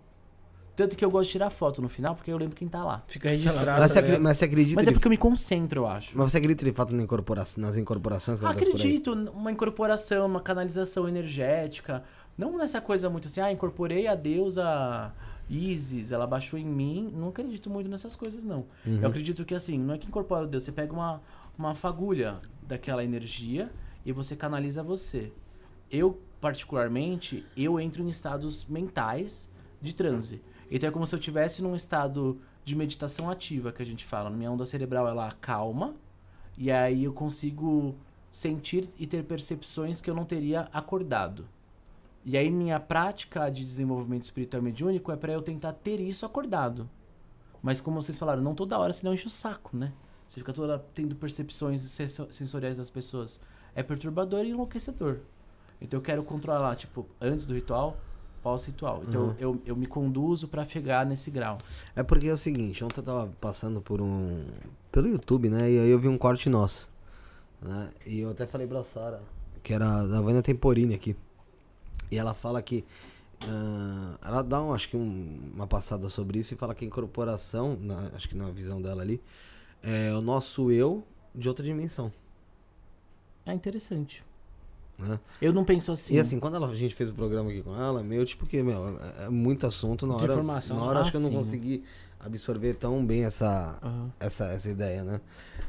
[0.75, 3.03] Tanto que eu gosto de tirar foto no final, porque eu lembro quem tá lá.
[3.07, 3.81] Fica registrado.
[3.81, 4.21] Mas você, tá ligado?
[4.21, 6.17] mas você acredita Mas é porque eu me concentro, eu acho.
[6.17, 8.47] Mas você acredita de fato na incorporação, nas incorporações aí?
[8.47, 12.03] Acredito, uma incorporação, uma canalização energética.
[12.37, 15.13] Não nessa coisa muito assim, ah, incorporei a deusa
[15.49, 17.11] Isis, ela baixou em mim.
[17.13, 18.65] Não acredito muito nessas coisas, não.
[18.85, 19.01] Uhum.
[19.01, 21.21] Eu acredito que assim, não é que incorpora o Deus, você pega uma,
[21.57, 22.33] uma fagulha
[22.63, 23.69] daquela energia
[24.05, 25.31] e você canaliza você.
[25.91, 29.49] Eu, particularmente, eu entro em estados mentais
[29.81, 30.41] de transe.
[30.71, 34.29] Então é como se eu estivesse num estado de meditação ativa, que a gente fala.
[34.29, 35.93] Minha onda cerebral, ela acalma,
[36.57, 37.93] e aí eu consigo
[38.31, 41.45] sentir e ter percepções que eu não teria acordado.
[42.23, 46.89] E aí minha prática de desenvolvimento espiritual mediúnico é para eu tentar ter isso acordado.
[47.61, 49.91] Mas como vocês falaram, não toda hora, senão enche o saco, né?
[50.27, 53.41] Você fica toda hora tendo percepções senso- sensoriais das pessoas.
[53.75, 55.19] É perturbador e enlouquecedor.
[55.81, 57.97] Então eu quero controlar, tipo, antes do ritual,
[58.41, 59.03] pós-ritual.
[59.07, 59.35] Então Uhum.
[59.39, 61.57] eu, eu me conduzo para chegar nesse grau.
[61.95, 64.45] É porque é o seguinte, ontem eu tava passando por um.
[64.91, 65.69] pelo YouTube, né?
[65.71, 66.89] E aí eu vi um corte nosso.
[67.61, 67.89] Né?
[68.05, 69.21] E eu até falei pra Sara,
[69.63, 71.15] que era da Vânia Temporini aqui.
[72.09, 72.83] E ela fala que.
[73.47, 76.87] ah, ela dá, um, acho que um- uma passada sobre isso e fala que a
[76.87, 79.21] incorporação, na- acho que na visão dela ali,
[79.83, 81.03] é o nosso eu
[81.33, 82.11] de outra dimensão.
[83.45, 84.23] É interessante.
[85.01, 85.19] Né?
[85.41, 86.15] Eu não penso assim.
[86.15, 88.61] E assim, quando ela- a gente fez o programa aqui com ela, meu, tipo que,
[88.61, 90.33] meu, é, é muito assunto na De hora.
[90.33, 90.77] informação.
[90.77, 91.35] Na hora Ah, acho que eu não sim.
[91.35, 91.83] consegui
[92.19, 94.11] absorver tão bem essa, Aham.
[94.19, 95.19] essa, essa ideia, né?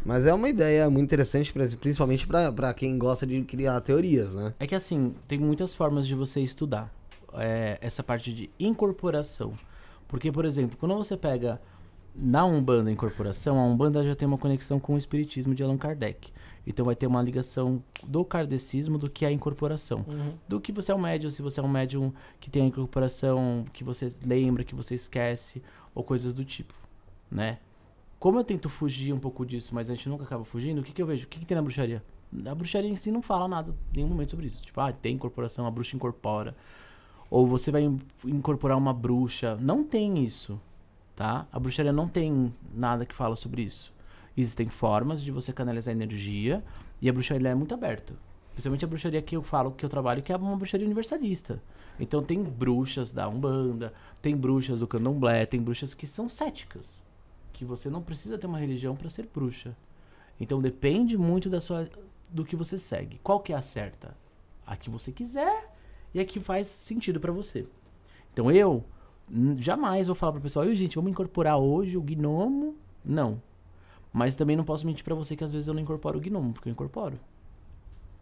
[0.04, 4.52] Mas é uma ideia muito interessante, principalmente pra quem gosta de criar teorias, né?
[4.60, 6.92] É que assim, tem muitas formas de você estudar
[7.34, 9.54] é, essa parte de incorporação.
[10.08, 11.58] Porque, por exemplo, quando você pega
[12.14, 16.30] na Umbanda incorporação, a Umbanda já tem uma conexão com o Espiritismo de Allan Kardec.
[16.66, 20.04] Então vai ter uma ligação do kardecismo do que é a incorporação.
[20.06, 20.34] Uhum.
[20.48, 23.64] Do que você é um médium, se você é um médium que tem a incorporação,
[23.72, 25.62] que você lembra, que você esquece,
[25.94, 26.74] ou coisas do tipo,
[27.30, 27.58] né?
[28.20, 30.92] Como eu tento fugir um pouco disso, mas a gente nunca acaba fugindo, o que,
[30.92, 31.24] que eu vejo?
[31.24, 32.02] O que, que tem na bruxaria?
[32.46, 34.62] A bruxaria em si não fala nada em nenhum momento sobre isso.
[34.62, 36.54] Tipo, ah, tem incorporação, a bruxa incorpora.
[37.28, 39.56] Ou você vai in- incorporar uma bruxa.
[39.60, 40.60] Não tem isso,
[41.16, 41.46] tá?
[41.50, 43.92] A bruxaria não tem nada que fala sobre isso.
[44.36, 46.64] Existem formas de você canalizar energia
[47.00, 48.14] e a bruxaria é muito aberta.
[48.52, 51.62] Principalmente a bruxaria que eu falo, que eu trabalho, que é uma bruxaria universalista.
[51.98, 57.02] Então tem bruxas da Umbanda, tem bruxas do Candomblé, tem bruxas que são céticas.
[57.52, 59.76] Que você não precisa ter uma religião para ser bruxa.
[60.40, 61.88] Então depende muito da sua
[62.30, 63.20] do que você segue.
[63.22, 64.16] Qual que é a certa?
[64.66, 65.70] A que você quiser
[66.14, 67.66] e a que faz sentido para você.
[68.32, 68.84] Então eu
[69.58, 72.74] jamais vou falar pro pessoal, "Oi, gente, vamos incorporar hoje o gnomo?
[73.04, 73.40] Não.
[74.12, 76.52] Mas também não posso mentir pra você que às vezes eu não incorporo o gnomo,
[76.52, 77.18] porque eu incorporo.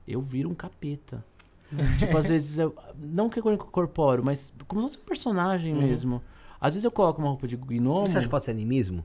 [0.06, 1.24] Eu viro um capeta.
[1.98, 2.74] tipo, às vezes eu.
[2.98, 6.22] Não que eu incorporo, mas como se fosse um personagem mesmo.
[6.60, 9.04] Às vezes eu coloco uma roupa de gnomo, Você acha que pode ser animismo?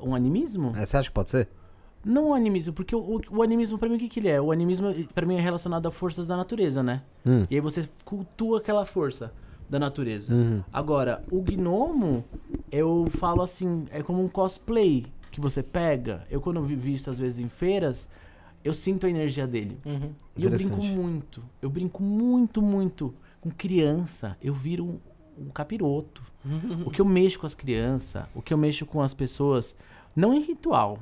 [0.00, 0.72] um animismo.
[0.76, 1.48] É, Você acha que pode ser?
[2.04, 4.40] Não o animismo, porque o, o, o animismo pra mim o que, que ele é?
[4.40, 7.02] O animismo pra mim é relacionado a forças da natureza, né?
[7.26, 7.46] Hum.
[7.50, 9.32] E aí você cultua aquela força
[9.68, 10.32] da natureza.
[10.32, 10.62] Uhum.
[10.72, 12.24] Agora, o gnomo,
[12.70, 16.26] eu falo assim, é como um cosplay que você pega.
[16.30, 18.08] Eu quando vi visto às vezes em feiras,
[18.64, 19.78] eu sinto a energia dele.
[19.84, 20.12] Uhum.
[20.36, 21.42] E eu brinco muito.
[21.60, 23.14] Eu brinco muito, muito.
[23.40, 24.98] Com criança, eu viro um,
[25.46, 26.22] um capiroto.
[26.84, 29.76] o que eu mexo com as crianças, o que eu mexo com as pessoas,
[30.14, 30.98] não em ritual.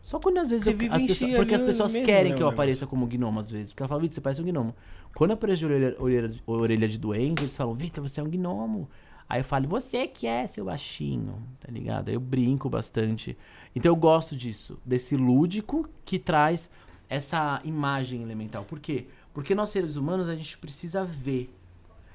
[0.00, 2.48] Só quando às vezes Você eu, as pessoas, porque as pessoas mesmo, querem que eu
[2.48, 3.72] apareça como gnomo às vezes.
[3.72, 4.74] Porque ela fala, Vitor, você parece um gnomo.
[5.16, 8.28] Quando eu apareço de orelha, orelha, orelha de doente, eles falam, Vitor, você é um
[8.30, 8.88] gnomo.
[9.28, 12.08] Aí eu falo, você que é, seu baixinho, tá ligado?
[12.08, 13.36] Aí eu brinco bastante.
[13.74, 16.70] Então eu gosto disso, desse lúdico que traz
[17.08, 18.64] essa imagem elemental.
[18.64, 19.06] Por quê?
[19.34, 21.52] Porque nós seres humanos a gente precisa ver.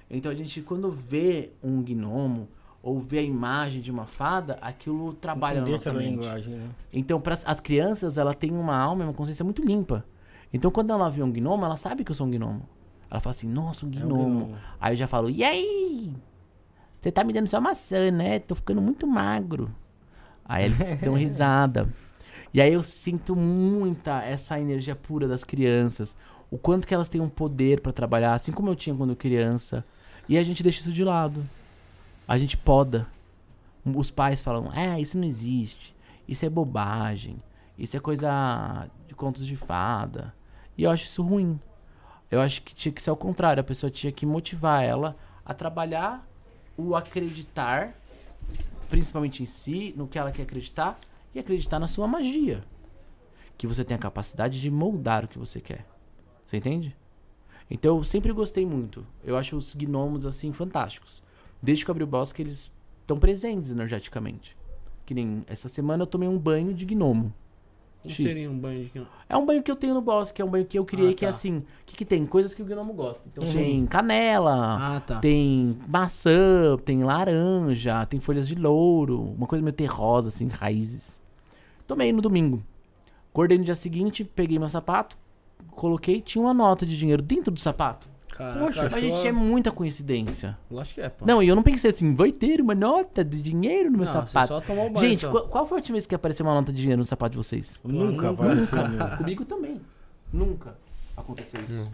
[0.10, 2.48] Então a gente quando vê um gnomo
[2.84, 6.10] ou vê a imagem de uma fada, aquilo trabalha Entender na nossa mente.
[6.10, 6.70] linguagem, né?
[6.92, 10.04] Então, para as crianças, ela tem uma alma e uma consciência muito limpa.
[10.52, 12.68] Então, quando ela vê um gnomo, ela sabe que eu sou um gnomo.
[13.10, 14.46] Ela fala assim, nossa, um É um gnomo.
[14.46, 14.58] gnomo.
[14.80, 16.16] Aí eu já falo, e aí?
[17.02, 18.38] Você tá me dando só maçã, né?
[18.38, 19.74] Tô ficando muito magro.
[20.46, 21.90] Aí eles dão risada.
[22.54, 26.16] E aí eu sinto muita essa energia pura das crianças.
[26.52, 29.84] O quanto que elas têm um poder pra trabalhar, assim como eu tinha quando criança.
[30.30, 31.44] E a gente deixa isso de lado.
[32.28, 33.08] A gente poda.
[33.84, 35.96] Os pais falam, é, isso não existe.
[36.28, 37.42] Isso é bobagem.
[37.80, 40.36] Isso é coisa de contos de fada.
[40.78, 41.60] E eu acho isso ruim.
[42.30, 43.60] Eu acho que tinha que ser ao contrário.
[43.60, 46.31] A pessoa tinha que motivar ela a trabalhar
[46.88, 47.96] o acreditar,
[48.90, 51.00] principalmente em si, no que ela quer acreditar,
[51.34, 52.64] e acreditar na sua magia.
[53.58, 55.86] Que você tem a capacidade de moldar o que você quer.
[56.46, 56.96] Você entende?
[57.70, 59.06] Então eu sempre gostei muito.
[59.24, 61.24] Eu acho os gnomos assim fantásticos.
[61.62, 62.72] Desde que eu abri o bosque, eles
[63.02, 64.58] estão presentes energeticamente.
[65.06, 67.34] Que nem essa semana eu tomei um banho de gnomo.
[68.04, 68.34] Não X.
[68.34, 69.02] seria um banho de...
[69.30, 71.14] É um banho que eu tenho no bosque, é um banho que eu criei Ah,
[71.14, 71.36] que é tá.
[71.36, 71.58] assim.
[71.58, 72.26] O que, que tem?
[72.26, 73.28] Coisas que o gnomo gosta.
[73.32, 73.54] Então Sim.
[73.60, 75.20] tem canela, Ah, tá.
[75.20, 81.22] tem maçã, tem laranja, tem folhas de louro, uma coisa meio terrosa, assim, raízes.
[81.88, 82.64] Tomei no domingo.
[83.32, 85.18] Acordei no dia seguinte, peguei meu sapato,
[85.72, 88.10] coloquei, tinha uma nota de dinheiro dentro do sapato.
[88.42, 90.58] Caraca, Poxa, Mas, gente, é muita coincidência.
[90.70, 91.26] Lógico que é, pô.
[91.26, 94.14] Não, e eu não pensei assim, vai ter uma nota de dinheiro no meu Não,
[94.14, 94.48] você sapato.
[94.48, 95.30] só tomou o banho, Gente, só.
[95.32, 97.38] qual, qual foi a última vez que apareceu uma nota de dinheiro no sapato de
[97.38, 97.80] vocês?
[97.84, 98.44] Nunca nunca.
[98.48, 98.88] apareceu.
[98.90, 99.18] meu.
[99.18, 99.80] Comigo também.
[100.34, 100.76] Nunca
[101.16, 101.88] aconteceu isso.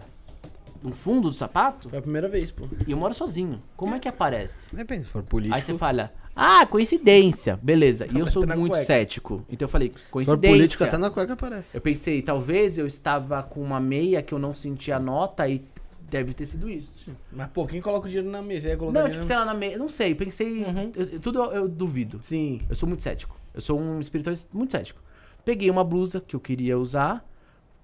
[0.81, 1.89] No fundo do sapato?
[1.89, 2.65] Foi a primeira vez, pô.
[2.87, 3.61] E eu moro sozinho.
[3.75, 4.73] Como é que aparece?
[4.73, 5.55] Depende, se for político.
[5.55, 7.59] Aí você fala, ah, coincidência.
[7.61, 8.05] Beleza.
[8.13, 8.85] E eu sou na muito cueca.
[8.85, 9.43] cético.
[9.49, 10.55] Então eu falei, Se for coincidência.
[10.55, 11.75] político, até na cueca aparece.
[11.75, 15.65] Eu pensei, talvez eu estava com uma meia que eu não sentia a nota e
[16.09, 17.15] deve ter sido isso.
[17.31, 18.75] Mas pô, quem coloca o dinheiro na mesa?
[18.77, 19.77] Colocar Não, dinheiro tipo, sei lá, na meia.
[19.77, 20.63] Não sei, pensei.
[20.95, 22.19] eu- eu- tudo eu, eu duvido.
[22.21, 22.61] Sim.
[22.69, 23.37] Eu sou muito cético.
[23.53, 25.01] Eu sou um espiritualista muito cético.
[25.43, 27.25] Peguei uma blusa que eu queria usar,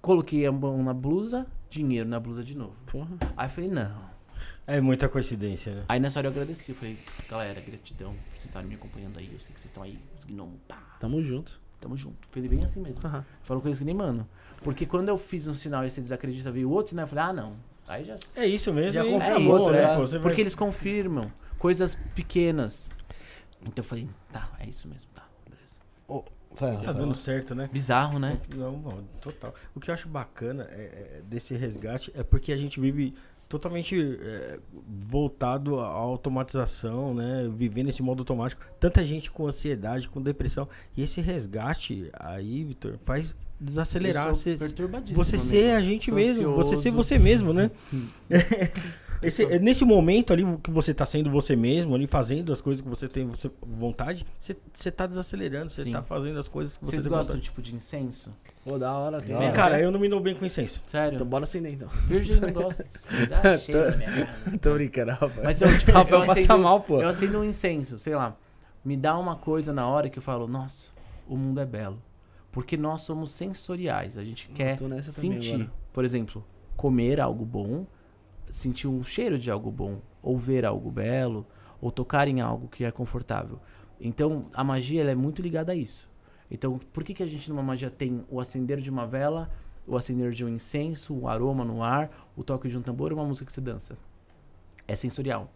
[0.00, 2.74] coloquei a mão na blusa, dinheiro na blusa de novo.
[2.86, 3.16] Porra.
[3.36, 4.14] Aí eu falei, não.
[4.66, 5.84] É muita coincidência, né?
[5.88, 6.70] Aí nessa hora eu agradeci.
[6.72, 6.98] Eu falei,
[7.28, 9.28] galera, gratidão por vocês estarem me acompanhando aí.
[9.32, 11.60] Eu sei que vocês estão aí, os gnomos, pá, Tamo junto.
[11.80, 12.16] tamo junto.
[12.30, 13.00] Falei bem assim mesmo.
[13.06, 13.24] Aham.
[13.42, 14.26] Falou coisa que nem mano.
[14.62, 17.32] Porque quando eu fiz um sinal e você desacredita, veio outro sinal, eu falei, ah,
[17.32, 17.56] não.
[17.88, 18.16] Aí já.
[18.36, 18.92] É isso mesmo.
[18.92, 19.82] Já É confirmou, acabou, isso, né?
[19.82, 19.96] né?
[19.96, 22.88] Porque vai- eles confirmam coisas pequenas.
[23.62, 25.76] Então eu falei, tá, é isso mesmo, tá, beleza.
[26.56, 26.94] Vai, Tá vai.
[26.94, 27.68] dando certo, né?
[27.72, 28.38] Bizarro, né?
[28.54, 29.54] Não, bom, total.
[29.74, 33.14] O que eu acho bacana é- é desse resgate é porque a gente vive
[33.48, 37.48] totalmente é, voltado à automatização, né?
[37.56, 38.62] Vivendo esse modo automático.
[38.80, 40.68] Tanta gente com ansiedade, com depressão.
[40.96, 44.28] E esse resgate aí, Vitor, faz desacelerar.
[44.28, 46.54] Eu sou Você, você ser a gente Sou mesmo.
[46.56, 46.96] Você ser ansioso.
[46.96, 47.70] você mesmo, né?
[49.22, 52.82] Esse- é nesse momento ali que você tá sendo você mesmo, ali fazendo as coisas
[52.82, 55.92] que você tem você- vontade, você, você tá desacelerando, você Sim.
[55.92, 57.44] tá fazendo as coisas que você Vocês tem gostam, vontade.
[57.44, 58.30] tipo, de incenso?
[58.62, 59.22] Pô, da hora.
[59.22, 59.50] Tem hora.
[59.52, 60.82] Cara, eu não me dou bem com incenso.
[60.86, 61.14] Sério?
[61.14, 61.88] Então bora acender então.
[62.06, 63.06] Virgem não gosta disso.
[63.30, 64.58] Dá cheiro na minha cara.
[64.60, 65.42] Tô brincando, rapaz.
[65.42, 67.00] Mas eu, tipo, eu acendo, mal, pô.
[67.00, 68.36] Eu acendo um incenso, sei lá.
[68.84, 70.90] Me dá uma coisa na hora que eu falo, nossa,
[71.26, 71.98] o mundo é belo.
[72.54, 74.16] Porque nós somos sensoriais.
[74.16, 75.68] A gente quer sentir.
[75.92, 76.44] Por exemplo,
[76.76, 77.84] comer algo bom,
[78.48, 81.44] sentir um cheiro de algo bom, ou ver algo belo,
[81.80, 83.58] ou tocar em algo que é confortável.
[84.00, 86.08] Então, a magia é muito ligada a isso.
[86.48, 89.50] Então, por que, que a gente numa magia tem o acender de uma vela,
[89.84, 93.24] o acender de um incenso, o aroma no ar, o toque de um tambor uma
[93.24, 93.98] música que você dança?
[94.86, 95.50] É sensorial.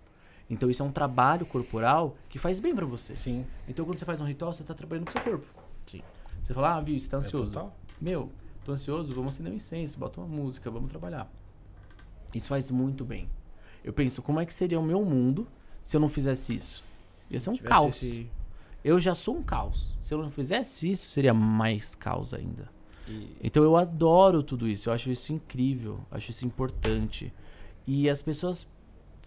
[0.51, 3.17] Então, isso é um trabalho corporal que faz bem pra você.
[3.17, 3.47] Sim.
[3.69, 5.47] Então, quando você faz um ritual, você tá trabalhando com o seu corpo.
[5.87, 6.03] Sim.
[6.49, 7.53] Você fala, ah, viu, você tá ansioso.
[7.53, 7.77] total.
[8.01, 8.33] Meu,
[8.65, 11.31] tô ansioso, vamos acender um incenso, bota uma música, vamos trabalhar.
[12.35, 13.29] Isso faz muito bem.
[13.85, 15.47] Eu penso, como é que seria o meu mundo
[15.83, 16.83] se eu não fizesse isso?
[17.31, 17.97] Ia ser um Tivesse caos.
[18.03, 18.31] esse-
[18.83, 19.95] Eu já sou um caos.
[20.01, 22.69] Se eu não fizesse isso, seria mais caos ainda.
[23.07, 27.33] E- Então eu adoro tudo isso, eu acho isso incrível, acho isso importante.
[27.87, 28.67] E as pessoas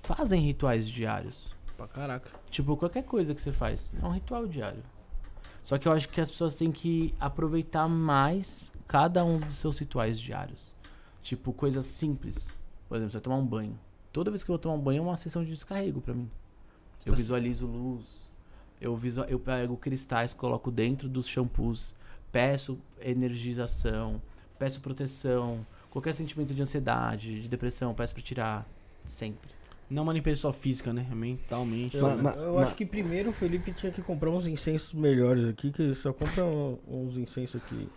[0.01, 1.51] fazem rituais diários.
[1.77, 2.29] Pra caraca.
[2.49, 4.83] Tipo, qualquer coisa que você faz é um ritual diário.
[5.63, 9.77] Só que eu acho que as pessoas têm que aproveitar mais cada um dos seus
[9.77, 10.75] rituais diários.
[11.21, 12.53] Tipo, coisas simples.
[12.89, 13.79] Por exemplo, você vai tomar um banho.
[14.11, 16.29] Toda vez que eu vou tomar um banho é uma sessão de descarrego pra mim.
[17.05, 18.29] Eu visualizo luz.
[18.79, 21.95] Eu, visual, eu pego cristais, coloco dentro dos shampoos.
[22.31, 24.21] Peço energização.
[24.57, 25.65] Peço proteção.
[25.89, 28.67] Qualquer sentimento de ansiedade, de depressão, peço pra tirar.
[29.05, 29.51] Sempre.
[29.91, 31.05] Não uma limpeza só física, né?
[31.13, 31.97] Mentalmente.
[31.97, 35.43] Eu, ma- eu ma- acho que primeiro o Felipe tinha que comprar uns incensos melhores
[35.45, 37.89] aqui, que só compra um- uns incensos aqui.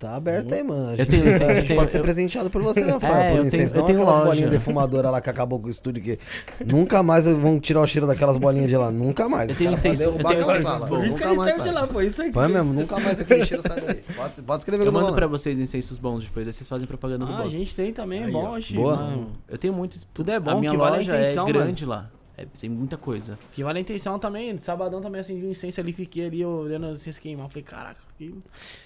[0.00, 0.88] Tá aberto aí, mano.
[0.88, 3.28] A Eu gente, tenho- a eu tenho- pode ser eu- presenteado por você, Rafael, É,
[3.32, 3.74] por eu incenso.
[3.74, 4.30] tenho- não tenho aquelas loja.
[4.30, 6.18] bolinhas defumadoras lá que acabou com o estúdio que
[6.64, 8.90] nunca mais vão tirar o cheiro daquelas bolinhas de lá.
[8.90, 9.50] Nunca mais.
[9.50, 10.86] Eu tenho incenso- eu derrubar tenho aquela incensos sala.
[10.88, 10.96] bons.
[10.96, 12.32] Por isso que ele mais saiu de lá, foi isso aqui.
[12.32, 14.04] Foi mesmo, nunca mais aquele cheiro sai dali.
[14.16, 17.32] Pode, pode escrever Eu mando pra vocês incensos bons depois, aí vocês fazem propaganda do
[17.32, 17.52] Ah, a Boss.
[17.52, 18.40] gente tem também, Aí, ó.
[18.52, 18.72] Bosch.
[18.72, 18.96] Boa.
[18.96, 19.32] mano.
[19.50, 20.06] Eu tenho muitos.
[20.14, 22.10] Tudo é A bom, minha que vale a loja intenção, é grande lá.
[22.38, 23.38] É, tem muita coisa.
[23.52, 24.56] Que vale a intenção também.
[24.60, 27.50] Sabadão também, assim, um incenso ali, fiquei ali olhando o incenso queimar.
[27.50, 28.34] Falei, caraca, que,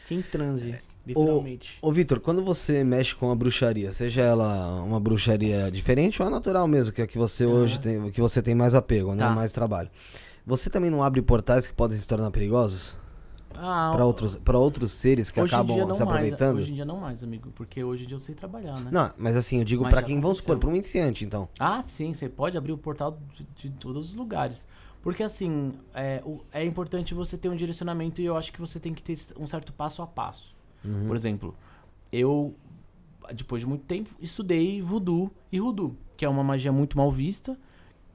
[0.08, 0.74] que em transe,
[1.06, 1.78] literalmente.
[1.82, 6.30] Ô, Vitor, quando você mexe com a bruxaria, seja ela uma bruxaria diferente ou a
[6.30, 9.24] natural mesmo, que é a que você hoje tem, que você tem mais apego, né?
[9.24, 9.30] Tá.
[9.30, 9.90] Mais trabalho.
[10.46, 12.94] Você também não abre portais que podem se tornar perigosos?
[13.56, 16.54] Ah, Pra outros, pra outros seres que acabam se aproveitando?
[16.54, 17.52] Mais, hoje em dia não mais, amigo.
[17.54, 18.90] Porque hoje em dia eu sei trabalhar, né?
[18.92, 21.48] Não, mas assim, eu digo já quem, vamos supor, pra um iniciante, então.
[21.58, 24.66] Ah, sim, você pode abrir o portal de, de todos os lugares.
[25.02, 28.94] Porque assim, é, é importante você ter um direcionamento e eu acho que você tem
[28.94, 30.53] que ter um certo passo a passo.
[30.84, 31.06] Uhum.
[31.06, 31.54] Por exemplo,
[32.12, 32.54] eu,
[33.34, 37.58] depois de muito tempo, estudei voodoo e hoodoo, que é uma magia muito mal vista,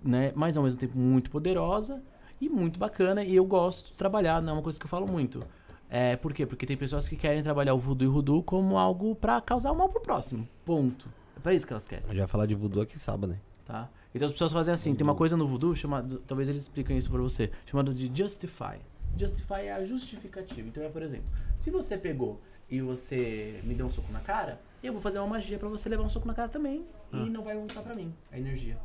[0.03, 0.31] né?
[0.35, 2.01] Mas ao mesmo tempo muito poderosa
[2.39, 3.23] e muito bacana.
[3.23, 5.43] E eu gosto de trabalhar, não é uma coisa que eu falo muito.
[5.89, 6.45] É, por quê?
[6.45, 9.73] Porque tem pessoas que querem trabalhar o voodoo e o hoodoo como algo pra causar
[9.73, 10.47] mal pro próximo.
[10.63, 11.09] Ponto.
[11.35, 13.39] É pra isso que elas querem A gente vai falar de voodoo aqui sábado, né?
[13.69, 13.87] tá?
[14.13, 17.09] Então as pessoas fazem assim, tem uma coisa no voodoo chamado, talvez eles expliquem isso
[17.11, 18.79] pra você, chamado de justify.
[19.15, 20.67] Justify é a justificativa.
[20.67, 21.27] Então é, por exemplo,
[21.59, 25.27] se você pegou e você me deu um soco na cara, eu vou fazer uma
[25.27, 28.13] magia pra você levar um soco na cara também e não vai voltar pra mim
[28.31, 28.77] a energia.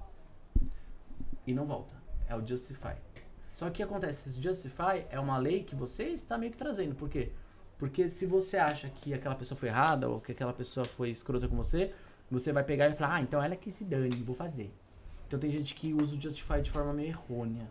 [1.47, 1.95] E não volta.
[2.29, 2.95] É o justify.
[3.53, 4.29] Só que o que acontece?
[4.29, 6.95] Esse justify é uma lei que você está meio que trazendo.
[6.95, 7.31] Por quê?
[7.79, 11.47] Porque se você acha que aquela pessoa foi errada ou que aquela pessoa foi escrota
[11.47, 11.93] com você,
[12.31, 14.73] você vai pegar e falar, ah, então ela que se dane, vou fazer.
[15.27, 17.69] Então tem gente que usa o Justify de forma meio errônea.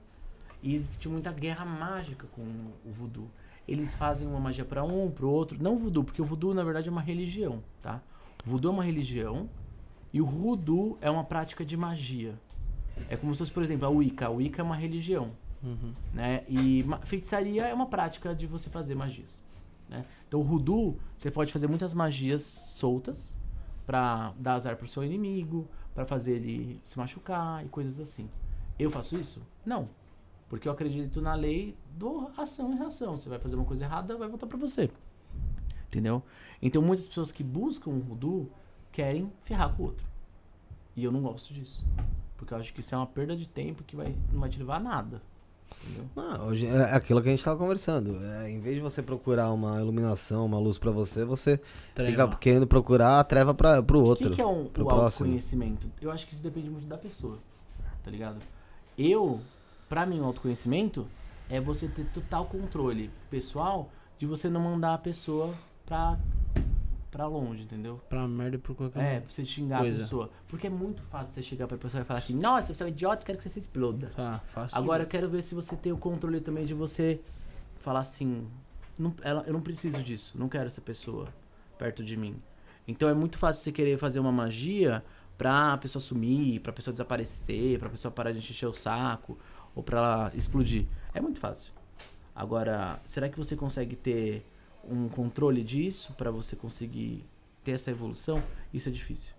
[0.61, 3.29] E existe muita guerra mágica com o voodoo.
[3.67, 5.61] Eles fazem uma magia pra um, pro outro.
[5.61, 8.01] Não o voodoo, porque o voodoo na verdade é uma religião, tá?
[8.45, 9.49] O voodoo é uma religião
[10.11, 12.35] e o voodoo é uma prática de magia.
[13.09, 14.27] É como se fosse, por exemplo, a Wicca.
[14.27, 15.31] A Wicca é uma religião,
[16.13, 16.43] né?
[16.47, 19.41] E feitiçaria é uma prática de você fazer magias,
[19.89, 20.05] né?
[20.27, 23.37] Então o voodoo, você pode fazer muitas magias soltas
[23.85, 28.29] pra dar azar pro seu inimigo, pra fazer ele se machucar e coisas assim.
[28.77, 29.41] Eu faço isso?
[29.65, 29.87] Não.
[30.53, 33.17] Porque eu acredito na lei do ação e reação.
[33.17, 34.87] Você vai fazer uma coisa errada, vai voltar pra você.
[35.87, 36.21] Entendeu?
[36.61, 38.51] Então muitas pessoas que buscam o voodoo
[38.91, 40.05] querem ferrar com o outro.
[40.95, 41.83] E eu não gosto disso.
[42.37, 44.59] Porque eu acho que isso é uma perda de tempo que vai, não vai te
[44.59, 45.23] levar a nada.
[45.83, 46.05] Entendeu?
[46.15, 48.23] Ah, hoje é aquilo que a gente tava conversando.
[48.23, 51.59] É, em vez de você procurar uma iluminação, uma luz pra você, você
[51.95, 54.29] fica querendo procurar a treva pra, pro O outro.
[54.29, 55.01] que, que é um, o próximo.
[55.01, 55.89] autoconhecimento?
[55.99, 57.39] Eu acho que isso depende muito da pessoa.
[58.03, 58.37] Tá ligado?
[58.95, 59.39] Eu,
[59.93, 61.05] pra mim, o autoconhecimento
[61.47, 65.53] é você ter total controle pessoal de você não mandar a pessoa
[65.85, 66.17] pra
[67.11, 68.01] pra longe, entendeu?
[68.09, 69.99] Pra merda e por qualquer É, pra você xingar coisa.
[69.99, 70.31] a pessoa.
[70.47, 72.89] Porque é muito fácil você chegar pra pessoa e falar assim, nossa, você é um
[72.89, 74.09] idiota, quero que você se exploda.
[74.15, 74.75] Tá, fácil.
[74.79, 77.21] Agora eu quero ver se você tem o controle também de você
[77.81, 78.47] falar assim,
[78.97, 81.27] não, ela- eu não preciso disso, não quero essa pessoa
[81.77, 82.35] perto de mim.
[82.87, 85.03] Então é muito fácil você querer fazer uma magia
[85.37, 89.37] pra pessoa sumir, pra pessoa desaparecer, pra pessoa parar de encher o saco,
[89.75, 90.85] ou pra ela explodir.
[91.13, 91.71] É muito fácil.
[92.35, 94.45] Agora, será que você consegue ter
[94.89, 97.23] um controle disso pra você conseguir
[97.63, 98.41] ter essa evolução?
[98.73, 99.33] Isso é difícil.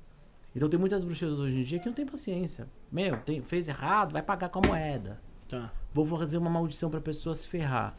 [0.54, 2.68] Então tem muitas bruxas hoje em dia que não tem paciência.
[2.90, 5.20] Meu, tem, fez errado, vai pagar com a moeda.
[5.48, 5.72] Tá.
[5.92, 7.94] Vou fazer uma maldição pra pessoa se ferrar.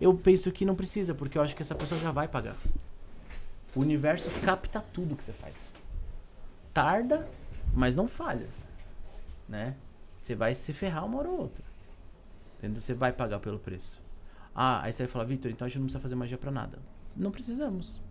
[0.00, 2.56] Eu penso que não precisa, porque eu acho que essa pessoa já vai pagar.
[3.76, 5.74] O universo capta tudo que você faz.
[6.72, 7.28] Tarda,
[7.74, 8.48] mas não falha.
[9.46, 9.76] Né?
[10.22, 11.69] Você vai se ferrar uma hora ou outra.
[12.60, 12.80] Entendeu?
[12.82, 14.02] Você vai pagar pelo preço.
[14.54, 16.78] Ah, aí você vai falar, Victor, então a gente não precisa fazer magia pra nada.
[17.16, 18.02] Não precisamos.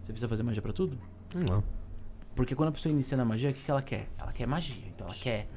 [0.00, 0.96] Você precisa fazer magia pra tudo?
[1.34, 1.62] Não.
[2.36, 4.08] Porque quando a pessoa inicia na magia, o que, que ela quer?
[4.16, 4.84] Ela quer magia.
[4.94, 5.48] Então ela quer.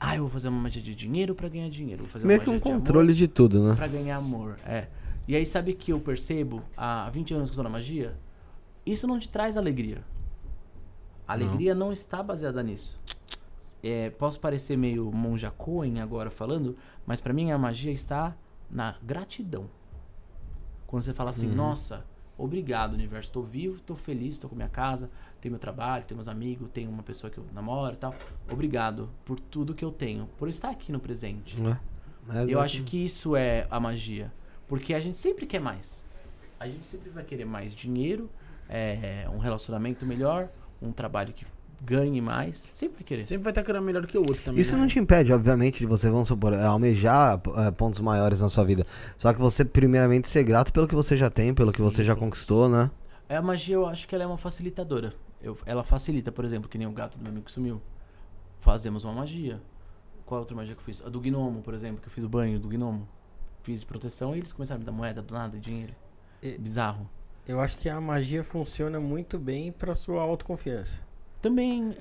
[0.00, 2.04] Ah, eu vou fazer uma magia de dinheiro pra ganhar dinheiro.
[2.04, 3.74] Vou fazer Meio que um de amor controle de tudo, né?
[3.74, 4.58] pra ganhar amor.
[4.64, 4.86] É.
[5.26, 8.16] E aí, sabe que eu percebo há 20 anos que eu tô na magia?
[8.86, 10.02] Isso não te traz alegria.
[11.26, 12.98] A alegria não, está baseada nisso.
[13.82, 16.76] É, posso parecer meio monja Coen agora falando,
[17.06, 18.36] mas pra mim a magia está
[18.70, 19.68] na gratidão.
[20.86, 22.04] Quando você fala assim, nossa,
[22.36, 25.10] obrigado universo, tô vivo, tô feliz, tô com minha casa,
[25.40, 28.14] tenho meu trabalho, tenho meus amigos, tenho uma pessoa que eu namoro e tal.
[28.50, 31.60] Obrigado por tudo que eu tenho, por estar aqui no presente.
[32.26, 34.32] Mas Eu assim, acho que isso é a magia.
[34.66, 36.02] Porque a gente sempre quer mais.
[36.58, 38.30] A gente sempre vai querer mais dinheiro,
[38.68, 40.48] é, um relacionamento melhor,
[40.80, 41.46] um trabalho que
[41.80, 42.56] ganhe mais.
[42.72, 43.24] Sempre vai querer.
[43.24, 44.60] Sempre vai estar querendo melhor do que o outro também.
[44.60, 44.80] Isso né?
[44.80, 48.86] não te impede, obviamente, de você, vamos supor, almejar é, pontos maiores na sua vida.
[49.16, 52.14] Só que você, primeiramente, ser grato pelo que você já tem, pelo que você já
[52.16, 52.90] conquistou, né?
[53.28, 55.12] É, A magia, eu acho que ela é uma facilitadora.
[55.42, 57.80] Eu- ela facilita, por exemplo, que nem o gato do meu amigo que sumiu.
[58.60, 59.60] Fazemos uma magia.
[60.26, 61.02] Qual outra magia que eu fiz?
[61.04, 63.08] A do gnomo, por exemplo, que eu fiz o banho do gnomo.
[63.62, 65.92] Fiz de proteção e eles começaram a me dar moeda do nada, dinheiro.
[66.42, 67.08] E- Bizarro.
[67.46, 70.98] Eu acho que a magia funciona muito bem pra sua autoconfiança.
[71.40, 71.96] Também,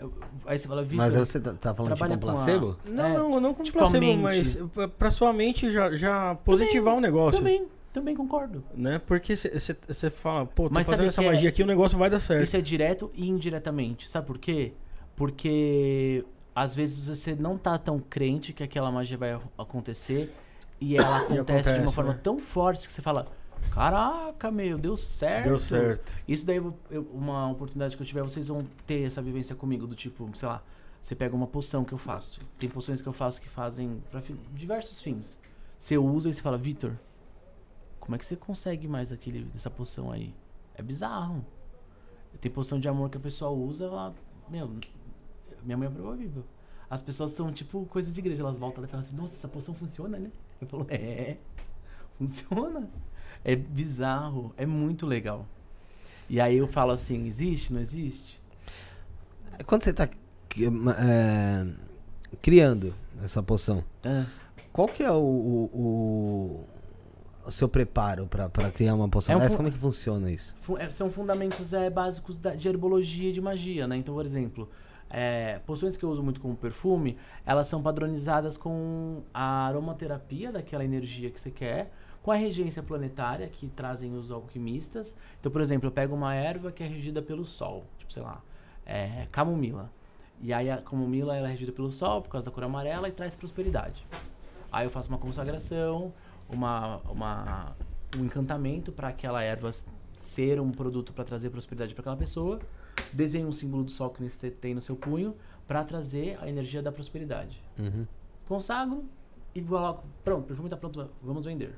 [0.47, 2.77] aí você fala, Vitor, Mas você tá, tá falando tipo trabalha um com a- placebo?
[2.85, 4.19] Não, É, não, não como tipo placebo, mente.
[4.21, 7.37] mas eh, pra sua mente já, já positivar o negócio.
[7.39, 8.63] Também, também concordo.
[8.73, 8.99] Né?
[9.05, 12.09] Porque você fala, pô, tô Mas fazendo essa que é- magia aqui, o negócio vai
[12.09, 12.43] dar certo.
[12.43, 14.09] Isso é direto e indiretamente.
[14.09, 14.73] Sabe por quê?
[15.15, 20.33] Porque às vezes você não tá tão crente que aquela magia vai acontecer
[20.81, 22.19] e ela acontece, de uma acontece, forma né?
[22.23, 23.27] tão forte que você fala:
[23.71, 25.45] Caraca, meu, deu certo.
[25.47, 26.13] Deu certo.
[26.27, 29.95] Isso daí, eu- uma oportunidade que eu tiver, vocês vão ter essa vivência comigo, do
[29.95, 30.63] tipo, sei lá,
[31.01, 32.41] você pega uma poção que eu faço.
[32.59, 35.39] Tem poções que eu faço que fazem pra fi- diversos fins.
[35.77, 36.93] Você usa e você fala, Vitor,
[37.99, 40.33] como é que você consegue mais aquele, essa poção aí?
[40.75, 41.45] É bizarro.
[42.41, 44.13] Tem poção de amor que a pessoa usa, ela,
[44.49, 44.69] meu,
[45.63, 46.41] minha mãe é prova viva.
[46.89, 49.47] As pessoas são tipo coisa de igreja, elas voltam lá e falam assim, nossa, essa
[49.47, 50.31] poção funciona, né?
[50.61, 51.37] Eu falo, é,
[52.17, 52.89] funciona.
[53.47, 55.45] É bizarro, é muito legal.
[56.29, 58.41] E aí eu falo assim, existe, não existe?
[59.65, 61.65] Quando você tá é,
[62.41, 62.93] criando
[63.23, 64.25] essa poção, Ah,
[64.73, 66.65] qual que é o, o,
[67.45, 69.55] o- seu preparo pra criar uma poção É um dessa?
[69.55, 70.53] Como é que funciona isso?
[70.77, 73.95] é, são fundamentos é, básicos da- de herbologia e de magia, né?
[73.95, 74.69] Então, por exemplo,
[75.09, 80.83] é, poções que eu uso muito como perfume, elas são padronizadas com a aromaterapia daquela
[80.83, 81.93] energia que você quer,
[82.27, 85.15] com a regência planetária que trazem os alquimistas.
[85.39, 88.41] Então, por exemplo, eu pego uma erva que é regida pelo Sol, tipo, sei lá,
[88.85, 89.89] é, camomila.
[90.41, 93.13] E aí a camomila ela é regida pelo Sol por causa da cor amarela e
[93.13, 94.05] traz prosperidade.
[94.69, 96.11] Aí eu faço uma consagração,
[96.49, 97.75] uma, uma,
[98.17, 99.71] um encantamento para aquela erva
[100.19, 102.59] ser um produto para trazer prosperidade para aquela pessoa.
[103.13, 105.33] Desenho um símbolo do sol que você tem no seu punho
[105.65, 107.63] para trazer a energia da prosperidade.
[107.79, 108.05] Uhum.
[108.49, 109.05] Consagro
[109.55, 111.73] e coloco, pronto, o perfume está pronto, vamos vender.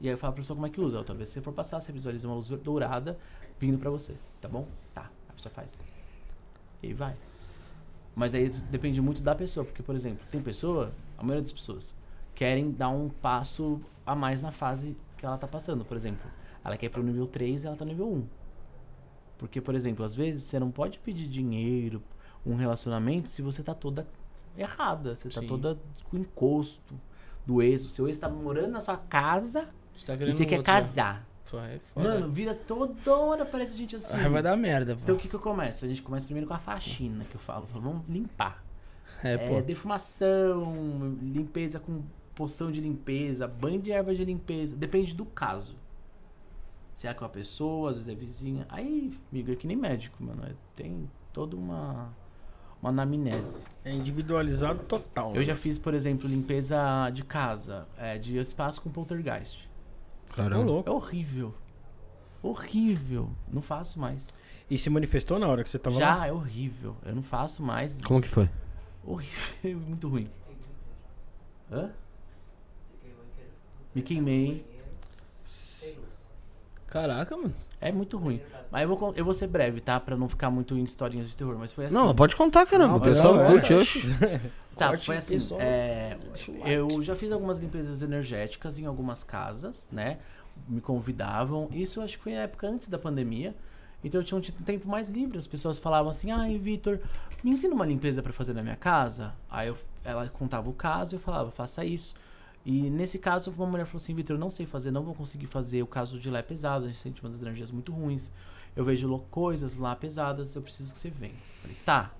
[0.00, 0.98] E aí eu falo pra pessoa como é que usa.
[0.98, 3.18] Outra vez, se você for passar, você visualiza uma luz dourada
[3.58, 4.66] vindo pra você, tá bom?
[4.94, 5.78] Tá, a pessoa faz.
[6.82, 7.14] E aí vai.
[8.16, 11.94] Mas aí depende muito da pessoa, porque, por exemplo, tem pessoa, a maioria das pessoas,
[12.34, 15.84] querem dar um passo a mais na fase que ela tá passando.
[15.84, 16.28] Por exemplo,
[16.64, 18.26] ela quer ir pro nível 3 e ela tá no nível 1.
[19.38, 22.02] Porque, por exemplo, às vezes você não pode pedir dinheiro,
[22.44, 24.06] um relacionamento, se você tá toda
[24.56, 25.14] errada.
[25.14, 25.46] Você tá Sim.
[25.46, 26.94] toda com encosto
[27.46, 27.84] do ex.
[27.84, 29.68] O seu ex tá morando na sua casa
[30.06, 30.80] tá e querendo você quer outro, né?
[30.80, 31.26] casar.
[31.50, 31.80] Pô, é.
[31.96, 34.16] Mano, vira toda hora, parece gente assim.
[34.16, 35.00] Ah, vai dar merda, pô.
[35.02, 35.84] Então o que que eu começo?
[35.84, 37.66] A gente começa primeiro com a faxina, que eu falo.
[37.66, 38.62] Falo, Vamos limpar.
[39.24, 39.60] é, É, pô.
[39.60, 42.02] defumação, limpeza com
[42.34, 44.76] poção de limpeza, banho de ervas de limpeza.
[44.76, 45.76] Depende do caso.
[46.94, 48.66] Se é com a pessoa, às vezes é vizinha.
[48.68, 50.42] Aí, amigo, é que nem médico, mano.
[50.44, 52.10] é- Tem toda uma,
[52.80, 53.58] uma anamnese.
[53.84, 55.34] É individualizado total.
[55.34, 59.68] Eu já fiz, por exemplo, limpeza de casa, é, de espaço com poltergeist.
[60.34, 60.64] Caramba.
[60.64, 60.88] louco.
[60.88, 61.54] É horrível.
[62.42, 63.30] Horrível.
[63.52, 64.28] Não faço mais.
[64.70, 66.26] E se manifestou na hora que você tava Já lá?
[66.28, 66.96] é horrível.
[67.04, 68.00] Eu não faço mais.
[68.00, 68.48] Como que foi?
[69.04, 70.30] Horrível, muito ruim.
[71.70, 71.90] Hã?
[73.94, 74.64] Me queimei.
[76.86, 77.54] Caraca, mano.
[77.80, 78.40] É muito ruim.
[78.70, 79.98] Mas eu vou, eu vou ser breve, tá?
[79.98, 81.56] Pra não ficar muito em historinhas de terror.
[81.58, 81.94] Mas foi assim.
[81.94, 82.88] Não, pode contar, caramba.
[82.90, 84.00] Não, o pessoal não, curte, oxe.
[84.76, 85.38] Tá, foi assim.
[85.58, 86.16] é,
[86.64, 90.18] eu já fiz algumas limpezas energéticas em algumas casas, né?
[90.66, 91.68] Me convidavam.
[91.70, 93.54] Isso eu acho que foi na época antes da pandemia.
[94.02, 95.36] Então eu tinha um tempo mais livre.
[95.36, 96.98] As pessoas falavam assim: ai, Vitor,
[97.44, 99.34] me ensina uma limpeza pra fazer na minha casa.
[99.50, 102.14] Aí eu- ela contava o caso e eu falava: faça isso.
[102.64, 105.46] E nesse caso, uma mulher falou assim: Vitor, eu não sei fazer, não vou conseguir
[105.46, 105.82] fazer.
[105.82, 108.30] O caso de lá é pesado, a gente sente umas energias muito ruins.
[108.76, 111.34] Eu vejo coisas lá pesadas, eu preciso que você venha.
[111.62, 112.12] Falei: tá,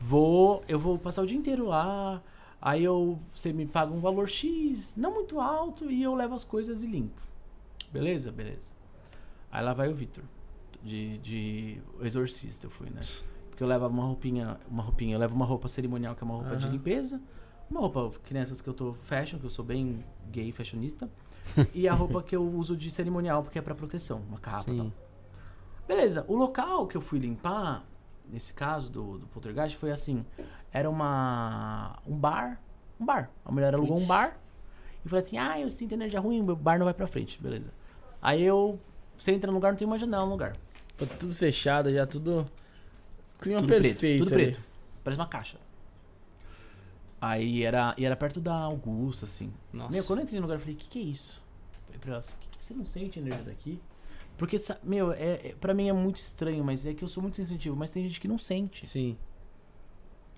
[0.00, 2.22] vou, eu vou passar o dia inteiro lá.
[2.60, 6.42] Aí eu, você me paga um valor X, não muito alto, e eu levo as
[6.42, 7.20] coisas e limpo.
[7.92, 8.32] Beleza?
[8.32, 8.72] Beleza.
[9.52, 10.24] Aí lá vai o Vitor,
[10.82, 13.02] de, de exorcista eu fui, né?
[13.50, 16.34] Porque eu levo uma roupinha, uma roupinha, eu levo uma roupa cerimonial, que é uma
[16.34, 16.72] roupa de Aham.
[16.72, 17.20] limpeza,
[17.70, 21.08] uma roupa que nessas que eu tô fashion, que eu sou bem gay fashionista,
[21.74, 24.76] e a roupa que eu uso de cerimonial, porque é pra proteção, uma capa e
[24.76, 24.86] tal.
[24.86, 24.92] Sim.
[25.86, 27.84] Beleza, o local que eu fui limpar,
[28.30, 30.24] nesse caso do, do poltergeist, foi assim:
[30.72, 31.98] era uma.
[32.06, 32.60] um bar.
[32.98, 33.30] Um bar.
[33.44, 34.38] A mulher alugou um bar
[35.04, 37.70] e falou assim: ah, eu sinto energia ruim, meu bar não vai pra frente, beleza.
[38.22, 38.80] Aí eu.
[39.18, 40.56] Você entra no lugar, não tem uma janela no lugar.
[40.96, 42.46] Pô, tudo fechado já, tudo.
[43.40, 43.98] Clima tudo perfeito.
[43.98, 44.18] preto.
[44.24, 44.44] Tudo ali.
[44.44, 44.60] preto.
[45.02, 45.58] Parece uma caixa.
[47.26, 47.94] Aí era.
[47.96, 49.52] E era perto da Augusta, assim.
[49.72, 49.90] Nossa.
[49.92, 51.40] Meu, quando eu entrei no lugar, eu falei, o que, que é isso?
[51.86, 53.80] Falei pra ela assim, que, que você não sente a energia daqui?
[54.36, 57.36] Porque, meu, é, é, pra mim é muito estranho, mas é que eu sou muito
[57.36, 58.86] sensitivo, mas tem gente que não sente.
[58.86, 59.16] Sim.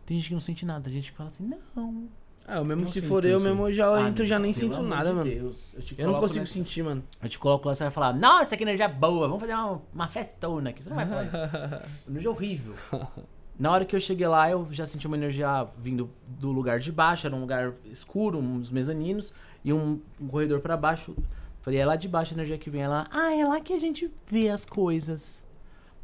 [0.05, 0.85] Tem gente que não sente nada.
[0.85, 2.09] Tem gente que fala assim, não.
[2.47, 5.09] Ah, eu mesmo Não se for eu mesmo já Ah, entro já nem sinto nada,
[5.11, 5.29] de mano.
[5.31, 5.75] Deus.
[5.75, 7.03] Eu, te Eu não consigo nessa- sentir, mano.
[7.21, 10.07] Eu te coloco lá, você vai falar, nossa, que energia boa, vamos fazer uma, uma
[10.09, 10.81] festona aqui.
[10.85, 11.37] Você não vai falar isso.
[12.09, 12.75] energia horrível.
[13.59, 16.93] Na hora que eu cheguei lá, eu já senti uma energia vindo do lugar de
[16.93, 19.33] baixo, era um lugar escuro, uns mezaninos,
[19.65, 21.17] e um, um corredor pra baixo.
[21.63, 22.83] Falei, é lá de baixo a energia que vem.
[22.83, 25.43] Ela, ah, é lá que a gente vê as coisas.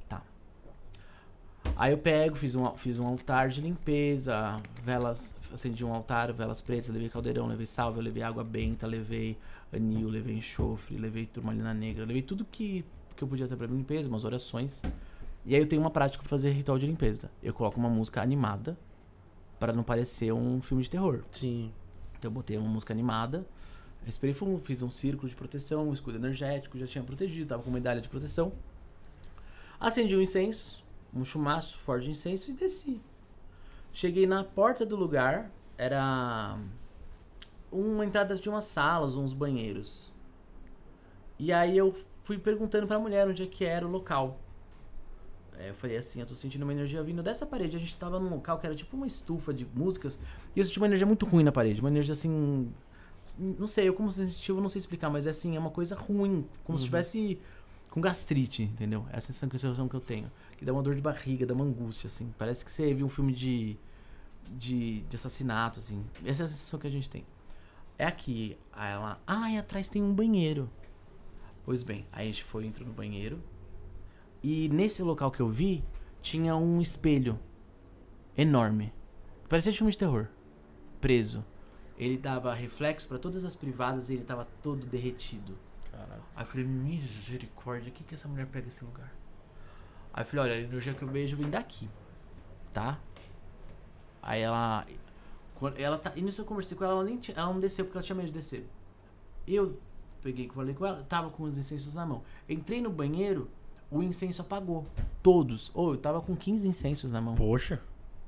[0.08, 0.22] Tá.
[1.76, 6.62] Aí eu pego, fiz um, fiz um altar de limpeza, velas, acendi um altar, velas
[6.62, 9.36] pretas, levei caldeirão, levei salve, levei água benta, levei
[9.70, 12.82] anil, levei enxofre, levei turmalina negra, levei tudo que,
[13.14, 14.80] que eu podia ter pra limpeza, umas orações.
[15.44, 17.30] E aí eu tenho uma prática pra fazer ritual de limpeza.
[17.42, 18.78] Eu coloco uma música animada
[19.58, 21.24] para não parecer um filme de terror.
[21.30, 21.72] Sim.
[22.18, 23.44] Então eu botei uma música animada,
[24.04, 27.70] respirei fundo, fiz um círculo de proteção, um escudo energético, já tinha protegido, tava com
[27.70, 28.52] medalha de proteção.
[29.80, 33.00] Acendi um incenso, um chumaço forte de incenso e desci.
[33.92, 36.56] Cheguei na porta do lugar, era
[37.70, 40.12] uma entrada de umas salas, uns banheiros.
[41.38, 41.92] E aí eu
[42.22, 44.38] fui perguntando pra mulher onde é que era o local.
[45.58, 47.76] Eu falei assim, eu tô sentindo uma energia vindo dessa parede.
[47.76, 50.18] A gente tava num local que era tipo uma estufa de músicas.
[50.56, 51.80] E eu senti uma energia muito ruim na parede.
[51.80, 52.70] Uma energia assim.
[53.38, 56.44] Não sei, eu como sensitivo não sei explicar, mas é assim, é uma coisa ruim.
[56.64, 57.38] Como se estivesse
[57.90, 59.06] com gastrite, entendeu?
[59.12, 60.30] Essa é a sensação que eu tenho.
[60.56, 62.32] Que dá uma dor de barriga, dá uma angústia, assim.
[62.38, 63.76] Parece que você viu um filme de.
[64.50, 66.04] de, de assassinato, assim.
[66.24, 67.24] Essa é a sensação que a gente tem.
[67.98, 68.56] É aqui.
[68.72, 69.20] Aí ela.
[69.26, 70.68] Ah, e atrás tem um banheiro.
[71.64, 73.40] Pois bem, aí a gente foi, entrou no banheiro.
[74.42, 75.84] E nesse local que eu vi,
[76.20, 77.38] tinha um espelho
[78.36, 78.92] enorme.
[79.48, 80.28] Parecia filme de terror.
[81.00, 81.44] Preso.
[81.98, 85.56] Ele dava reflexo pra todas as privadas e ele tava todo derretido.
[85.90, 86.22] Caralho.
[86.34, 89.12] Aí eu falei, misericórdia, o que que essa mulher pega esse lugar?
[90.12, 91.88] Aí eu falei, olha, a energia que eu vejo vem daqui,
[92.72, 92.98] tá?
[94.22, 94.86] Aí ela.
[95.56, 96.12] Quando ela tá.
[96.16, 98.16] E nisso eu conversei com ela, ela, nem tinha, ela não desceu porque ela tinha
[98.16, 98.68] medo de descer.
[99.46, 99.78] Eu
[100.22, 102.22] peguei, falei com ela, tava com os incensos na mão.
[102.48, 103.50] Entrei no banheiro,
[103.92, 104.86] o incenso apagou.
[105.22, 105.70] Todos.
[105.74, 107.34] Ou eu tava com 15 incensos na mão.
[107.34, 107.80] Poxa.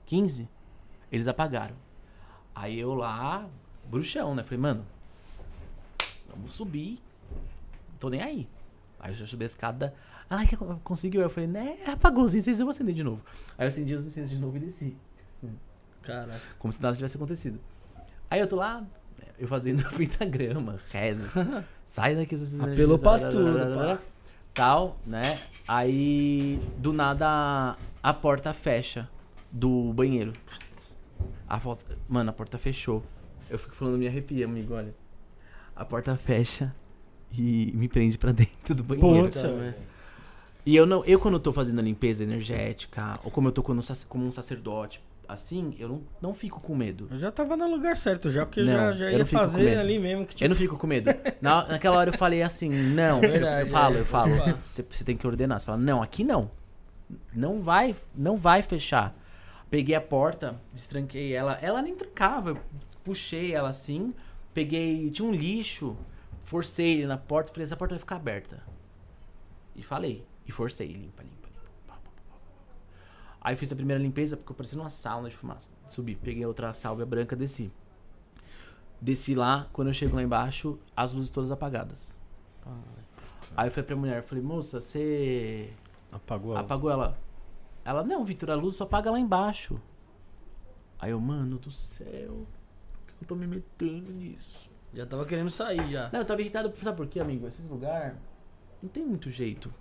[0.06, 0.48] 15,
[1.10, 1.74] eles apagaram.
[2.54, 3.48] Aí eu lá,
[3.90, 4.42] bruxão, né?
[4.42, 4.84] Falei, mano,
[6.28, 7.00] vamos subir.
[7.98, 8.48] Tô nem aí.
[9.00, 9.94] Aí eu já subi a escada.
[10.28, 11.22] Ai, que conseguiu?
[11.22, 11.78] Eu falei, né?
[11.86, 13.24] Apagou os incensos, eu vou acender de novo.
[13.56, 14.96] Aí eu acendi os incensos de novo e desci.
[16.02, 16.40] Caralho.
[16.58, 17.58] Como se nada tivesse acontecido.
[18.30, 18.84] Aí eu tô lá,
[19.38, 21.32] eu fazendo pentagrama, rezas.
[21.84, 23.98] Sai daqui essas Apelou pra tudo, pá.
[24.54, 25.38] Tal, né?
[25.66, 29.10] Aí, do nada, a porta fecha
[29.50, 30.32] do banheiro.
[31.48, 31.98] A volta...
[32.08, 33.02] Mano, a porta fechou.
[33.50, 34.94] Eu fico falando, me arrepia, amigo, olha.
[35.74, 36.74] A porta fecha
[37.36, 39.24] e me prende pra dentro do banheiro.
[39.24, 39.74] Putz, Então, velho.
[40.64, 43.62] E eu não, eu quando eu tô fazendo a limpeza energética, ou como eu tô
[43.62, 47.08] como um sacerdote, assim, eu não, não fico com medo.
[47.10, 49.26] Eu já tava no lugar certo já, porque eu Não, já, já eu ia não
[49.26, 50.26] fico com fazer ali mesmo.
[50.26, 51.10] Que, Eu não fico com medo.
[51.40, 54.00] Na, naquela hora eu falei assim, não, eu- Verdade, eu, falo, é.
[54.00, 54.30] eu falo.
[54.72, 55.60] Você, você tem que ordenar.
[55.60, 56.50] Você fala, não, aqui não.
[57.34, 59.14] Não vai, não vai fechar.
[59.70, 61.58] Peguei a porta, destranquei ela.
[61.60, 62.50] Ela nem trancava.
[62.50, 62.58] Eu
[63.02, 64.14] puxei ela assim,
[64.52, 65.10] peguei.
[65.10, 65.96] Tinha um lixo,
[66.44, 68.62] forcei ele na porta, falei, essa porta vai ficar aberta.
[69.74, 70.24] E falei.
[70.46, 71.60] E forcei, limpa, limpa, limpa.
[71.86, 73.33] Pá, pá, pá, pá, pá.
[73.44, 75.70] Aí fiz a primeira limpeza, ficou parecendo uma sauna de fumaça.
[75.88, 77.70] Subi, peguei outra sálvia branca, desci.
[79.00, 82.18] Desci lá, quando eu chego lá embaixo, as luzes todas apagadas.
[83.54, 85.70] Aí eu falei pra mulher, falei, moça, você
[86.10, 86.60] Apagou ela.
[86.60, 87.18] apagou ela?
[87.84, 89.78] Ela, não, Victor, a luz só apaga lá embaixo.
[90.98, 92.46] Aí eu, mano do céu,
[93.06, 94.70] por que eu tô me metendo nisso?
[94.94, 96.08] Já tava querendo sair já.
[96.10, 97.46] Não, eu tava irritado, sabe por quê, amigo?
[97.46, 98.16] Esses lugares
[98.82, 99.72] não tem muito jeito.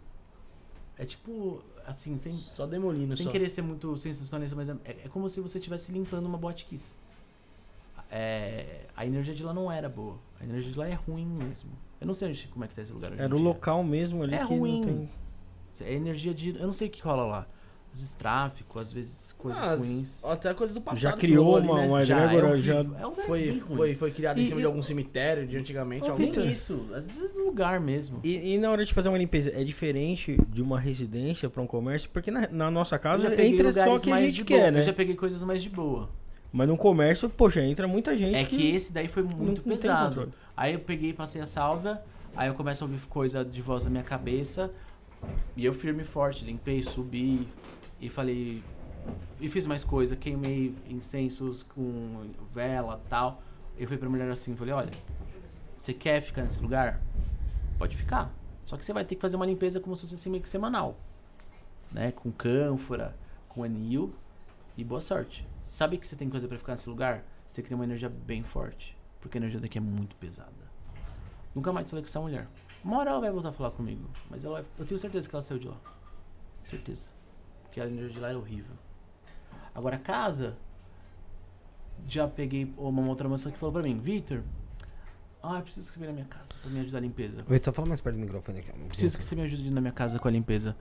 [0.97, 3.31] É tipo, assim, sem, Só demolindo sem só.
[3.31, 6.95] querer ser muito sensacionalista, mas é, é como se você estivesse limpando uma boate kiss.
[8.11, 10.17] É, a energia de lá não era boa.
[10.39, 11.71] A energia de lá é ruim mesmo.
[11.99, 14.35] Eu não sei onde, como é que tá esse lugar Era o local mesmo ali
[14.35, 14.81] É que ruim.
[14.81, 15.09] não tem...
[15.81, 16.55] É energia de.
[16.55, 17.47] Eu não sei o que rola lá.
[17.93, 20.25] Às vezes tráfico, às vezes coisas Ah, ruins.
[20.25, 20.99] Até coisa do passado.
[20.99, 21.87] Já que criou ali, uma, né?
[21.87, 22.75] uma Já, é egrégora, já...
[22.77, 26.09] É um lugar Foi, foi, foi criado em E- cima de algum cemitério de antigamente.
[26.09, 26.17] Algum...
[26.25, 26.47] Vitor.
[26.47, 26.87] isso.
[26.91, 28.19] Às vezes é do lugar mesmo.
[28.23, 31.67] E, e na hora de fazer uma limpeza, é diferente de uma residência pra um
[31.67, 32.09] comércio?
[32.09, 34.71] Porque na, na nossa casa já entra só lugares que a gente quer, boa.
[34.71, 34.79] né?
[34.79, 36.09] Eu já peguei coisas mais de boa.
[36.51, 40.07] Mas no comércio, poxa, entra muita gente É que esse daí foi muito não pesado.
[40.07, 40.31] controle.
[40.57, 42.01] Aí eu peguei, passei a salva,
[42.35, 44.71] aí eu começo a ouvir coisa de voz na minha cabeça,
[45.55, 47.47] e eu firme e forte, limpei, subi,
[48.05, 48.63] e falei...
[49.39, 53.41] E fiz mais coisa, queimei incensos com vela tal.
[53.77, 54.91] Eu fui pra mulher assim, falei, olha,
[55.75, 57.01] você quer ficar nesse lugar?
[57.77, 58.31] Pode ficar.
[58.63, 60.47] Só que você vai ter que fazer uma limpeza como se fosse assim, meio que
[60.47, 60.97] semanal.
[61.91, 62.11] Né?
[62.11, 63.15] Com cânfora,
[63.49, 64.13] com anil,
[64.77, 65.45] e boa sorte.
[65.61, 67.23] Sabe que você tem coisa pra ficar nesse lugar?
[67.47, 68.97] Você tem que ter uma energia bem forte.
[69.21, 70.51] Porque a energia daqui é muito pesada.
[71.53, 72.47] Nunca mais falei com essa mulher.
[72.83, 74.09] Uma hora ela vai voltar a falar comigo.
[74.29, 75.77] Mas ela eu tenho certeza que ela saiu de lá.
[76.63, 77.11] Certeza.
[77.73, 78.75] Porque a energia de lá é horrível.
[79.73, 80.55] Agora, casa.
[82.07, 84.43] Já peguei uma outra moça que falou pra mim: Victor,
[85.41, 87.43] ah, eu preciso que você venha na minha casa pra me ajudar a limpeza.
[87.49, 88.71] Oi, só fala mais perto do microfone aqui.
[88.89, 90.77] Preciso que você me ajude na minha casa com a limpeza.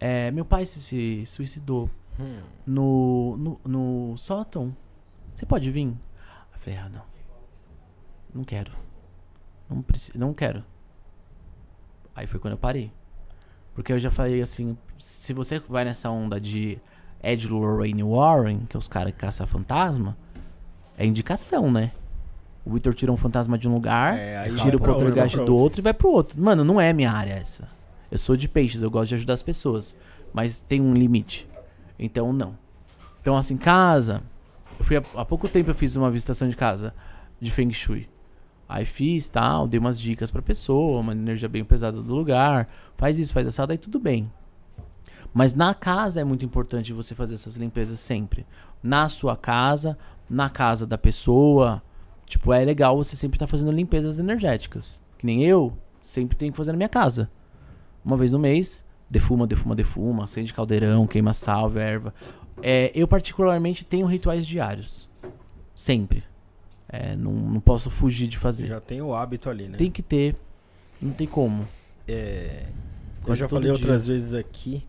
[0.00, 1.88] É, meu pai se, se suicidou
[2.18, 2.42] Hum.
[2.66, 4.76] no, no, no sótão.
[5.34, 5.86] Você pode vir?
[6.52, 7.02] Eu falei, ah, não.
[8.34, 8.72] Não quero.
[9.70, 10.64] Não, preci- não quero.
[12.16, 12.92] Aí foi quando eu parei.
[13.74, 16.78] Porque eu já falei assim, se você vai nessa onda de
[17.22, 20.16] Ed Lorraine Warren, que é os caras que caçam fantasma,
[20.96, 21.92] é indicação, né?
[22.64, 25.80] O Victor tira um fantasma de um lugar, É, tira o poltergeist vai do outro
[25.80, 26.40] e vai pro outro.
[26.40, 27.66] Mano, não é minha área essa.
[28.10, 29.96] Eu sou de peixes, eu gosto de ajudar as pessoas.
[30.32, 31.48] Mas tem um limite.
[31.98, 32.56] Então, não.
[33.20, 34.22] Então, assim, casa.
[34.78, 36.94] Eu fui há, há pouco tempo eu fiz uma visitação de casa
[37.40, 38.08] de Feng Shui.
[38.68, 42.68] Aí fiz, tal, dei umas dicas pra pessoa, uma energia bem pesada do lugar.
[42.96, 44.30] Faz isso, faz essa, daí tudo bem.
[45.34, 48.46] Mas na casa é muito importante você fazer essas limpezas sempre.
[48.82, 49.98] Na sua casa,
[50.28, 51.82] na casa da pessoa.
[52.26, 55.00] Tipo, é legal você sempre estar fazendo limpezas energéticas.
[55.18, 57.30] Que nem eu, sempre tenho que fazer na minha casa.
[58.04, 62.14] Uma vez no mês, defuma, defuma, defuma, acende caldeirão, queima salve, erva.
[62.62, 65.08] É, eu particularmente tenho rituais diários.
[65.74, 66.24] Sempre.
[66.92, 68.66] É, não, não posso fugir de fazer.
[68.66, 69.78] Já tem o hábito ali, né?
[69.78, 70.36] Tem que ter.
[71.00, 71.66] Não tem como.
[72.06, 72.66] É,
[73.26, 73.72] eu já falei dia.
[73.72, 74.84] outras vezes aqui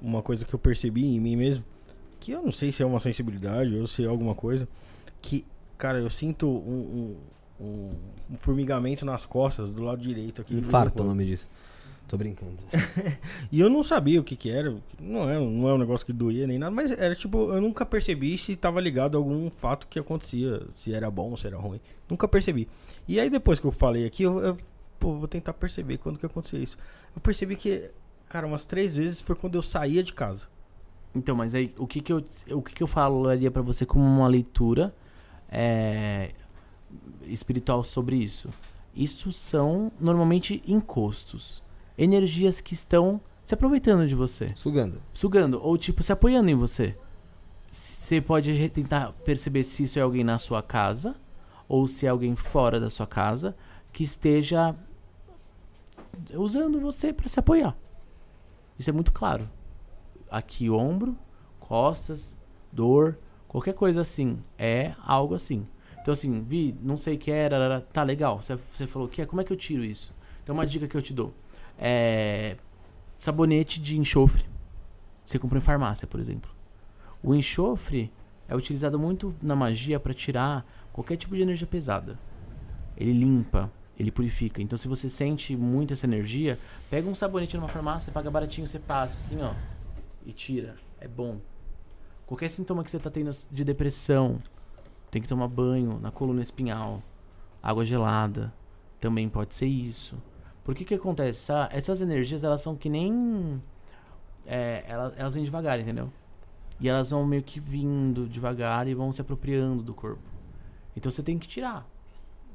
[0.00, 1.64] uma coisa que eu percebi em mim mesmo,
[2.20, 4.68] que eu não sei se é uma sensibilidade ou se é alguma coisa,
[5.20, 5.44] que,
[5.76, 7.16] cara, eu sinto um,
[7.60, 10.54] um, um- formigamento nas costas do lado direito aqui.
[10.54, 11.46] Infarto é o nome disso.
[12.08, 12.56] Tô brincando.
[13.50, 16.12] E eu não sabia o que que era, não é, não é um negócio que
[16.12, 19.86] doía nem nada, mas era tipo, eu nunca percebi se estava ligado a algum fato
[19.86, 21.80] que acontecia, se era bom, se era ruim.
[22.08, 22.68] Nunca percebi.
[23.08, 24.56] E aí depois que eu falei aqui, eu, eu,
[24.98, 26.76] pô, vou tentar perceber quando que acontecia isso.
[27.14, 27.90] Eu percebi que,
[28.28, 30.48] cara, umas três vezes foi quando eu saía de casa.
[31.14, 34.04] Então, mas aí o que que eu, o que que eu falaria pra você como
[34.04, 34.94] uma leitura
[35.48, 36.32] é,
[37.24, 38.50] espiritual sobre isso?
[38.94, 41.62] Isso são normalmente encostos,
[41.96, 44.52] energias que estão se aproveitando de você.
[44.56, 45.00] Sugando.
[45.12, 46.96] sugando ou tipo se apoiando em você.
[47.70, 51.14] Você pode tentar perceber se isso é alguém na sua casa
[51.68, 53.56] ou se é alguém fora da sua casa
[53.92, 54.74] que esteja
[56.34, 57.76] usando você para se apoiar.
[58.78, 59.48] Isso é muito claro.
[60.30, 61.16] Aqui ombro,
[61.60, 62.36] costas,
[62.72, 65.66] dor, qualquer coisa assim, é algo assim.
[66.00, 68.40] Então assim, vi, não sei o que era, tá legal.
[68.42, 70.14] Você, você falou que é, como é que eu tiro isso?
[70.42, 71.34] Então, uma dica que eu te dou
[71.78, 72.56] é
[73.18, 74.44] sabonete de enxofre.
[75.24, 76.50] Você compra em farmácia, por exemplo.
[77.22, 78.12] O enxofre
[78.48, 82.18] é utilizado muito na magia para tirar qualquer tipo de energia pesada.
[82.96, 84.62] Ele limpa, ele purifica.
[84.62, 86.58] Então, se você sente muito essa energia,
[86.88, 89.52] pega um sabonete numa farmácia, paga baratinho, você passa assim, ó,
[90.24, 90.76] e tira.
[91.00, 91.40] É bom.
[92.26, 94.40] Qualquer sintoma que você tá tendo de depressão,
[95.10, 97.02] tem que tomar banho na coluna espinhal,
[97.62, 98.52] água gelada,
[99.00, 100.16] também pode ser isso.
[100.66, 101.38] Por que que acontece?
[101.38, 103.62] Essa- essas energias, elas são que nem...
[104.44, 106.12] é, elas, elas vêm devagar, entendeu?
[106.80, 110.28] E elas vão meio que vindo devagar e vão se apropriando do corpo.
[110.96, 111.88] Então você tem que tirar.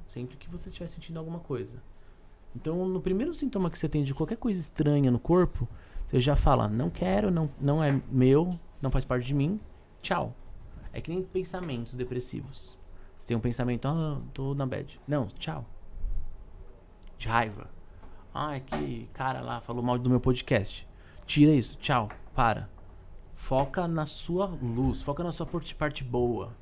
[0.06, 1.82] Sempre que você estiver sentindo alguma coisa.
[2.54, 5.66] Então, no primeiro sintoma que você tem de qualquer coisa estranha no corpo,
[6.06, 9.58] você já fala, não quero, não, não é meu, não faz parte de mim,
[10.02, 10.36] tchau.
[10.92, 12.78] É que nem pensamentos depressivos.
[13.18, 15.00] Você tem um pensamento, ah, tô na bad.
[15.08, 15.64] Não, tchau.
[17.18, 17.70] De raiva.
[18.34, 20.88] Ah, é que cara lá falou mal do meu podcast.
[21.26, 22.70] Tira isso, tchau, para.
[23.36, 26.56] Foca na sua luz, foca na sua parte, parte boa.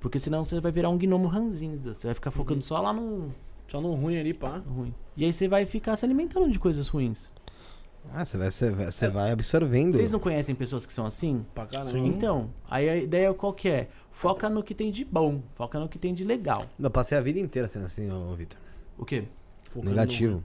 [0.00, 1.94] Porque senão você vai virar um gnomo ranzinza.
[1.94, 3.32] Você vai ficar focando só lá no
[3.68, 4.60] Só no ruim ali, pá.
[4.66, 4.92] ruim.
[5.16, 7.32] E aí você vai ficar se alimentando de coisas ruins.
[8.12, 9.92] Ah, você vai, você vai, você vai absorvendo.
[9.96, 11.46] Vocês não conhecem pessoas que são assim?
[11.54, 11.96] Pra caramba.
[11.98, 13.88] Então, aí a ideia qual que é?
[14.10, 16.64] Foca no que tem de bom, foca no que tem de legal.
[16.78, 18.58] Eu passei a vida inteira sendo assim, ô Vitor.
[18.98, 19.28] O quê?
[19.62, 20.42] Focando Negativo.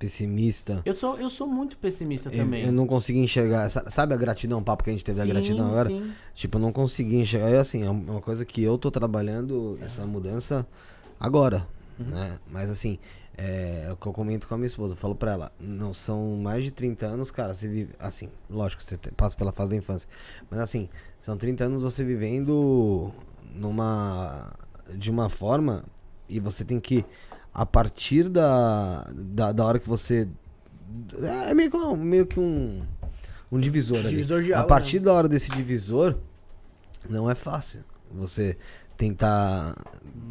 [0.00, 0.80] Pessimista.
[0.86, 2.64] Eu sou, eu sou muito pessimista Eu, também.
[2.64, 3.68] eu não consegui enxergar.
[3.68, 5.90] sa- Sabe a gratidão, o papo que a gente teve da Sim, gratidão agora?
[5.90, 6.12] sim.
[6.34, 7.50] Tipo, eu não consegui enxergar.
[7.50, 10.66] É assim, é uma coisa que eu tô trabalhando essa mudança
[11.20, 11.68] agora,
[11.98, 12.06] Uhum.
[12.06, 12.38] né?
[12.50, 12.98] Mas assim,
[13.36, 14.94] é, é o que eu comento com a minha esposa.
[14.94, 17.92] Eu falo pra ela, não são mais de 30 anos, cara, você vive.
[17.98, 20.08] Assim, lógico, você passa pela fase da infância.
[20.50, 20.88] Mas assim,
[21.20, 23.12] são 30 anos você vivendo
[23.54, 24.50] numa.
[24.94, 25.84] de uma forma
[26.26, 27.04] e você tem que.
[27.52, 30.28] A partir da, da, da hora que você.
[31.48, 32.82] É meio que, um- meio que um.
[33.52, 34.08] Um divisor ali.
[34.10, 35.06] Divisor de A água, partir né?
[35.06, 36.16] da hora desse divisor,
[37.08, 37.80] não é fácil.
[38.12, 38.56] Você
[38.96, 39.74] tentar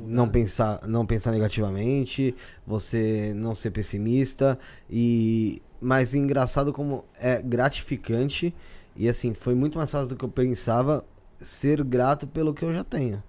[0.06, 2.36] não pensar, não pensar negativamente,
[2.68, 4.58] você não ser pessimista
[4.90, 8.54] e mas engraçado como é gratificante
[8.96, 11.04] e assim, foi muito mais fácil do que eu pensava
[11.38, 13.24] ser grato pelo que eu já tenho.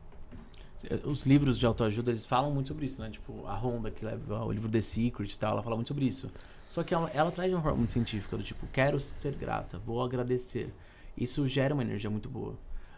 [1.05, 3.11] Os livros de autoajuda, eles falam muito sobre isso, né?
[3.11, 6.07] Tipo, a Honda, que leva o livro The Secret e tal, ela fala muito sobre
[6.07, 6.31] isso.
[6.69, 9.79] Só que ela, ela traz de uma forma muito científica, do tipo, quero ser grata,
[9.79, 10.73] vou agradecer.
[11.17, 12.55] Isso gera uma energia muito boa.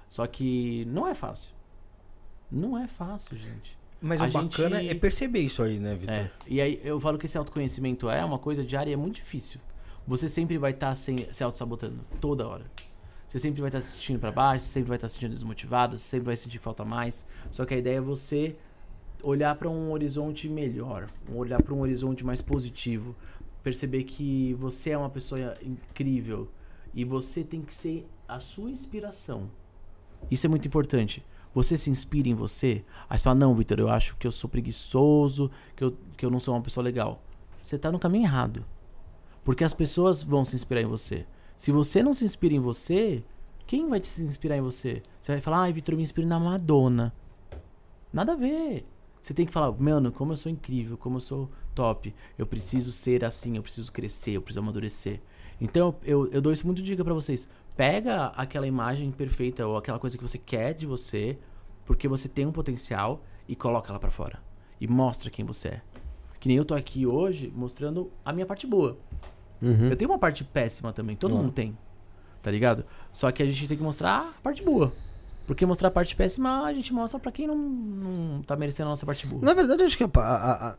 [0.09, 1.51] Só que não é fácil.
[2.51, 3.77] Não é fácil, gente.
[4.01, 6.15] Mas A o bacana gente- é perceber isso aí, né, Vitor?
[6.15, 6.31] É.
[6.47, 9.61] E aí eu falo que esse autoconhecimento é uma coisa diária e é muito difícil.
[10.07, 12.65] Você sempre vai estar se auto-sabotando, toda hora.
[13.33, 15.97] Você sempre vai estar se sentindo pra baixo, você sempre vai estar se sentindo desmotivado,
[15.97, 17.27] você sempre vai sentir que falta mais.
[17.51, 18.57] Só que a ideia é você
[19.23, 23.17] olhar para um horizonte melhor, olhar para um horizonte mais positivo,
[23.63, 26.47] perceber que você é uma pessoa incrível
[26.93, 29.49] e você tem que ser a sua inspiração.
[30.31, 31.25] Isso é muito importante.
[31.55, 32.85] Você se inspira em você.
[33.09, 36.31] Aí você fala, não, Vitor, eu acho que eu sou preguiçoso, que eu, que eu
[36.31, 37.23] não sou uma pessoa legal.
[37.63, 38.63] Você tá no caminho errado.
[39.43, 41.25] Porque as pessoas vão se inspirar em você.
[41.63, 43.23] Se você não se inspira em você,
[43.69, 45.01] quem vai se inspirar em você?
[45.21, 47.15] Você vai falar, ai, Vitor, eu me inspiro na Madonna.
[48.13, 48.85] Nada a ver.
[49.21, 52.13] Você tem que falar, mano, como eu sou incrível, como eu sou top.
[52.37, 55.21] Eu preciso ser assim, eu preciso crescer, eu preciso amadurecer.
[55.61, 57.49] Então, eu, eu dou isso muito dica pra vocês.
[57.77, 61.39] Pega aquela imagem perfeita ou aquela coisa que você quer de você,
[61.85, 64.43] porque você tem um potencial e coloca ela pra fora.
[64.81, 65.83] E mostra quem você é.
[66.41, 68.99] Que nem eu tô aqui hoje mostrando a minha parte boa.
[69.63, 69.89] Uhum.
[69.91, 71.45] Eu tenho uma parte péssima também, todo Claro.
[71.45, 71.77] mundo tem.
[72.43, 72.85] Tá ligado?
[73.13, 74.93] Só que a gente tem que mostrar a parte boa.
[75.47, 78.91] Porque mostrar a parte péssima, a gente mostra pra quem não, não tá merecendo a
[78.91, 79.41] nossa parte boa.
[79.43, 80.77] Na verdade, eu acho que a a- a-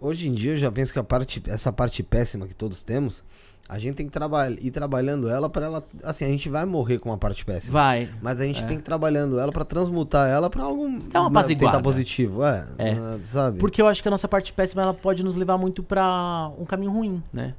[0.00, 3.24] hoje em dia eu já penso que a parte, essa parte péssima que todos temos,
[3.68, 5.84] a gente tem que traba ir trabalhando ela para ela.
[6.04, 7.72] Assim, a gente vai morrer com uma parte péssima.
[7.72, 8.08] Vai.
[8.22, 8.66] Mas a gente É.
[8.66, 11.00] tem que ir trabalhando ela pra transmutar ela pra algum.
[11.08, 11.76] Dá uma né, apaziguada.
[11.76, 12.66] Tentar positivo, é.
[12.78, 12.94] É.
[12.94, 13.58] né, Sabe?
[13.58, 16.64] Porque eu acho que a nossa parte péssima ela pode nos levar muito pra um
[16.64, 17.54] caminho ruim, né?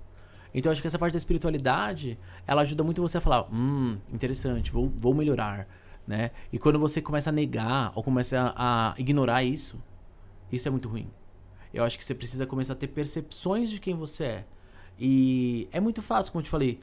[0.58, 2.18] Então acho que essa parte da espiritualidade,
[2.48, 5.68] ela ajuda muito você a falar, hum, interessante, vou, vou melhorar,
[6.08, 6.32] né?
[6.52, 9.80] E quando você começa a negar ou começa a, a ignorar isso,
[10.52, 11.08] isso é muito ruim.
[11.72, 14.46] Eu acho que você precisa começar a ter percepções de quem você é.
[15.00, 16.80] E é muito fácil, como eu te falei,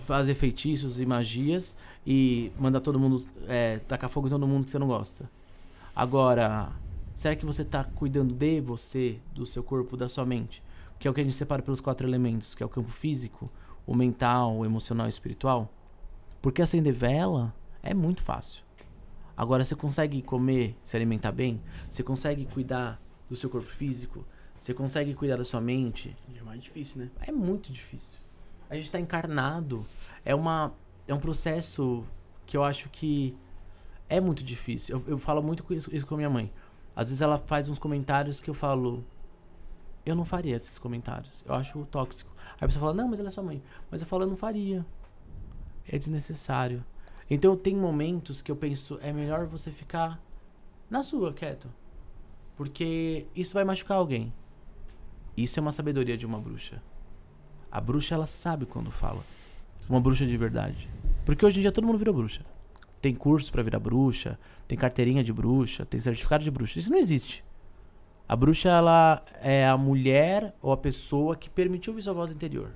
[0.00, 1.74] fazer feitiços e magias
[2.06, 5.30] e mandar todo mundo é, tacar fogo em todo mundo que você não gosta.
[5.96, 6.70] Agora,
[7.14, 10.62] será que você está cuidando de você, do seu corpo, da sua mente?
[11.04, 13.52] Que é o que a gente separa pelos quatro elementos, que é o campo físico,
[13.86, 15.70] o mental, o emocional e o espiritual.
[16.40, 18.62] Porque acender vela é muito fácil.
[19.36, 21.60] Agora, você consegue comer, se alimentar bem?
[21.90, 22.98] Você consegue cuidar
[23.28, 24.24] do seu corpo físico?
[24.58, 26.16] Você consegue cuidar da sua mente?
[26.34, 27.10] É mais difícil, né?
[27.20, 28.18] É muito difícil.
[28.70, 29.84] A gente tá encarnado.
[30.24, 30.72] É uma
[31.06, 32.02] é um processo
[32.46, 33.36] que eu acho que
[34.08, 34.96] é muito difícil.
[34.96, 36.50] Eu, eu falo muito isso, isso com a minha mãe.
[36.96, 39.04] Às vezes ela faz uns comentários que eu falo,
[40.04, 41.44] eu não faria esses comentários.
[41.46, 42.30] Eu acho tóxico.
[42.60, 43.62] Aí pessoa fala, não, mas ela é sua mãe.
[43.90, 44.84] Mas eu falo, eu não faria.
[45.88, 46.84] É desnecessário.
[47.30, 50.20] Então tem momentos que eu penso, é melhor você ficar
[50.90, 51.68] na sua, quieto.
[52.56, 54.32] Porque isso vai machucar alguém.
[55.36, 56.82] Isso é uma sabedoria de uma bruxa.
[57.70, 59.22] A bruxa, ela sabe quando fala.
[59.88, 60.88] Uma bruxa de verdade.
[61.24, 62.44] Porque hoje em dia todo mundo virou bruxa.
[63.00, 66.78] Tem curso pra virar bruxa, tem carteirinha de bruxa, tem certificado de bruxa.
[66.78, 67.44] Isso não existe.
[68.26, 72.70] A bruxa, ela é a mulher ou a pessoa que permitiu ouvir sua voz interior.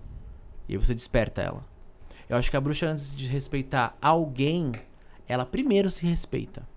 [0.69, 1.65] E aí você desperta ela.
[2.29, 4.73] Eu acho que a bruxa, antes de respeitar alguém,
[5.27, 6.69] ela primeiro se respeita.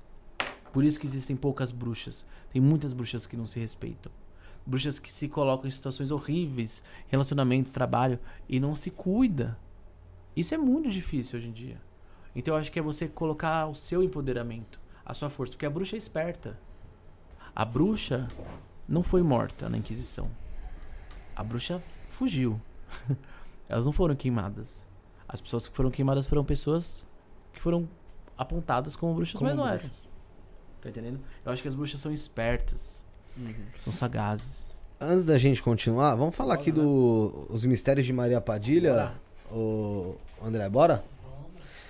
[0.71, 2.25] Por isso que existem poucas bruxas.
[2.49, 4.09] Tem muitas bruxas que não se respeitam.
[4.65, 9.59] Bruxas que se colocam em situações horríveis, relacionamentos, trabalho, e não se cuida.
[10.33, 11.81] Isso é muito difícil hoje em dia.
[12.33, 15.69] Então eu acho que é você colocar o seu empoderamento, a sua força, porque a
[15.69, 16.57] bruxa é esperta.
[17.55, 18.27] A bruxa
[18.87, 20.29] não foi morta na Inquisição.
[21.35, 22.59] A bruxa fugiu.
[23.69, 24.85] Elas não foram queimadas.
[25.27, 27.05] As pessoas que foram queimadas foram pessoas
[27.53, 27.87] que foram
[28.37, 29.85] apontadas como bruxas, Como mas não bruxas.
[29.89, 30.11] eram.
[30.81, 31.19] Tá entendendo?
[31.45, 33.03] Eu acho que as bruxas são espertas,
[33.81, 34.75] são sagazes.
[34.99, 39.13] Antes da gente continuar, vamos falar aqui dos mistérios de Maria Padilha.
[39.51, 41.03] O André, bora?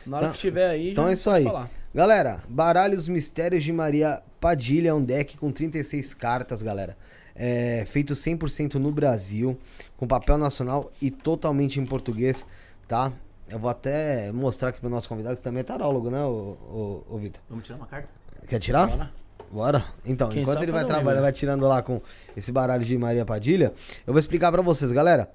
[0.06, 1.44] Na hora Então- que estiver aí, então já é isso aí.
[1.44, 1.70] falar.
[1.94, 6.96] Galera, Baralhos Mistérios de Maria Padilha é um deck com 36 cartas, galera.
[7.36, 9.58] É, feito 100% no Brasil,
[9.98, 12.46] com papel nacional e totalmente em português,
[12.88, 13.12] tá?
[13.50, 17.16] Eu vou até mostrar aqui pro nosso convidado, que também é tarólogo, né, o, o,
[17.16, 17.42] o Vitor?
[17.50, 18.08] Vamos tirar uma carta?
[18.48, 18.88] Quer tirar?
[18.88, 19.12] Bora.
[19.52, 19.86] Bora?
[20.06, 22.02] Então, Quem enquanto ele vai trabalhar, vai tirando lá com
[22.38, 23.74] esse baralho de Maria Padilha,
[24.08, 25.30] eu vou explicar pra vocês, galera.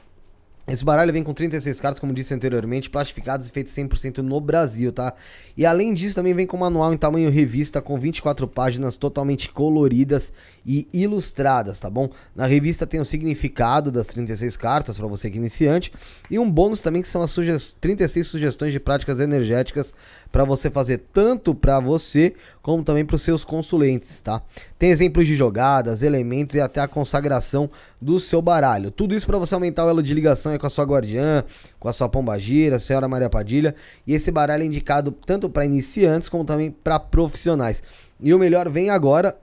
[0.68, 4.92] Esse baralho vem com 36 cartas, como disse anteriormente, plastificadas e feitos 100% no Brasil,
[4.92, 5.14] tá?
[5.56, 10.32] E além disso, também vem com manual em tamanho revista, com 24 páginas totalmente coloridas
[10.66, 12.10] e ilustradas, tá bom?
[12.34, 15.92] Na revista tem o significado das 36 cartas, pra você que é iniciante,
[16.28, 19.94] e um bônus também que são as suge 36 sugestões de práticas energéticas
[20.36, 24.42] pra você fazer tanto pra você como também pros seus consulentes, tá?
[24.78, 28.90] Tem exemplos de jogadas, elementos e até a consagração do seu baralho.
[28.90, 31.42] Tudo isso pra você aumentar o elo de ligação aí com a sua guardiã,
[31.80, 33.74] com a sua pombagira, senhora Maria Padilha.
[34.06, 37.82] E esse baralho é indicado tanto pra iniciantes como também pra profissionais.
[38.20, 39.38] E o melhor vem agora,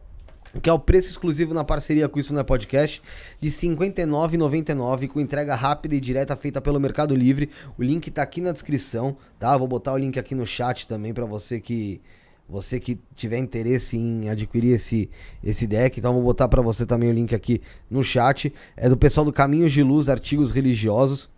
[0.62, 3.02] que é o preço exclusivo na parceria com Isso Não é Podcast,
[3.40, 7.50] de R$ 59,99, com entrega rápida e direta feita pelo Mercado Livre.
[7.78, 9.58] O link tá aqui na descrição, tá?
[9.58, 12.02] Vou botar o link aqui no chat também pra você que
[12.48, 15.10] você que tiver interesse em adquirir esse,
[15.44, 18.54] esse deck, então vou botar pra você também o link aqui no chat.
[18.76, 21.30] É do pessoal do Caminhos de Luz, Artigos Religiosos.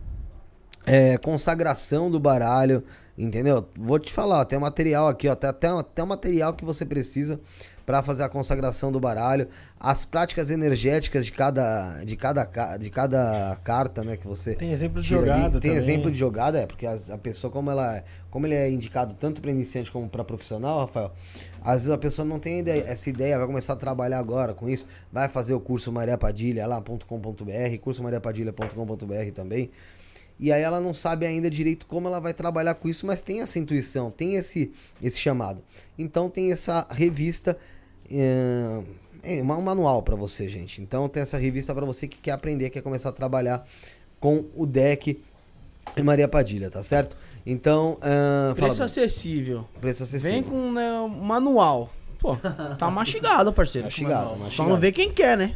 [0.85, 2.83] é, consagração do baralho,
[3.17, 3.67] entendeu?
[3.77, 6.85] Vou te falar, ó, tem material aqui, ó, tem até, até o material que você
[6.85, 7.39] precisa
[7.89, 9.47] para fazer a consagração do baralho,
[9.79, 14.71] as práticas energéticas de cada de cada ca- de cada carta, né, que você Tem
[14.71, 15.75] exemplo de jogada Tem também.
[15.75, 19.41] exemplo de jogada, é, porque as- a pessoa, como ela como ele é indicado tanto
[19.41, 21.11] para iniciante como para profissional, Rafael,
[21.63, 24.69] às vezes a pessoa não tem ideia- essa ideia, vai começar a trabalhar agora com
[24.69, 29.71] isso, vai fazer o curso Maria Padilha lá.com.br, curso mariapadilha.com.br também.
[30.39, 33.41] E aí ela não sabe ainda direito como ela vai trabalhar com isso, mas tem
[33.41, 34.71] essa intuição, tem esse,
[35.01, 35.61] esse chamado.
[35.97, 37.57] Então tem essa revista,
[38.11, 38.81] é,
[39.23, 40.81] é um manual para você, gente.
[40.81, 43.65] Então tem essa revista para você que quer aprender, quer começar a trabalhar
[44.19, 45.21] com o deck
[45.95, 47.17] e Maria Padilha, tá certo?
[47.45, 49.65] Então, fala, Preço acessível.
[49.81, 50.31] preço acessível.
[50.31, 51.91] Vem com né, um manual.
[52.19, 52.35] Pô,
[52.77, 53.85] tá mastigado, parceiro.
[53.85, 54.69] Mastigado, Só mastigado.
[54.69, 55.55] não vê quem quer, né?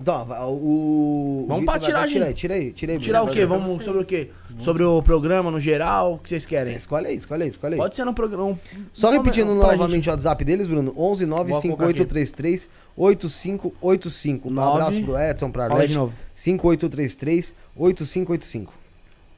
[0.00, 0.22] Então,
[0.52, 1.44] o.
[1.48, 2.08] Vamos Vitor pra tiragem.
[2.12, 2.98] Tira aí, tira aí, tira aí.
[3.00, 3.44] Tirar o quê?
[3.44, 3.84] Vamos vocês.
[3.84, 4.30] sobre o quê?
[4.60, 6.14] Sobre o programa no geral?
[6.14, 6.76] O que vocês querem?
[6.76, 7.78] Escolhe aí, escolhe aí, escolhe aí.
[7.80, 8.56] Pode ser no programa.
[8.92, 10.94] Só repetindo pra novamente gente- o WhatsApp deles, Bruno.
[10.96, 11.98] 11 9 Vou colocar aqui.
[11.98, 14.48] 5833 8585.
[14.48, 15.88] Um abraço pro Edson, pra Arlete.
[15.88, 16.14] de novo.
[16.32, 18.72] 5833 8585.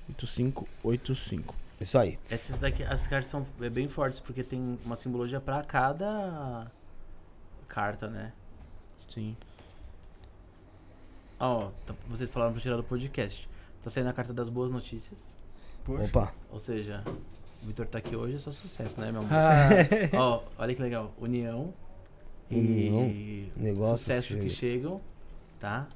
[0.08, 1.54] 8585.
[1.80, 2.18] Isso aí.
[2.30, 6.66] Essas daqui, as cartas são é bem fortes, porque tem uma simbologia pra cada
[7.68, 8.32] carta, né?
[9.12, 9.34] Sim.
[11.40, 13.48] Ó, tá- vocês falaram pra tirar do podcast.
[13.82, 15.34] Tá saindo a carta das boas notícias.
[15.84, 16.04] Poxa.
[16.04, 16.34] Opa.
[16.50, 17.02] Ou seja,
[17.62, 19.32] o Vitor tá aqui hoje é só sucesso, né, meu amor?
[19.32, 19.68] Ah,
[20.18, 21.14] Ó, olha que legal.
[21.18, 21.72] União.
[22.50, 25.00] União, E negócios sucesso que que chegam,
[25.58, 25.86] tá?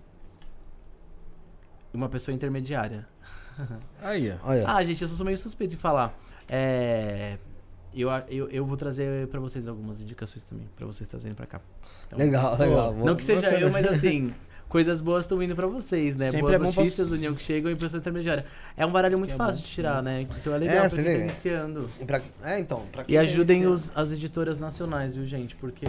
[1.92, 3.06] E uma pessoa intermediária.
[4.00, 4.38] Aí, ó.
[4.66, 6.16] Ah, gente, eu sou meio suspeito de falar.
[6.48, 7.38] É.
[7.94, 11.60] Eu, eu, eu vou trazer pra vocês algumas indicações também, pra vocês trazerem pra cá.
[12.06, 12.92] Então, legal, legal.
[12.94, 14.34] Não que seja eu, mas assim,
[14.68, 16.26] coisas boas estão indo pra vocês, né?
[16.26, 18.44] Sempre boas é bom pra- notícias, união que chegam e pessoa intermediária.
[18.76, 19.66] É um baralho muito É fácil bom.
[19.66, 20.22] de tirar, né?
[20.22, 21.90] Então é legal É, pra você quem tá iniciando.
[22.06, 22.82] Pra- é, então.
[22.92, 25.54] Pra quem E tá ajudem os, as editoras nacionais, viu, gente?
[25.56, 25.86] Porque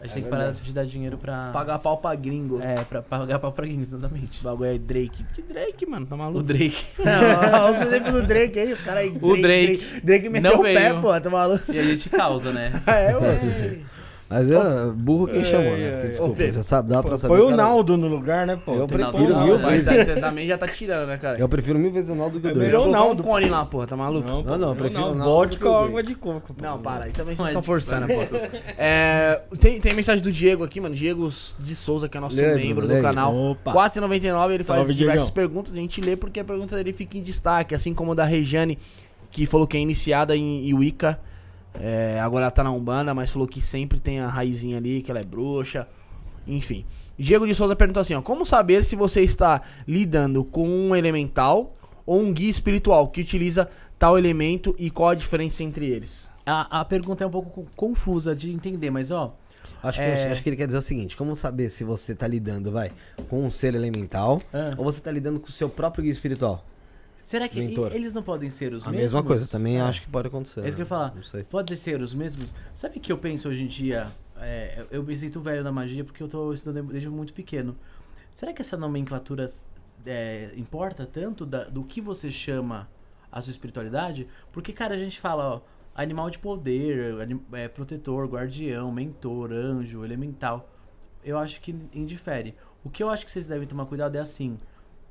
[0.00, 1.50] a gente É tem que parar de dar dinheiro pra.
[1.52, 2.60] pagar pau pra gringo.
[2.62, 4.40] É, pra pagar pau pra games, exatamente.
[4.40, 5.24] O bagulho é Drake.
[5.34, 6.06] Que Drake, mano?
[6.06, 6.38] Tá maluco?
[6.40, 6.84] O Drake.
[6.98, 9.10] Não, olha os exemplos do Drake aí, os caras aí.
[9.10, 9.76] O Drake.
[9.76, 11.00] Drake, Drake meteu Não o pé, veio.
[11.02, 11.70] pô, tá maluco?
[11.72, 12.72] E a gente causa, né?
[12.86, 13.78] É, ué.
[14.32, 15.90] Mas eu, burro quem chamou, né?
[15.92, 17.34] Porque, desculpa, Fê, já sabe, dá pra saber.
[17.34, 18.74] Põe o cara- Naldo no lugar, né, pô?
[18.74, 20.06] Eu prefiro mil vezes.
[20.06, 21.38] você também já tá tirando, né, cara?
[21.38, 22.66] Eu prefiro mil vezes o Naldo do que o É Drake.
[22.70, 23.22] melhor o um Naldo.
[23.22, 24.26] cone lá, porra, tá maluco?
[24.26, 26.54] Não, Não, eu prefiro o Naldo vodka ou água de coco.
[26.54, 26.62] pô.
[26.62, 28.14] Não, para, aí também vocês estão forçando, pô.
[28.78, 30.94] É, tem, tem mensagem do Diego aqui, mano.
[30.94, 33.34] Diego de Souza, que é nosso Lê membro do canal.
[33.34, 33.72] Opa.
[33.72, 35.34] 4,99 ele faz Salve, diversas Diegão.
[35.34, 35.72] perguntas.
[35.74, 37.74] A gente lê porque a pergunta dele fica em destaque.
[37.74, 38.78] Assim como a da Rejane,
[39.30, 41.20] que falou que é iniciada em, em Wicca.
[41.80, 45.10] É, agora ela tá na Umbanda, mas falou que sempre tem a raizinha ali, que
[45.10, 45.88] ela é bruxa.
[46.46, 46.84] Enfim.
[47.18, 51.74] Diego de Souza perguntou assim: ó, Como saber se você está lidando com um elemental
[52.04, 53.68] ou um guia espiritual que utiliza
[53.98, 56.28] tal elemento e qual a diferença entre eles?
[56.44, 59.36] A, a pergunta é um pouco co- confusa de entender, mas ó.
[59.80, 60.32] Acho que, É.
[60.32, 62.90] acho que ele quer dizer o seguinte: como saber se você tá lidando, vai,
[63.28, 64.74] com um ser elemental Ah.
[64.76, 66.64] ou você tá lidando com o seu próprio guia espiritual?
[67.24, 67.92] Será que Mentor.
[67.94, 69.02] eles não podem ser os a mesmos?
[69.04, 69.80] mesma coisa, também É.
[69.82, 70.60] acho que pode acontecer.
[70.60, 71.14] É isso que eu ia falar.
[71.14, 71.44] Não sei.
[71.44, 72.54] Pode ser os mesmos.
[72.74, 74.12] Sabe que eu penso hoje em dia?
[74.44, 77.76] é, eu me sinto velho na magia porque eu tô estudando desde muito pequeno.
[78.34, 79.48] Será que essa nomenclatura
[80.04, 82.88] é, importa tanto da- do que você chama
[83.30, 84.26] a sua espiritualidade?
[84.50, 85.60] Porque, cara, a gente fala, ó,
[85.94, 90.68] animal de poder, anim- é, protetor, guardião, mentor, anjo, elemental.
[91.24, 92.56] Eu acho que indifere.
[92.82, 94.58] O que eu acho que vocês devem tomar cuidado é assim.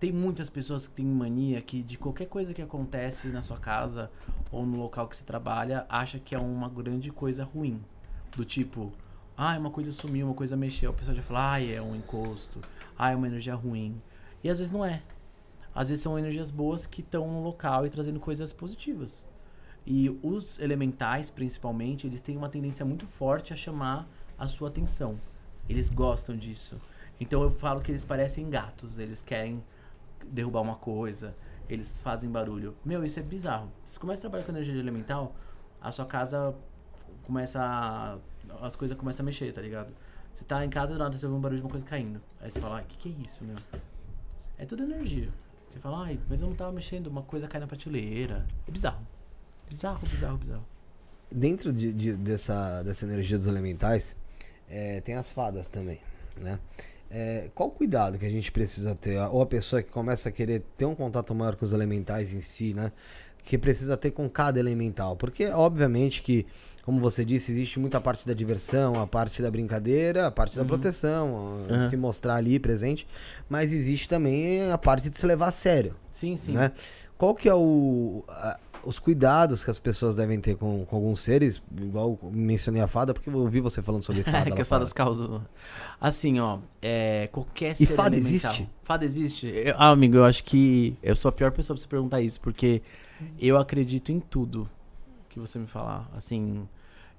[0.01, 4.09] Tem muitas pessoas que têm mania que de qualquer coisa que acontece na sua casa
[4.51, 7.79] ou no local que você trabalha, acha que é uma grande coisa ruim.
[8.35, 8.91] Do tipo,
[9.37, 10.89] ah, uma coisa sumiu, uma coisa mexeu.
[10.89, 12.59] A pessoa já fala, ah, é um encosto,
[12.97, 14.01] ah, é uma energia ruim.
[14.43, 15.03] E às vezes não é.
[15.75, 19.23] Às vezes são energias boas que estão no local e trazendo coisas positivas.
[19.85, 25.21] E os elementais, principalmente, eles têm uma tendência muito forte a chamar a sua atenção.
[25.69, 26.81] Eles gostam disso.
[27.19, 28.97] Então eu falo que eles parecem gatos.
[28.97, 29.63] Eles querem
[30.25, 31.35] derrubar uma coisa.
[31.69, 32.75] Eles fazem barulho.
[32.83, 33.71] Meu, isso é bizarro.
[33.83, 35.35] Você começa a trabalhar com energia elemental,
[35.79, 36.53] a sua casa
[37.23, 38.17] começa a...
[38.65, 39.93] As coisas começam a mexer, tá ligado?
[40.33, 42.21] Você tá em casa, do nada você ouve um barulho de uma coisa caindo.
[42.39, 43.55] Aí você fala, o que, que é isso, meu?
[44.57, 45.29] É tudo energia.
[45.67, 48.45] Você fala, ai, mas eu não tava mexendo, uma coisa cai na prateleira.
[48.67, 49.05] É bizarro.
[49.69, 50.65] Bizarro, bizarro, bizarro.
[51.33, 54.17] Dentro de, de- dessa, dessa energia dos elementais,
[54.69, 56.01] é, tem as fadas também,
[56.35, 56.59] né?
[57.13, 59.19] É, qual o cuidado que a gente precisa ter?
[59.31, 62.41] Ou a pessoa que começa a querer ter um contato maior com os elementais em
[62.41, 62.91] si, né?
[63.43, 65.15] Que precisa ter com cada elemental.
[65.15, 66.45] Porque, obviamente, que,
[66.83, 70.63] como você disse, existe muita parte da diversão, a parte da brincadeira, a parte da
[70.63, 71.89] proteção, Uhum.
[71.89, 73.05] se mostrar ali presente.
[73.49, 76.53] Mas existe também a parte de se levar a sério Sim, sim.
[76.53, 76.71] né?
[77.17, 81.19] Qual que é o a- os cuidados que as pessoas devem ter com, com alguns
[81.21, 84.51] seres, igual mencionei a fada, porque eu ouvi você falando sobre fada.
[84.51, 85.45] que as fadas causam.
[85.99, 88.69] Assim, ó, é, qualquer E ser fada elemental- existe?
[88.83, 89.47] Fada existe?
[89.47, 92.39] Eu- ah, amigo, eu acho que eu sou a pior pessoa pra você perguntar isso,
[92.39, 92.81] porque
[93.39, 94.67] eu acredito em tudo
[95.29, 96.09] que você me falar.
[96.15, 96.67] Assim,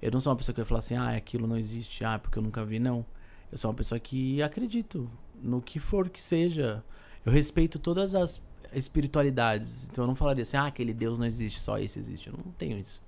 [0.01, 2.37] eu não sou uma pessoa que vai falar assim, ah, aquilo não existe, ah, porque
[2.37, 3.05] eu nunca vi, não.
[3.51, 5.09] Eu sou uma pessoa que acredito
[5.41, 6.83] no que for que seja.
[7.25, 8.41] Eu respeito todas as
[8.75, 9.87] espiritualidades.
[9.91, 12.27] Então eu não falaria assim, ah, aquele Deus não existe, só esse existe.
[12.27, 13.01] Eu não tenho isso.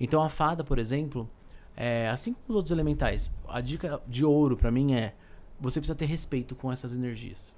[0.00, 1.28] Então a fada, por exemplo,
[1.76, 5.14] é, assim como os outros elementais, a dica de ouro pra mim é
[5.60, 7.54] você precisa ter respeito com essas energias.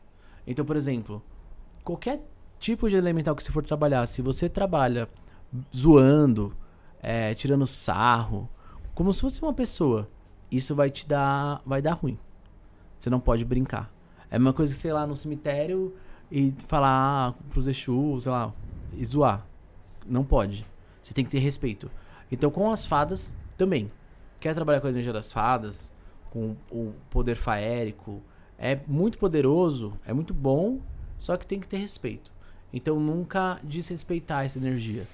[0.46, 1.22] Então, por exemplo,
[1.82, 2.20] qualquer
[2.58, 5.08] tipo de elemental que você for trabalhar, se você trabalha
[5.74, 6.54] zoando,
[7.02, 8.48] é, tirando sarro,
[8.94, 10.08] como se fosse uma pessoa,
[10.50, 12.18] isso vai te dar, vai dar ruim.
[12.98, 13.90] Você não pode brincar.
[14.30, 15.94] É a mesma coisa que, sei lá, no cemitério
[16.35, 18.52] e falar ah, pros Exu, sei lá,
[18.93, 19.47] e zoar.
[20.05, 20.66] Não pode.
[21.01, 21.89] Você tem que ter respeito.
[22.31, 23.89] Então, com as fadas, também.
[24.40, 25.93] Quer trabalhar com a energia das fadas,
[26.31, 28.20] com o poder faérico,
[28.59, 30.81] é muito poderoso, é muito bom,
[31.20, 32.32] só que tem que ter respeito.
[32.73, 35.06] Então, nunca desrespeitar essa energia.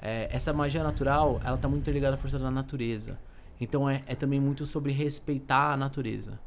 [0.00, 3.18] É, essa magia natural, ela tá muito interligada à força da natureza.
[3.60, 6.38] Então, é, é também muito sobre respeitar a natureza.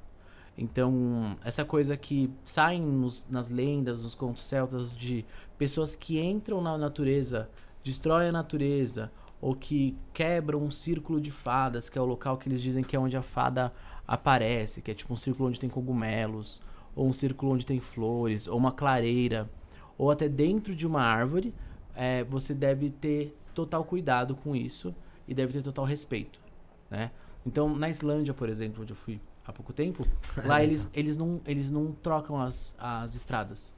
[0.58, 5.26] Então, essa coisa que saem nos, nas lendas, nos contos celtas de
[5.58, 7.50] pessoas que entram na natureza,
[7.84, 9.12] destroem a natureza,
[9.42, 12.96] ou que quebram um círculo de fadas, que é o local que eles dizem que
[12.96, 13.74] é onde a fada
[14.08, 16.62] aparece, que é tipo um círculo onde tem cogumelos,
[16.96, 19.50] ou um círculo onde tem flores, ou uma clareira,
[19.98, 21.54] ou até dentro de uma árvore,
[21.96, 24.94] é, você deve ter total cuidado com isso
[25.28, 26.40] e deve ter total respeito,
[26.90, 27.12] né?
[27.46, 29.20] Então, na Islândia, por exemplo, onde eu fui
[29.52, 30.06] há pouco tempo,
[30.46, 33.72] lá eles, eles, não, eles não trocam as, as estradas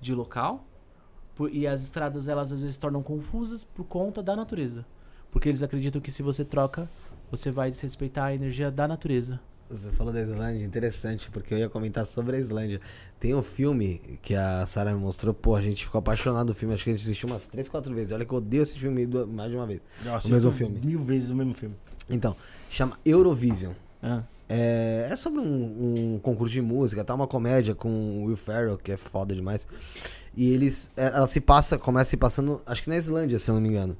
[0.00, 0.64] de local
[1.34, 4.86] por- e as estradas elas às vezes se tornam confusas por conta da natureza.
[5.30, 6.88] Porque eles acreditam que se você troca,
[7.30, 9.38] você vai desrespeitar a energia da natureza.
[9.68, 12.80] Você falou da Islândia, interessante, porque eu ia comentar sobre a Islândia.
[13.20, 16.74] Tem um filme que a Sarah me mostrou, pô, a gente ficou apaixonado do filme,
[16.74, 18.12] acho que a gente assistiu umas 3, 4 vezes.
[18.12, 19.82] Olha que eu odeio esse filme mais de uma vez.
[20.02, 20.80] Nossa, O mesmo eu filme.
[20.82, 21.76] Mil vezes o mesmo filme.
[22.08, 22.34] Então,
[22.70, 23.74] chama Eurovision.
[24.02, 27.14] Ah, É, é sobre um, um concurso de música, tá?
[27.14, 29.66] Uma comédia com o Will Ferrell, que é foda demais.
[30.34, 30.90] E eles.
[30.96, 33.68] é, Ela se passa, começa se passando, acho que na Islândia, se eu não me
[33.68, 33.96] engano.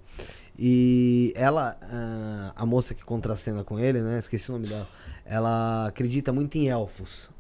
[0.59, 4.19] E ela, ah, a moça que contracena com ele, né?
[4.19, 4.89] Esqueci o nome dela.
[5.25, 7.31] Ela acredita muito em elfos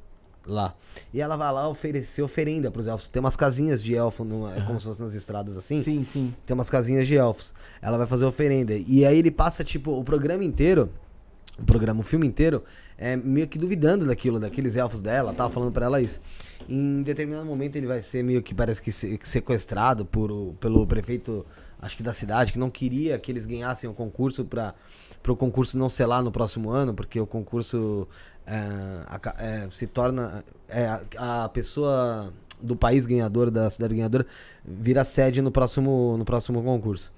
[0.47, 0.75] lá.
[1.13, 3.09] E ela vai lá oferecer oferenda pros elfos.
[3.09, 5.83] Tem umas casinhas de elfo, no, é como se fosse nas estradas assim.
[5.83, 6.35] sim, sim.
[6.47, 7.53] Tem umas casinhas de elfos.
[7.83, 8.75] Ela vai fazer oferenda.
[8.75, 10.91] E aí ele passa, tipo, o programa inteiro.
[11.61, 12.63] O programa, o filme inteiro,
[12.97, 16.21] é meio que duvidando daquilo, daqueles elfos dela, tava falando pra ela isso.
[16.69, 20.87] Em determinado momento ele vai ser meio que parece que se- que sequestrado por, pelo
[20.87, 21.45] prefeito,
[21.83, 24.75] acho que da cidade, que não queria que eles ganhassem o concurso para
[25.27, 28.07] o concurso não ser lá no próximo ano, porque o concurso
[28.47, 30.45] é, é, se torna.
[30.69, 30.87] é,
[31.17, 34.27] a, a pessoa do país ganhador, da cidade ganhadora,
[34.65, 37.13] vira sede no próximo, no próximo concurso.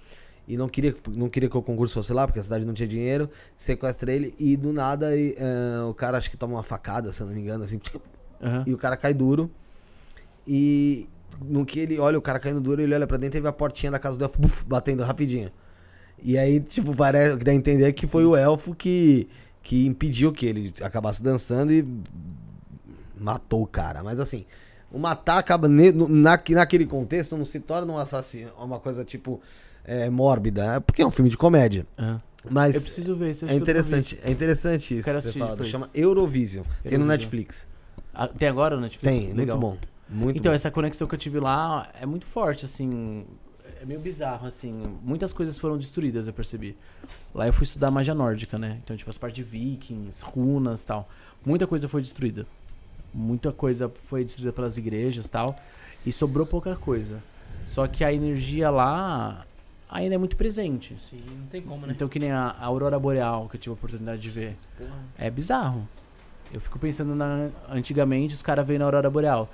[0.50, 2.88] E não queria, não queria que o concurso fosse lá, porque a cidade não tinha
[2.88, 7.12] dinheiro, sequestra ele e do nada e, é, o cara acho que toma uma facada,
[7.12, 7.80] se não me engano, assim,
[8.42, 8.64] Aham.
[8.66, 9.48] e o cara cai duro.
[10.44, 11.08] E
[11.40, 13.52] no que ele olha o cara caindo duro, ele olha pra dentro e vê a
[13.52, 15.52] portinha da casa do elfo buf, batendo rapidinho.
[16.20, 19.28] E aí, tipo, parece que dá a entender que foi o elfo que,
[19.62, 21.86] que impediu que ele acabasse dançando e
[23.16, 24.02] matou o cara.
[24.02, 24.44] Mas assim,
[24.90, 29.40] o matar acaba ne- na, naquele contexto não se torna um assassino, uma coisa tipo
[29.84, 31.86] é, mórbida, é porque é um filme de comédia.
[31.98, 32.20] aham.
[32.48, 33.30] Mas Eu preciso ver.
[33.30, 35.62] esse é interessante, é interessante isso Quero que você fala.
[35.64, 36.64] Chama Eurovision.
[36.82, 37.08] Tem no Eurovision.
[37.08, 37.66] Netflix.
[38.14, 39.02] Ah, tem agora no Netflix?
[39.02, 39.58] Tem, Legal.
[39.58, 39.90] muito bom.
[40.08, 40.56] Muito então, bom.
[40.56, 43.26] essa conexão que eu tive lá é muito forte, assim.
[43.80, 44.82] É meio bizarro, assim.
[45.02, 46.76] Muitas coisas foram destruídas, eu percebi.
[47.34, 48.78] Lá eu fui estudar magia nórdica, né?
[48.82, 51.08] Então, tipo, as partes de vikings, runas tal.
[51.44, 52.46] Muita coisa foi destruída.
[53.12, 55.56] Muita coisa foi destruída pelas igrejas tal.
[56.06, 57.22] E sobrou pouca coisa.
[57.66, 59.46] Só que a energia lá
[59.90, 60.96] ainda é muito presente.
[60.98, 61.92] Sim, não tem como, né?
[61.94, 64.56] Então, que nem a a Aurora Boreal, que eu tive a oportunidade de ver.
[65.18, 65.86] É bizarro.
[66.52, 67.50] Eu fico pensando na.
[67.68, 69.48] Antigamente os caras veem na Aurora Boreal.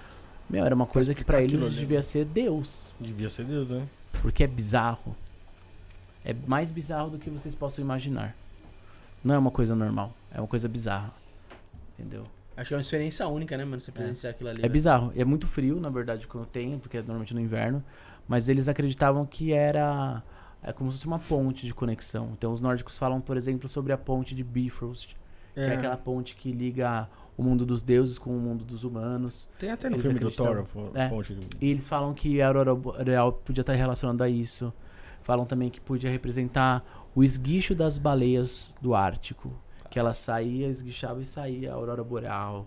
[0.48, 2.92] Meu, era uma coisa que aquilo eles ali, devia ser Deus.
[3.00, 3.86] Devia ser Deus, né?
[4.22, 5.16] Porque é bizarro.
[6.24, 8.36] É mais bizarro do que vocês possam imaginar.
[9.24, 10.14] Não é uma coisa normal.
[10.32, 11.12] É uma coisa bizarra.
[11.98, 12.22] Entendeu?
[12.56, 13.80] Acho que é uma experiência única, né, mano?
[13.80, 14.60] Você presenciar aquilo ali.
[14.60, 14.68] É né?
[14.68, 15.12] bizarro.
[15.14, 17.84] E é muito frio, na verdade, quando tem, porque é normalmente no inverno.
[18.28, 20.22] Mas eles acreditavam que era
[20.62, 22.30] é como se fosse uma ponte de conexão.
[22.32, 25.14] Então os nórdicos falam, por exemplo, sobre a ponte de Bifrost,
[25.54, 29.48] que é aquela ponte que liga o mundo dos deuses com o mundo dos humanos.
[29.58, 31.08] Tem até no Eles filme do Thor, a É.
[31.08, 31.46] ponte do...
[31.60, 34.72] E eles falam que a aurora boreal podia estar relacionada a isso.
[35.22, 36.84] Falam também que podia representar
[37.14, 39.52] o esguicho das baleias do Ártico,
[39.90, 42.66] que ela saía, esguichava e saía a aurora boreal.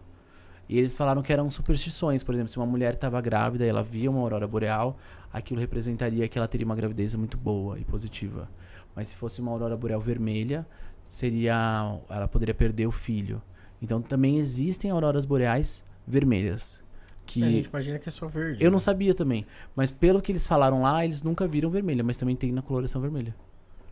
[0.70, 3.82] E eles falaram que eram superstições, por exemplo, se uma mulher estava grávida e ela
[3.82, 4.98] via uma aurora boreal,
[5.34, 8.48] aquilo representaria que ela teria uma gravidez muito boa e positiva.
[8.96, 10.68] Mas se fosse uma aurora boreal vermelha,
[11.04, 13.41] seria ela poderia perder o filho.
[13.82, 16.84] Então também existem auroras boreais vermelhas,
[17.26, 18.64] que É, a gente imagina que é só verde.
[18.64, 18.84] eu não né?
[18.84, 19.46] sabia também.
[19.76, 23.02] Mas pelo que eles falaram lá, eles nunca viram vermelha, mas também tem na coloração
[23.02, 23.34] vermelha.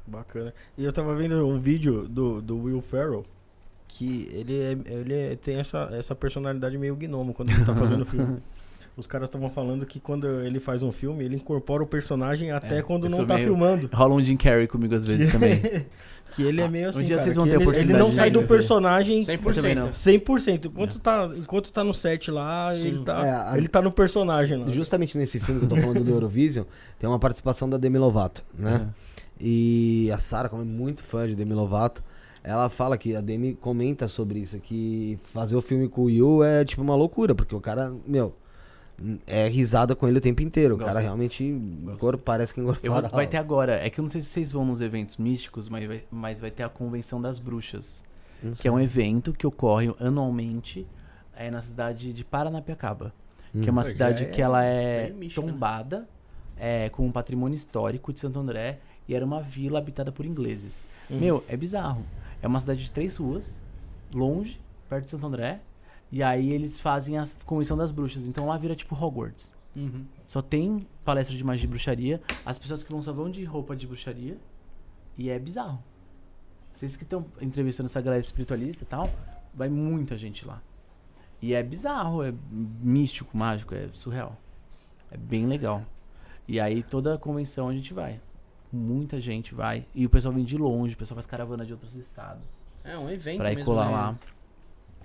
[0.06, 0.54] Bacana.
[0.78, 3.24] E eu tava vendo um vídeo do, do Will Ferrell
[3.88, 8.02] que ele, é, ele é- tem essa, essa personalidade meio gnomo quando ele tá fazendo
[8.02, 8.38] o filme.
[8.98, 12.80] os caras estavam falando que quando ele faz um filme, ele incorpora o personagem até
[12.80, 13.90] É, quando não tá meio- filmando.
[13.94, 15.60] Rola um Jim Carrey comigo às vezes também.
[16.36, 18.12] que ele é meio assim, um dia cara, vocês vão ter ele, oportunidade ele não
[18.12, 19.90] sai do personagem 100%.
[19.94, 20.66] 100%.
[20.66, 22.88] Enquanto, tá, enquanto tá no set lá, Sim.
[22.88, 24.70] ele tá, É, a- ele tá no personagem lá.
[24.72, 26.66] Justamente nesse filme que eu tô falando do Eurovision,
[27.00, 28.90] tem uma participação da Demi Lovato, né?
[29.40, 32.04] E a Sarah, como é muito fã de Demi Lovato,
[32.48, 36.44] ela fala que a Demi comenta sobre isso, que fazer o filme com o Will
[36.44, 38.34] é tipo uma loucura, porque o cara, meu,
[39.28, 40.76] é risada com ele o tempo inteiro.
[40.76, 43.10] O cara realmente engor- parece que vou- engorda.
[43.10, 45.86] vai ter agora, é que eu não sei se vocês vão nos eventos místicos, mas
[45.88, 48.04] vai, mas vai ter a Convenção das Bruxas,
[48.42, 48.70] Não que sei.
[48.70, 50.88] é um evento que ocorre anualmente
[51.36, 53.14] é, na cidade de Paranapiacaba,
[53.62, 55.52] que é uma Pô, já cidade é que ela é mística, né?
[55.52, 56.08] tombada
[56.58, 60.84] é, com um patrimônio histórico de Santo André e era uma vila habitada por ingleses.
[61.10, 62.04] Meu, é bizarro.
[62.42, 63.62] É uma cidade de três ruas,
[64.14, 64.60] longe,
[64.90, 65.62] perto de Santo André,
[66.12, 69.54] e aí eles fazem a Convenção das Bruxas, então lá vira tipo Hogwarts.
[69.76, 70.06] Uhum.
[70.26, 72.22] Só tem palestra de magia e bruxaria.
[72.44, 74.38] As pessoas que vão só vão de roupa de bruxaria.
[75.16, 75.84] E é bizarro.
[76.74, 79.10] Vocês que estão entrevistando essa galera espiritualista e tal,
[79.54, 80.62] vai muita gente lá.
[81.42, 84.36] E é bizarro, é místico, mágico, é surreal.
[85.12, 85.84] É bem legal.
[86.48, 88.20] E aí toda a convenção a gente vai.
[88.72, 89.86] Muita gente vai.
[89.96, 92.46] E o pessoal vem de longe, o pessoal faz caravana de outros estados.
[92.84, 93.92] É um evento Pra ir mesmo, colar né?
[93.92, 94.20] lá.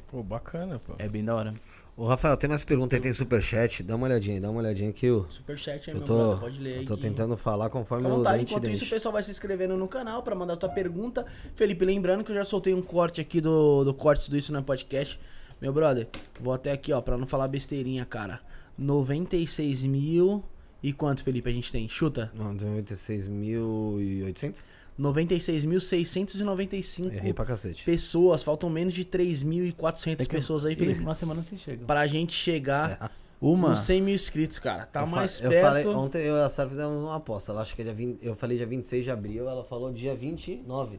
[0.09, 0.95] Pô, bacana, pô.
[0.99, 1.55] É bem da hora.
[1.97, 3.83] Ô, Rafael, tem mais pergunta aí, tem superchat?
[3.83, 6.59] Dá uma olhadinha dá uma olhadinha que eu, Superchat aí, eu meu tô, brother, pode
[6.59, 6.79] ler aí.
[6.81, 9.77] eu tô que- tentando falar conforme vontade, dente enquanto isso o pessoal vai se inscrevendo
[9.77, 11.27] no canal pra mandar tua pergunta.
[11.55, 14.63] Felipe, lembrando que eu já soltei um corte aqui do, do corte do Isso na
[14.63, 15.21] Podcast.
[15.61, 16.09] Meu brother,
[16.41, 18.41] vou até aqui, ó, pra não falar besteirinha, cara.
[18.79, 20.43] 96 mil.
[20.83, 21.89] E quanto, Felipe, a gente tem?
[21.89, 22.31] Chuta.
[22.35, 24.63] Não, 96.800?
[25.01, 27.85] 96.695 Errei pra cacete.
[27.85, 28.43] pessoas.
[28.43, 31.01] Faltam menos de 3.400 Daqui a- pessoas aí, Felipe.
[31.01, 31.85] Uma semana você chega.
[31.87, 33.11] Pra gente chegar
[33.41, 33.71] Uma.
[33.71, 34.85] nos 100 mil inscritos, cara.
[34.87, 35.63] Tá eu fa- mais eu perto.
[35.67, 37.53] falei, ontem eu e a Sara fizemos uma aposta.
[37.53, 40.15] Ela acha que é dia 20, eu falei dia 26 de abril, ela falou dia
[40.15, 40.99] 29.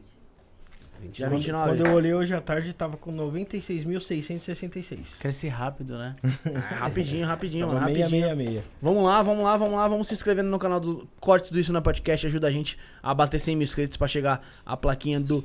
[1.12, 1.70] Dia Quando, 29.
[1.70, 5.18] quando eu olhei hoje à tarde, tava com 96.666.
[5.18, 6.16] Cresce rápido, né?
[6.24, 8.08] Ah, rapidinho, rapidinho, mano, rapidinho.
[8.08, 8.64] 666.
[8.80, 11.72] Vamos lá, vamos lá, vamos lá, vamos se inscrevendo no canal do Cortes do Isso
[11.72, 15.44] na Podcast, ajuda a gente a bater 100 mil inscritos pra chegar a plaquinha do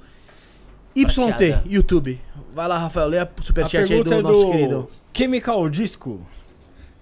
[0.95, 1.63] YT Prateada.
[1.65, 2.19] YouTube.
[2.53, 4.89] Vai lá, Rafael, lê a A superchat aí do é nosso do querido.
[5.13, 6.25] Chemical Disco.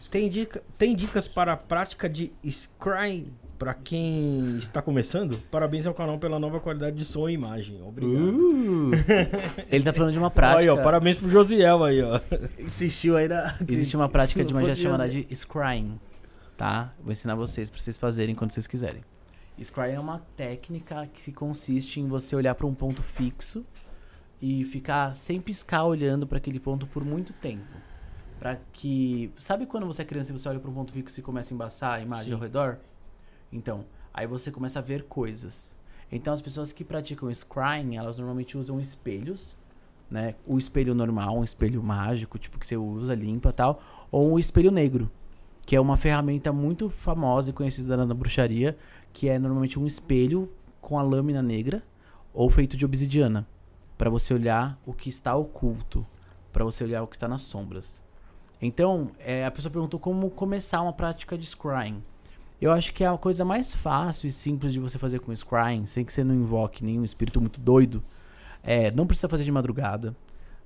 [0.09, 5.39] Tem, dica, tem dicas para a prática de Scry para quem está começando?
[5.51, 7.81] Parabéns ao canal pela nova qualidade de som e imagem.
[7.81, 8.13] Obrigado.
[8.13, 8.91] Uh.
[9.69, 10.61] Ele tá falando de uma prática.
[10.61, 12.19] Aí, ó, parabéns pro Josiel aí, ó.
[12.59, 13.57] Insistiu aí da.
[13.67, 15.99] Existe uma prática de magia chamada eu, de scrying,
[16.55, 16.93] tá?
[17.01, 19.01] Vou ensinar vocês pra vocês fazerem quando vocês quiserem.
[19.59, 23.65] Scrying é uma técnica que consiste em você olhar pra um ponto fixo
[24.39, 27.65] e ficar sem piscar olhando pra aquele ponto por muito tempo.
[28.37, 31.23] Pra que, sabe quando você é criança e você olha pra um ponto fixo e
[31.23, 32.33] começa a embaçar a imagem Sim.
[32.33, 32.77] ao redor?
[33.51, 35.75] Então, aí você começa a ver coisas.
[36.11, 39.57] Então as pessoas que praticam scrying, elas normalmente usam espelhos
[40.09, 40.35] né?
[40.45, 44.71] O espelho normal, um espelho mágico, tipo que você usa, limpa tal, ou um espelho
[44.71, 45.09] negro,
[45.65, 48.77] que é uma ferramenta muito famosa e conhecida na bruxaria,
[49.11, 50.49] que é normalmente um espelho
[50.81, 51.83] com a lâmina negra
[52.33, 53.45] ou feito de obsidiana,
[53.97, 56.05] para você olhar o que está oculto,
[56.53, 58.03] para você olhar o que está nas sombras.
[58.61, 62.01] Então, é, a pessoa perguntou como começar uma prática de scrying.
[62.59, 65.85] Eu acho que é a coisa mais fácil e simples de você fazer com scrying,
[65.85, 68.03] sem que você não invoque nenhum espírito muito doido,
[68.63, 70.15] é, não precisa fazer de madrugada,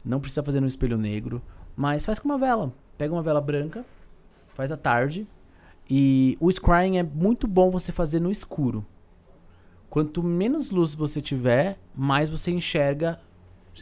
[0.03, 1.41] não precisa fazer no espelho negro,
[1.75, 2.73] mas faz com uma vela.
[2.97, 3.85] Pega uma vela branca,
[4.53, 5.27] faz à tarde,
[5.89, 8.85] e o scrying é muito bom você fazer no escuro.
[9.89, 13.19] Quanto menos luz você tiver, mais você enxerga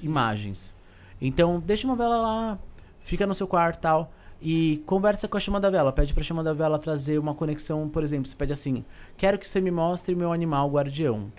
[0.02, 0.76] imagens.
[1.22, 2.60] Então, deixa uma vela lá,
[2.99, 4.11] fica no seu quarto tal,
[4.41, 5.91] e conversa com a chama da vela.
[5.91, 8.86] Pede pra chama da vela trazer uma conexão, por exemplo, você pede assim:
[9.18, 11.32] quero que você me mostre meu animal guardião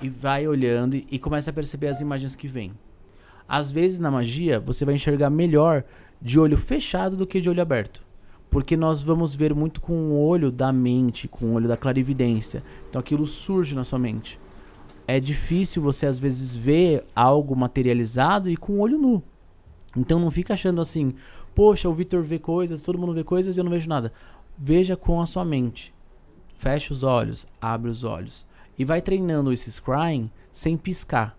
[0.00, 2.72] e vai olhando e, e começa a perceber as imagens que vêm.
[3.48, 5.84] Às vezes na magia você vai enxergar melhor
[6.22, 8.02] de olho fechado do que de olho aberto.
[8.48, 12.62] Porque nós vamos ver muito com o olho da mente, com o olho da clarividência.
[12.88, 14.38] Então aquilo surge na sua mente.
[15.06, 19.22] É difícil você às vezes ver algo materializado e com o olho nu.
[19.96, 21.14] Então não fica achando assim,
[21.54, 24.12] poxa, o Victor vê coisas, todo mundo vê coisas e eu não vejo nada.
[24.58, 25.94] Veja com a sua mente.
[26.54, 28.46] Fecha os olhos, abre os olhos
[28.78, 31.36] e vai treinando esse scrying sem piscar.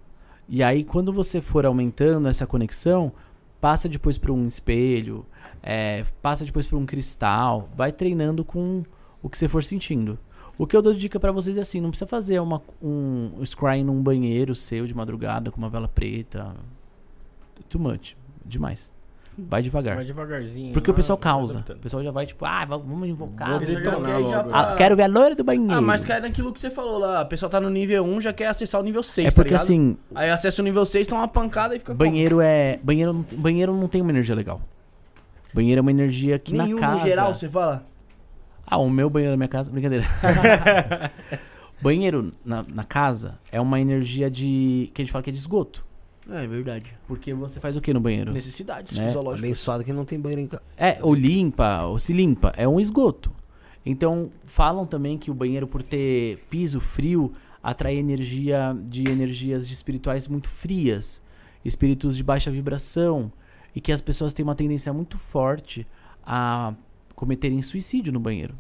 [0.48, 3.12] E aí, quando você for aumentando essa conexão,
[3.60, 5.26] passa depois para um espelho,
[5.64, 8.84] é, passa depois para um cristal, vai treinando com
[9.24, 10.20] o que você for sentindo.
[10.58, 13.44] O que eu dou de dica para vocês é assim: não precisa fazer uma, um
[13.44, 16.56] scrying num banheiro seu de madrugada com uma vela preta.
[17.70, 18.16] Too much,
[18.46, 18.92] demais.
[19.38, 19.96] Vai devagar.
[19.96, 20.74] Vai devagarzinho.
[20.74, 21.64] Porque o pessoal causa.
[21.70, 23.50] O pessoal já vai tipo, ah, va- vamos invocar.
[23.50, 24.50] Vou o detonar já- logo.
[24.54, 25.74] Ah, quero ver a loira do banheiro.
[25.74, 27.22] Ah, mas cai naquilo que você falou lá.
[27.22, 29.50] A pessoa tá no nível 1, já quer acessar o nível 6, É tá porque
[29.50, 29.64] ligado?
[29.64, 32.78] assim, Aí acessa o nível 6, toma uma pancada e fica banheiro é.
[32.84, 34.62] Banheiro não, tem- banheiro não tem uma energia legal.
[35.54, 36.98] Banheiro é uma energia que Nenhum na casa.
[36.98, 37.86] no geral, você fala?
[38.68, 39.72] Ah, o meu banheiro da minha casa.
[39.72, 40.06] Brincadeira.
[41.82, 44.92] banheiro na, na casa é uma energia de.
[44.94, 45.84] que a gente fala que é de esgoto.
[46.30, 46.94] É, verdade.
[47.08, 48.32] Porque você faz o que no banheiro?
[48.32, 49.08] Necessidades Né?
[49.08, 49.44] fisiológicas.
[49.44, 50.64] Abençoado que não tem banheiro em casa.
[50.78, 52.54] É, ou limpa, ou se limpa.
[52.56, 53.32] É um esgoto.
[53.86, 57.34] Então, falam também que o banheiro, por ter piso frio,
[57.64, 61.22] atrai energia de energias espirituais muito frias,
[61.66, 63.32] espíritos de baixa vibração,
[63.76, 65.88] e que as pessoas têm uma tendência muito forte
[66.24, 66.74] a
[67.16, 68.56] cometerem suicídio no banheiro.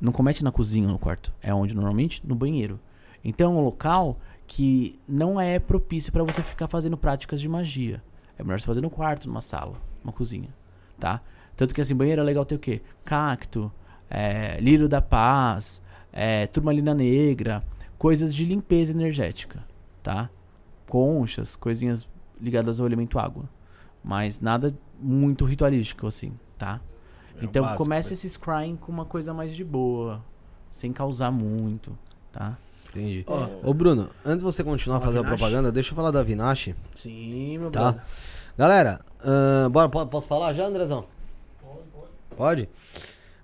[0.00, 2.80] Não comete na cozinha ou no quarto, é onde normalmente no banheiro.
[3.24, 4.18] Então, é um local
[4.48, 8.02] que não é propício para você ficar fazendo práticas de magia.
[8.36, 10.48] É melhor você fazer no quarto, numa sala, numa cozinha,
[10.98, 11.20] tá?
[11.54, 12.80] Tanto que assim, banheiro é legal ter o quê?
[13.04, 13.70] Cacto,
[14.08, 17.62] é, lírio da paz, é, turmalina negra,
[17.98, 19.62] coisas de limpeza energética,
[20.02, 20.30] tá?
[20.88, 22.08] Conchas, coisinhas
[22.40, 23.48] ligadas ao elemento água.
[24.02, 26.80] Mas nada muito ritualístico, assim, tá?
[27.36, 28.14] É então básico, comece né?
[28.14, 30.24] esse scrying com uma coisa mais de boa,
[30.70, 31.98] sem causar muito,
[32.32, 32.56] tá?
[32.90, 33.24] Entendi.
[33.26, 35.36] Ó, Ô, Bruno, antes de você continuar a fazer a Vinache.
[35.38, 36.74] propaganda, deixa eu falar da Vinache.
[36.96, 37.80] Sim, meu Tá.
[37.92, 38.02] brother.
[38.56, 41.04] Galera, ahn, bora, po- posso falar já, Andrezão?
[42.36, 42.68] Pode?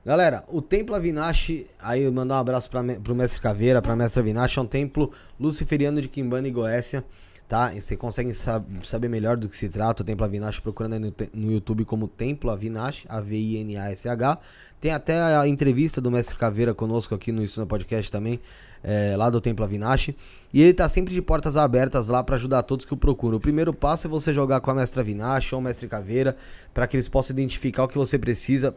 [0.04, 4.20] Galera, o Templo Avinashi, aí mandar um abraço pra, me- pro Mestre Caveira, pra Mestra
[4.22, 5.10] Avinashi, é um templo
[5.40, 7.02] luciferiano de Quimbana e Goécia,
[7.48, 7.72] tá?
[7.74, 10.98] E você consegue sab- saber melhor do que se trata o Templo Avinashi procurando aí
[11.00, 14.38] no, no YouTube como Templo Avinashi, A-V-I-N-A-S-H.
[14.78, 18.38] Tem até a entrevista do Mestre Caveira conosco aqui no Isso no Podcast também,
[18.84, 20.14] é, lá do Templo Avinashi.
[20.52, 23.38] E ele tá sempre de portas abertas lá pra ajudar todos que o procuram.
[23.38, 26.36] O primeiro passo é você jogar com a Mestra Avinashi ou o Mestre Caveira,
[26.72, 28.76] para que eles possam identificar o que você precisa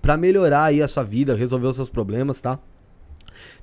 [0.00, 2.58] Pra melhorar aí a sua vida, resolver os seus problemas, tá?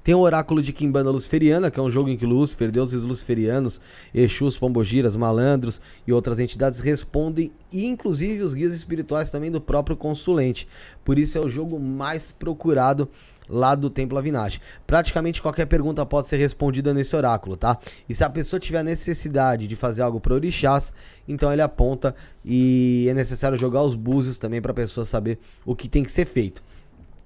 [0.04, 3.80] Tem o Oráculo de Kimbanda Luciferiana, que é um jogo em que Lúcifer, deuses luciferianos,
[4.14, 9.98] Exus, Pombogiras, malandros e outras entidades respondem, e inclusive os guias espirituais também do próprio
[9.98, 10.68] consulente.
[11.04, 13.10] Por isso é o jogo mais procurado
[13.50, 14.62] lá do Templo Avinash.
[14.86, 17.78] Praticamente qualquer pergunta pode ser respondida nesse oráculo, tá?
[18.08, 20.94] E se a pessoa tiver necessidade de fazer algo para orixás,
[21.28, 22.14] então ele aponta
[22.46, 26.12] e é necessário jogar os búzios também para a pessoa saber o que tem que
[26.12, 26.62] ser feito.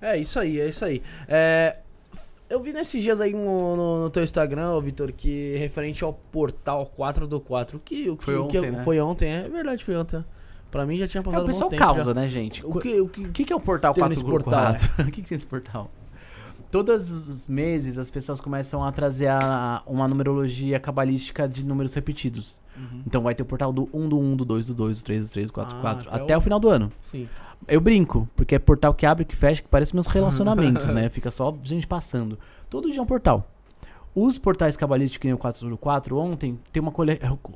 [0.00, 1.02] É isso aí, é isso aí.
[1.26, 1.78] É,
[2.48, 6.86] eu vi nesses dias aí no, no- no teu Instagram, Vitor, que referente ao portal
[6.86, 8.82] 4 do 4, que o que Foi o que ontem, né?
[8.82, 10.24] foi ontem, é verdade, foi ontem.
[10.70, 12.14] Pra mim já tinha É, passado o um pessoal tempo causa, já.
[12.14, 12.64] né, gente?
[12.64, 14.74] O que, o que, O que, que é o portal Tem 4 nesse por portal,
[14.74, 14.88] 4?
[15.08, 15.90] o que, que tem nesse portal?
[16.70, 22.60] Todos os meses as pessoas começam a trazer a- uma numerologia cabalística de números repetidos.
[23.06, 25.24] Então vai ter o portal do 1, do 1, do 2, do 2, do 3,
[25.28, 26.92] do 3, do 4, do Ah, 4, até até o- o final do ano.
[27.00, 27.26] Sim.
[27.66, 31.08] Eu brinco, porque é portal que abre, que fecha, que parece meus relacionamentos, né?
[31.08, 32.38] Fica só gente passando.
[32.70, 33.50] Todo dia é um portal.
[34.14, 36.92] Os portais cabalísticos, que nem o 4 ontem, tem uma,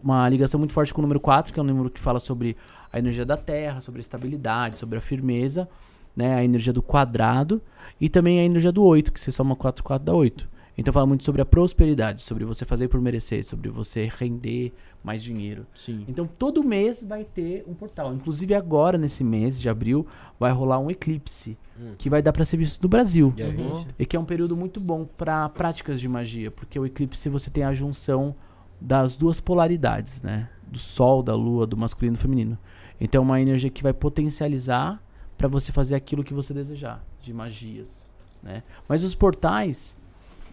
[0.02, 2.56] uma ligação muito forte com o número 4, que é um número que fala sobre
[2.92, 5.68] a energia da Terra, sobre a estabilidade, sobre a firmeza,
[6.14, 6.34] né?
[6.36, 7.60] A energia do quadrado
[8.00, 10.48] e também a energia do 8, que você soma 4, 4 dá 8.
[10.76, 14.72] Então fala muito sobre a prosperidade, sobre você fazer por merecer, sobre você render
[15.02, 15.66] mais dinheiro.
[15.74, 16.04] Sim.
[16.08, 18.14] Então todo mês vai ter um portal.
[18.14, 20.06] Inclusive agora, nesse mês de abril,
[20.38, 21.58] vai rolar um eclipse
[21.98, 23.32] que vai dar para ser visto no Brasil.
[23.36, 23.86] E Uhum.
[23.98, 27.50] E que é um período muito bom para práticas de magia, porque o eclipse você
[27.50, 28.34] tem a junção
[28.80, 30.48] das duas polaridades, né?
[30.66, 32.58] Do sol, da lua, do masculino e do feminino.
[33.00, 35.02] Então é uma energia que vai potencializar
[35.36, 38.06] para você fazer aquilo que você desejar, de magias,
[38.42, 38.62] né?
[38.88, 39.96] Mas os portais,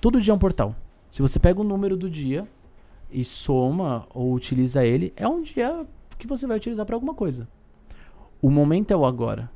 [0.02, 0.76] todo dia é um portal.
[1.10, 2.48] Se você pega o número do dia
[3.11, 5.86] e soma ou utiliza ele, é um dia
[6.18, 7.48] que você vai utilizar para alguma coisa.
[8.41, 9.49] O momento é o agora.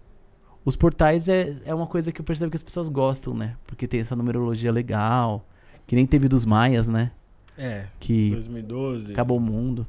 [0.65, 3.57] Os portais é, é uma coisa que eu percebo que as pessoas gostam, né?
[3.67, 5.45] Porque tem essa numerologia legal,
[5.85, 7.11] que nem teve dos maias, né?
[7.57, 9.11] É, Que 2012.
[9.11, 9.85] acabou o mundo.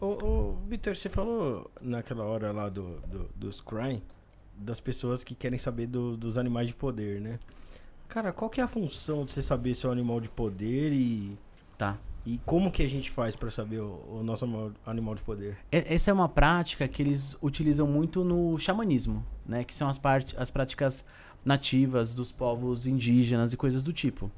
[0.00, 4.02] Ô, ô Vitor, você falou naquela hora lá do, do, dos crime,
[4.56, 7.38] das pessoas que querem saber do- dos animais de poder, né?
[8.08, 10.92] Cara, qual que é a função de você saber se é um animal de poder
[10.92, 11.36] e.
[11.78, 11.96] Tá.
[12.26, 14.44] E como que a gente faz pra saber o, o nosso
[14.84, 15.56] animal- de poder?
[15.70, 19.62] Essa é uma prática que eles utilizam muito no xamanismo, né?
[19.62, 20.00] Que são as,
[20.36, 21.06] as práticas
[21.44, 24.28] nativas dos povos indígenas e coisas do tipo.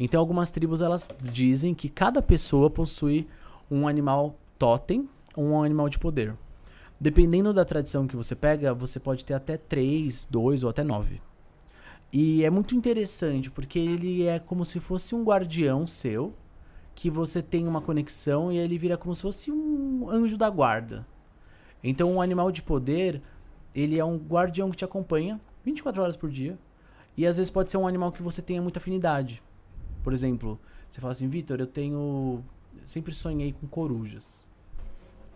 [0.00, 3.28] Então, algumas tribos elas dizem que cada pessoa possui
[3.70, 5.06] um animal totem
[5.36, 6.34] ou um animal de poder.
[6.98, 11.20] Dependendo da tradição que você pega, você pode ter até três, dois ou até nove.
[12.10, 16.32] E é muito interessante porque ele é como se fosse um guardião seu
[16.94, 21.06] que você tem uma conexão e ele vira como se fosse um anjo da guarda.
[21.82, 23.20] Então, um animal de poder,
[23.74, 26.58] ele é um guardião que te acompanha 24 horas por dia.
[27.16, 29.42] E às vezes pode ser um animal que você tenha muita afinidade.
[30.02, 30.58] Por exemplo,
[30.90, 32.42] você fala assim, Vitor, eu tenho.
[32.84, 34.44] Sempre sonhei com corujas.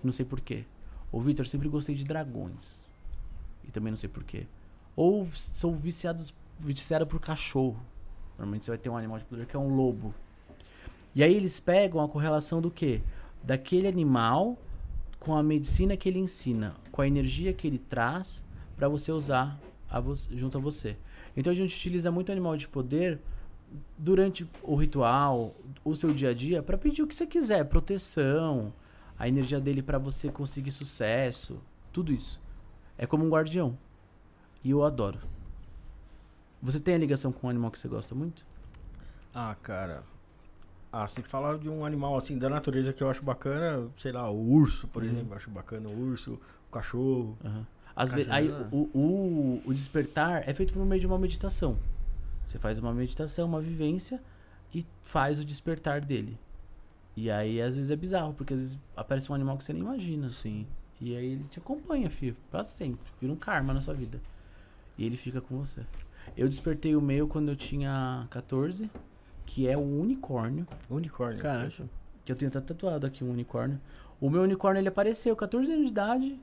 [0.02, 0.64] Não sei porquê.
[1.10, 2.85] Ou Vitor, sempre gostei de dragões.
[3.64, 4.47] E também não sei porquê.
[4.94, 6.22] Ou sou viciado,
[6.59, 7.80] viciado por cachorro.
[8.36, 10.14] Normalmente você vai ter um animal de poder que é um lobo.
[11.19, 13.01] E aí eles pegam a correlação do quê?
[13.43, 14.57] Daquele animal
[15.19, 18.45] com a medicina que ele ensina, com a energia que ele traz
[18.77, 19.59] para você usar
[19.90, 20.97] a vo- junto a você.
[21.36, 23.19] Então a gente utiliza muito animal de poder
[23.99, 28.73] durante o ritual, o seu dia a dia, para pedir o que você quiser, proteção,
[29.19, 31.61] a energia dele para você conseguir sucesso,
[31.93, 32.40] tudo isso.
[32.97, 33.77] É como um guardião.
[34.62, 35.19] E eu adoro.
[36.62, 38.47] Você tem a ligação com um animal que você gosta muito?
[39.35, 40.05] Ah, cara.
[40.90, 44.31] Ah, se falar de um animal assim da natureza que eu acho bacana, sei lá,
[44.31, 45.09] o urso, por Uhum.
[45.10, 47.36] exemplo, eu acho bacana o urso, o cachorro.
[47.44, 47.66] Aham.
[47.94, 51.77] Às vezes, aí o, o, o despertar é feito por meio de uma meditação.
[52.47, 54.23] Você faz uma meditação, uma vivência
[54.73, 56.39] e faz o despertar dele.
[57.16, 59.82] E aí às vezes é bizarro, porque às vezes aparece um animal que você nem
[59.82, 60.28] imagina.
[60.31, 60.66] Sim.
[61.01, 63.05] E aí ele te acompanha, filho, pra sempre.
[63.20, 64.20] Vira um karma na sua vida.
[64.97, 65.82] E ele fica com você.
[66.36, 68.89] Eu despertei o meu quando eu tinha 14,
[69.49, 70.66] que é o unicórnio.
[70.91, 71.41] Unicórnio.
[71.43, 71.85] Poxa.
[72.23, 73.81] Que eu tenho até tatuado aqui um unicórnio.
[74.20, 76.39] O meu unicórnio ele apareceu 14 anos de idade.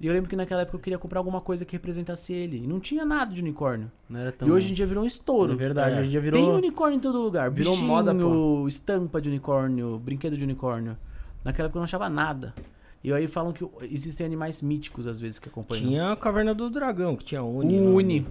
[0.00, 2.56] E eu lembro que naquela época eu queria comprar alguma coisa que representasse ele.
[2.64, 3.88] E não tinha nada de unicórnio.
[4.10, 4.48] Não era tão.
[4.48, 5.52] E hoje em dia virou um estouro.
[5.52, 5.98] É verdade, É.
[6.00, 6.40] hoje em dia virou.
[6.40, 7.48] Tem unicórnio em todo lugar.
[7.52, 8.66] virou Bichinho, moda, pô.
[8.66, 10.96] estampa de unicórnio, brinquedo de unicórnio.
[11.44, 12.52] Naquela época eu não achava nada.
[13.04, 15.84] E aí falam que existem animais míticos às vezes que acompanham.
[15.86, 17.78] Tinha a caverna do dragão, que tinha o Uni.
[17.78, 17.86] né?
[17.86, 18.26] Uni.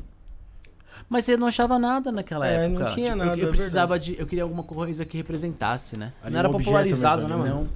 [1.09, 2.85] Mas você não achava nada naquela É, época.
[2.85, 4.17] não tinha Tipo, eu- nada, Eu, é precisava de.
[4.19, 6.13] Eu queria alguma coisa que representasse, né?
[6.21, 7.55] Ali Não era um popularizado, né, mano?
[7.55, 7.69] Não.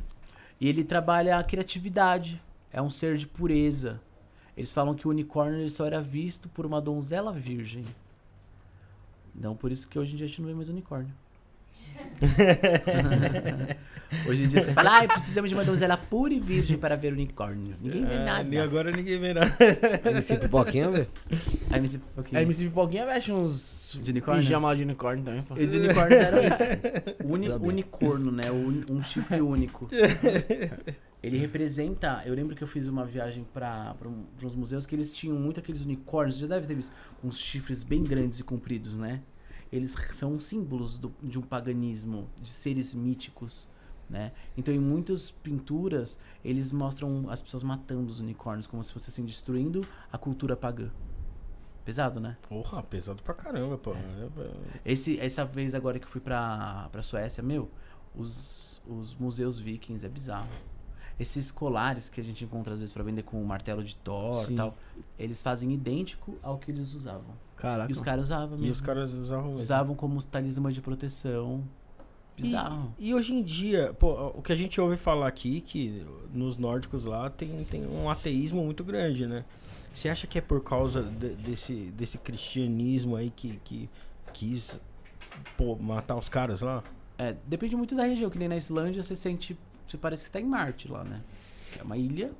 [0.59, 2.41] E ele trabalha a criatividade.
[2.71, 3.99] É um ser de pureza.
[4.57, 7.83] Eles falam que o unicórnio só era visto por uma donzela virgem.
[9.35, 11.11] Então por isso que hoje em dia a gente não vê mais unicórnio.
[14.27, 17.13] hoje em dia você fala, ah, precisamos de uma donzela pura e virgem para ver
[17.13, 17.75] unicórnio.
[17.81, 18.43] Ninguém vê É, nada.
[18.43, 19.55] nem agora ninguém vê nada.
[20.05, 21.07] MC Pipoquinha, velho.
[21.69, 23.99] Aí me um A MC Pipoquinha veste uns.
[24.01, 24.43] De unicórnio?
[24.43, 25.41] Pijama de unicórnio também.
[25.41, 25.55] pô.
[25.57, 26.63] E de unicórnio era isso.
[27.23, 28.51] Uni, unicorno, né?
[28.51, 29.87] Um, um chifre único.
[31.23, 32.21] Ele representa.
[32.25, 33.95] Eu lembro que eu fiz uma viagem para
[34.43, 36.35] uns museus que eles tinham muito aqueles unicórnios.
[36.35, 36.93] Você já deve ter visto.
[37.21, 39.21] Com uns chifres bem grandes e compridos, né?
[39.71, 43.67] Eles são símbolos do- de um paganismo, de seres míticos.
[44.09, 44.31] Né?
[44.55, 49.25] Então, em muitas pinturas, eles mostram as pessoas matando os unicórnios, como se fosse assim,
[49.25, 49.81] destruindo
[50.11, 50.91] a cultura pagã.
[51.83, 52.37] Pesado, né?
[52.47, 53.93] Porra, pesado pra caramba, pô.
[53.93, 53.99] É,
[54.85, 57.69] Esse, essa vez agora que eu fui pra, pra Suécia, meu,
[58.15, 60.47] os, os museus vikings é bizarro.
[61.19, 64.51] Esses colares que a gente encontra às vezes pra vender com o martelo de Thor
[64.51, 64.75] e tal,
[65.17, 67.33] eles fazem idêntico ao que eles usavam.
[67.55, 67.89] Caraca.
[67.89, 68.71] E os caras usavam E mesmo.
[68.73, 69.59] os caras usavam mesmo.
[69.61, 71.63] usavam como talismã de proteção.
[72.37, 72.93] Bizarro.
[72.99, 76.57] E, e hoje em dia, pô, o que a gente ouve falar aqui, que nos
[76.57, 79.45] nórdicos lá tem, tem um ateísmo muito grande, né?
[79.93, 83.89] Você acha que é por causa de- desse, desse cristianismo aí que, que
[84.33, 84.77] quis
[85.55, 86.83] pô, matar os caras lá?
[87.17, 89.57] É, depende muito da região, que nem na Islândia você sente.
[89.87, 91.21] Você parece que tá em Marte lá, né?
[91.77, 92.31] É uma ilha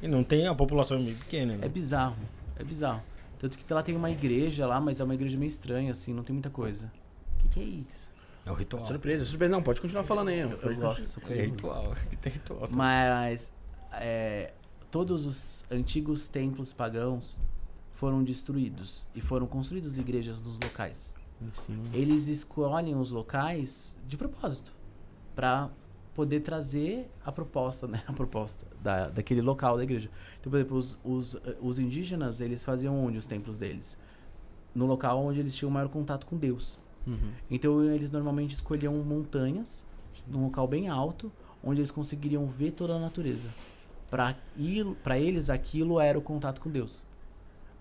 [0.00, 1.66] E não tem a população meio pequena, né?
[1.66, 2.16] É bizarro,
[2.56, 3.02] é bizarro.
[3.38, 6.22] Tanto que lá tem uma igreja lá, mas é uma igreja meio estranha, assim, não
[6.22, 6.92] tem muita coisa.
[7.34, 8.12] O que, que é isso?
[8.44, 8.84] É o ritual.
[8.86, 9.52] Surpresa, surpresa.
[9.52, 10.40] Não, pode continuar falando aí.
[10.40, 12.68] Eu, Pode eu gosto, sou É ritual, que tem ritual.
[12.70, 13.52] Mas
[13.92, 14.52] é,
[14.90, 17.40] todos os antigos templos pagãos
[17.90, 21.14] foram destruídos e foram construídas igrejas nos locais.
[21.54, 21.82] Sim.
[21.92, 24.72] Eles escolhem os locais de propósito
[25.34, 25.70] para
[26.14, 28.02] poder trazer a proposta, né?
[28.08, 30.10] A proposta da, daquele local da igreja.
[30.40, 33.96] Então, por exemplo, os, os, eh, os indígenas, eles faziam onde os templos deles?
[34.74, 36.78] No local onde eles tinham maior contato com Deus.
[37.06, 37.32] Uhum.
[37.50, 39.84] Então, eles normalmente escolhiam montanhas,
[40.26, 41.32] num local bem alto,
[41.62, 43.48] onde eles conseguiriam ver toda a natureza.
[44.10, 47.06] Para eles, aquilo era o contato com Deus,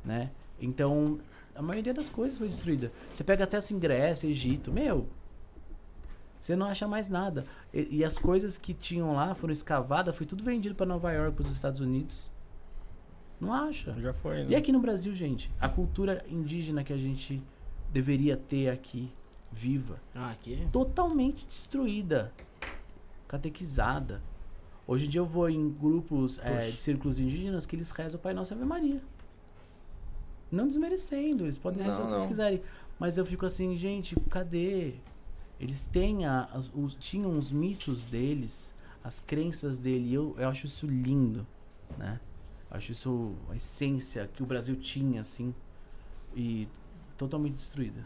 [0.03, 0.31] né?
[0.61, 1.19] Então,
[1.53, 2.91] a maioria das coisas foi destruída.
[3.11, 5.07] Você pega até assim, Grécia, Egito, meu.
[6.41, 7.45] Você não acha mais nada.
[7.71, 11.35] E, e as coisas que tinham lá foram escavadas, foi tudo vendido para Nova York,
[11.35, 12.31] para os Estados Unidos.
[13.39, 13.93] Não acha?
[13.99, 14.47] Já foi, né?
[14.49, 17.39] E aqui no Brasil, gente, a cultura indígena que a gente
[17.93, 19.11] deveria ter aqui,
[19.51, 20.67] viva, Ah, aqui.
[20.71, 22.31] totalmente destruída,
[23.27, 24.19] catequizada.
[24.87, 28.21] Hoje em dia eu vou em grupos é, de círculos indígenas que eles rezam o
[28.21, 28.99] Pai Nosso e Ave Maria.
[30.51, 32.61] Não desmerecendo, eles podem rezar o que eles quiserem.
[32.99, 34.95] Mas eu fico assim, gente, cadê?
[35.61, 38.73] Eles têm a, as- os, tinham os mitos deles,
[39.03, 41.45] as crenças dele, e eu, eu acho isso lindo,
[41.97, 42.19] né?
[42.69, 45.53] Eu acho isso a essência que o Brasil tinha, assim,
[46.35, 46.67] e
[47.17, 48.03] totalmente destruída.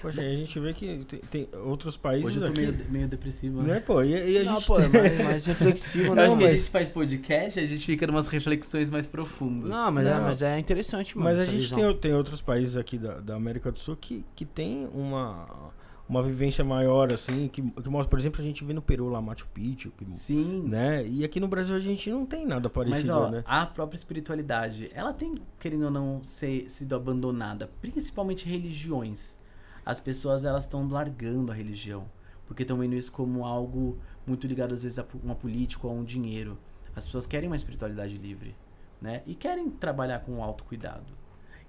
[0.00, 2.60] Poxa, a gente vê que tem, tem outros países Hoje eu tô aqui.
[2.60, 3.74] meio, meio depressivo, né?
[3.74, 4.00] Né, pô?
[4.02, 6.26] E, e a Não, gente pô, é mais, mais reflexivo, né?
[6.26, 9.68] acho que a mas- gente faz podcast, a gente fica em umas reflexões mais profundas.
[9.68, 10.22] Não, mas, É, Não.
[10.22, 11.30] mas é interessante, mano.
[11.30, 11.78] Mas a gente visão.
[11.92, 15.72] tem, tem outros países aqui da, da América do Sul que, que tem uma,
[16.08, 19.20] uma vivência maior, assim, que, que mostra, por exemplo, a gente vê no Peru lá,
[19.20, 20.62] Machu Picchu, que, Sim.
[20.62, 21.06] né?
[21.06, 23.44] E aqui no Brasil a gente não tem nada Mas parecido, ó, né?
[23.46, 29.36] a própria espiritualidade, ela tem, querendo ou não, ser, sido abandonada, principalmente religiões.
[29.84, 32.04] As pessoas elas estão largando a religião,
[32.46, 35.96] porque estão vendo isso como algo muito ligado às vezes a uma política ou a
[35.96, 36.58] um dinheiro.
[36.96, 38.54] As pessoas querem uma espiritualidade livre,
[39.00, 39.22] né?
[39.26, 41.18] E querem trabalhar com o autocuidado.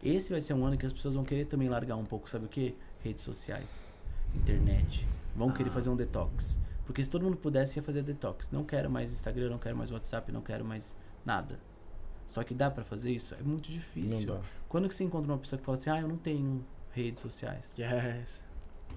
[0.02, 2.46] Esse vai ser um ano que as pessoas vão querer também largar um pouco, sabe
[2.46, 2.74] o quê?
[3.04, 3.92] Redes sociais,
[4.36, 5.08] internet.
[5.36, 6.58] Vão querer fazer um detox.
[6.86, 8.50] Porque se todo mundo pudesse, ia fazer detox.
[8.52, 10.96] Não quero mais Instagram, não quero mais WhatsApp, não quero mais
[11.26, 11.60] nada.
[12.26, 13.36] Só que dá pra fazer isso?
[13.36, 14.28] É muito difícil.
[14.28, 14.42] Não dá.
[14.68, 17.74] Quando que você encontra uma pessoa que fala assim, ah, eu não tenho redes sociais?
[17.78, 18.44] Yes.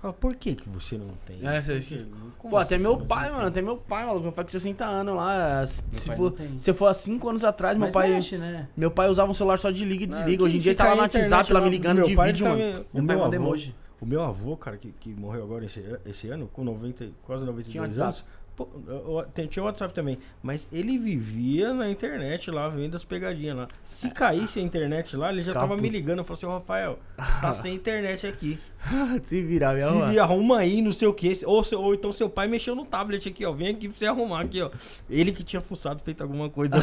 [0.03, 1.47] Ah, por que que você não tem?
[1.47, 2.07] É, você-
[2.43, 4.23] Pô, até assim meu pai, não mano, até meu pai, maluco.
[4.25, 5.67] Meu pai com 60 anos lá.
[5.67, 6.59] Se for, não tem.
[6.59, 8.11] se for há 5 anos atrás, meu Mas pai.
[8.11, 8.69] mexe, né?
[8.77, 10.43] Meu pai usava um celular só de liga e desliga.
[10.43, 12.73] Ah, Hoje em dia tá lá no WhatsApp, lá me ligando meu de vídeo, também-
[12.73, 12.87] mano.
[12.93, 13.75] O Meu pai meu manda avô, emoji.
[14.03, 17.71] O meu avô, cara, que, que morreu agora esse, esse ano, com 90, quase 92
[17.73, 17.99] Tinha anos.
[18.01, 18.25] WhatsApp?
[18.57, 20.19] Pô, eu- eu- tem- tinha WhatsApp também.
[20.43, 23.69] Mas ele vivia na internet lá, vendo as pegadinhas lá.
[23.85, 26.19] Se caísse a internet lá, ele já Ficava tava me ligando.
[26.19, 28.59] Eu falei assim, ô Rafael, tá sem internet aqui.
[29.23, 30.07] Se virar, Se viu?
[30.09, 31.39] vir, arruma aí, não sei o que.
[31.47, 33.53] Ou, ou então seu pai mexeu no tablet aqui, ó.
[33.53, 34.71] Vem aqui pra você arrumar aqui, ó.
[35.09, 36.77] Ele que tinha fuçado, feito alguma coisa.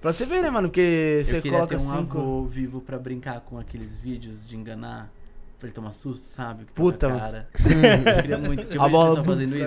[0.00, 0.68] Pra você ver, né, mano?
[0.68, 2.18] Porque você coloca ter um cinco.
[2.18, 5.12] avô vivo pra brincar com aqueles vídeos de enganar,
[5.58, 6.60] pra ele tomar susto, sabe?
[6.64, 7.48] Que tá Puta, na cara.
[8.16, 9.64] Eu queria muito, porque eu A bola o pessoal fazendo bufa,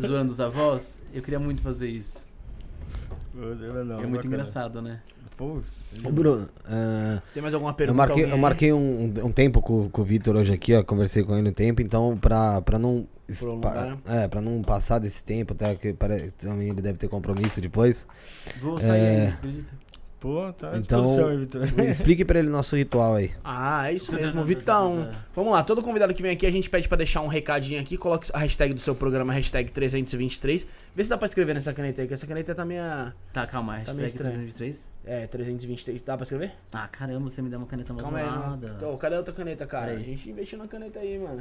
[0.00, 0.98] isso, zoando os avós.
[1.12, 2.18] Eu queria muito fazer isso.
[3.34, 4.26] Não, é muito bacana.
[4.26, 5.00] engraçado, né?
[5.36, 5.60] Pô,
[6.04, 7.96] Ô, Bruno, ah, Tem mais alguma eu pergunta?
[7.96, 8.40] marquei, alguém eu aí?
[8.40, 10.82] marquei um, um tempo com, com o Vitor hoje aqui, ó.
[10.82, 13.06] Conversei com ele um tempo, então pra, pra não.
[13.62, 17.60] pa- é, pra não passar desse tempo, até que pare- também ele deve ter compromisso
[17.60, 18.06] depois.
[18.60, 19.26] Vou sair É.
[19.30, 19.70] você acredita?
[20.20, 21.48] Pô, tá Então- aí.
[21.88, 23.30] Explique pra ele nosso ritual aí.
[23.44, 25.08] Ah, é isso mesmo, Vitão.
[25.34, 27.96] Vamos lá, todo convidado que vem aqui, a gente pede pra deixar um recadinho aqui.
[27.96, 30.66] Coloque a hashtag do seu programa, hashtag 323.
[30.94, 33.14] Vê se dá pra escrever nessa caneta aí, que essa caneta tá minha.
[33.32, 34.32] Tá, calma, meio hashtag estranho.
[34.34, 34.88] 323.
[35.04, 36.02] É, 323.
[36.02, 36.52] Dá pra escrever?
[36.72, 38.46] Ah, caramba, você me deu uma caneta mais Calma aí, zoada.
[38.66, 38.74] mano.
[38.76, 39.92] Então, cadê a outra caneta, cara?
[39.92, 39.96] Aí.
[39.96, 41.38] A gente investiu na caneta aí, mano.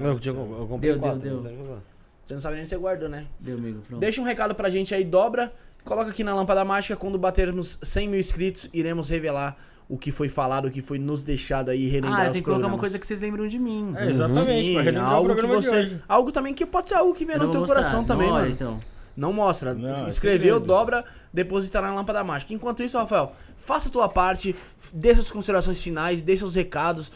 [0.00, 1.50] Eu, tinha- eu comprei Deu, quatro, deu, né?
[1.50, 1.78] deu.
[2.24, 3.26] Você não sabe nem se você guardou, né?
[3.38, 4.00] Deu, amigo, pronto.
[4.00, 5.52] Deixa um recado pra gente aí, dobra.
[5.86, 6.96] Coloca aqui na lâmpada mágica.
[6.96, 9.56] Quando batermos 100 mil inscritos, iremos revelar
[9.88, 12.42] o que foi falado, o que foi nos deixado aí, relembrar Ah, eu os tenho
[12.44, 12.80] que colocar uma programas.
[12.80, 13.94] coisa que vocês lembram de mim.
[13.96, 17.14] É, exatamente, Sim, pra relembrar o algo que você, algo também que pode ser algo
[17.14, 17.76] que vem Eu no não teu mostrar.
[17.78, 18.54] coração também, Não, olha, mano.
[18.54, 18.80] então.
[19.16, 19.72] Não mostra.
[19.72, 22.52] Não, é Escreveu, dobra, deposita na lâmpada mágica.
[22.52, 24.54] Enquanto isso, Rafael, faça a tua parte,
[24.92, 27.10] dê suas considerações finais, dê seus recados.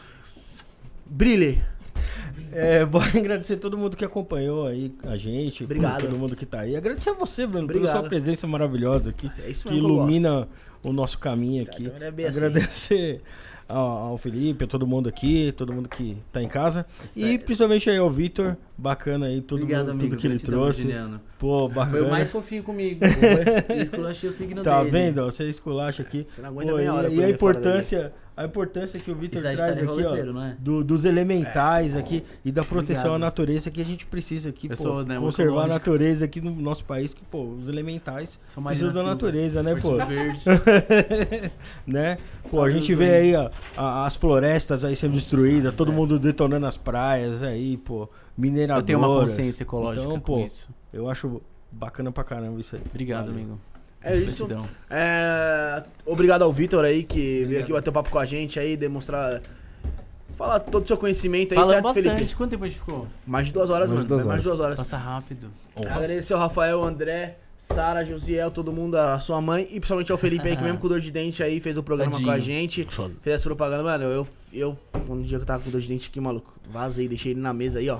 [1.05, 1.61] Brilhe.
[2.51, 5.63] É, vou agradecer todo mundo que acompanhou aí a gente.
[5.63, 6.01] Obrigado.
[6.01, 6.75] Todo mundo que tá aí.
[6.75, 7.99] Agradecer a você, Bruno, pela Obrigado.
[8.01, 9.31] sua presença maravilhosa aqui.
[9.45, 10.47] É isso que mesmo que ilumina
[10.83, 11.91] o nosso caminho aqui.
[11.99, 12.39] é bem assim.
[12.39, 13.21] Agradecer
[13.67, 16.85] ao, ao Felipe, a todo mundo aqui, todo mundo que tá em casa.
[17.15, 20.87] E principalmente aí ao Vitor, bacana aí, tudo, Obrigado, mundo- amigo, tudo que ele trouxe.
[21.39, 21.89] Pô, bacana.
[21.91, 22.99] Foi o mais fofinho comigo.
[23.69, 24.91] Eu esculachei o signo Tá dele.
[24.91, 25.19] vendo?
[25.19, 26.25] ó, Você esculacha aqui.
[26.27, 28.11] Você não aguenta Pô, meia hora e, a importância,
[28.41, 30.55] a importância que o Vitor traz tá aqui, ó, é?
[30.59, 33.15] do- dos elementais aqui e da proteção Obrigado.
[33.15, 36.41] à natureza que a gente precisa aqui, Eu pô, sou, né, conservar a natureza aqui
[36.41, 39.97] no nosso país, que pô, os elementais precisam Marina da natureza, né, pô?
[39.97, 40.43] Partido Verde.
[41.87, 42.17] né?
[42.43, 43.21] Pô, Salve a gente vê dois.
[43.21, 48.03] aí, ó, a- as florestas aí sendo destruídas, todo mundo detonando as praias aí, pô,
[48.03, 48.85] Eu mineradoras.
[48.85, 50.69] tenho uma consciência ecológica Então, com pô, isso.
[50.93, 51.41] Eu acho
[51.71, 52.81] bacana pra caramba isso aí.
[52.89, 53.35] Obrigado, Valeu.
[53.41, 53.59] amigo.
[54.03, 54.47] É isso.
[54.89, 57.63] É, obrigado ao Vitor aí, que veio Obrigado.
[57.63, 59.41] aqui bater papo com a gente aí, demonstrar.
[60.37, 62.15] Falar todo o seu conhecimento aí, Falando certo, bastante.
[62.15, 62.35] Felipe?
[62.35, 63.07] Quanto tempo a gente ficou?
[63.27, 64.07] Mais de duas horas, Mais mano.
[64.07, 64.57] duas Mais de horas.
[64.57, 64.77] duas horas.
[64.79, 65.49] Passa rápido.
[65.75, 70.47] Agradecer ao Rafael, André, Sara, Josiel, todo mundo, a sua mãe e principalmente ao Felipe
[70.47, 72.27] aí, que mesmo com dor de dente aí, fez o programa Tadinho.
[72.27, 72.83] com a gente.
[72.89, 73.13] Foda.
[73.21, 74.03] Fez essa propaganda, mano.
[74.05, 77.33] Eu, eu, um dia que eu tava com dor de dente aqui, maluco, vazei, deixei
[77.33, 77.99] ele na mesa aí, ó.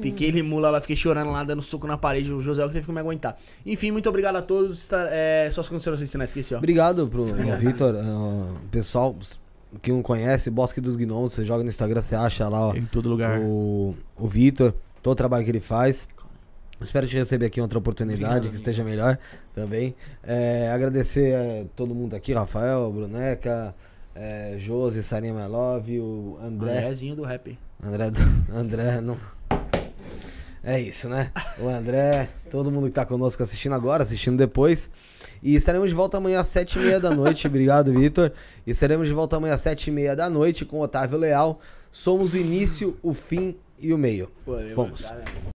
[0.00, 2.32] Piquei ele mula lá, fiquei chorando lá, dando soco na parede.
[2.32, 3.36] O José que teve que me aguentar.
[3.64, 4.78] Enfim, muito obrigado a todos.
[4.82, 6.58] Está- É, só as considerações finais, esqueci, ó.
[6.58, 7.24] Obrigado pro
[7.58, 7.94] Vitor.
[7.98, 9.16] ah, pessoal
[9.82, 12.74] que não conhece, Bosque dos Gnomos, você joga no Instagram, você acha lá, ó.
[12.74, 13.38] Em todo lugar.
[13.40, 14.72] o, o Vitor,
[15.02, 16.08] todo o trabalho que ele faz.
[16.80, 19.18] Espero te receber aqui em outra oportunidade, Obrigado, que esteja melhor
[19.54, 19.94] também.
[20.22, 23.74] É, agradecer a todo mundo aqui, Rafael, Bruneca,
[24.14, 26.78] é, Josi, Sarinha My Love, o André.
[26.78, 27.58] Andrézinho do rap.
[27.82, 28.10] André,
[28.52, 29.16] André, não.
[30.68, 31.30] É isso, né?
[31.60, 34.90] O André, todo mundo que tá conosco assistindo agora, assistindo depois.
[35.40, 37.46] E estaremos de volta amanhã às sete e meia da noite.
[37.46, 38.32] Obrigado, Vitor.
[38.66, 41.60] E estaremos de volta amanhã às sete e meia da noite com Otávio Leal.
[41.92, 44.28] Somos o início, o fim e o meio.
[44.74, 45.02] Fomos.
[45.02, 45.55] galera.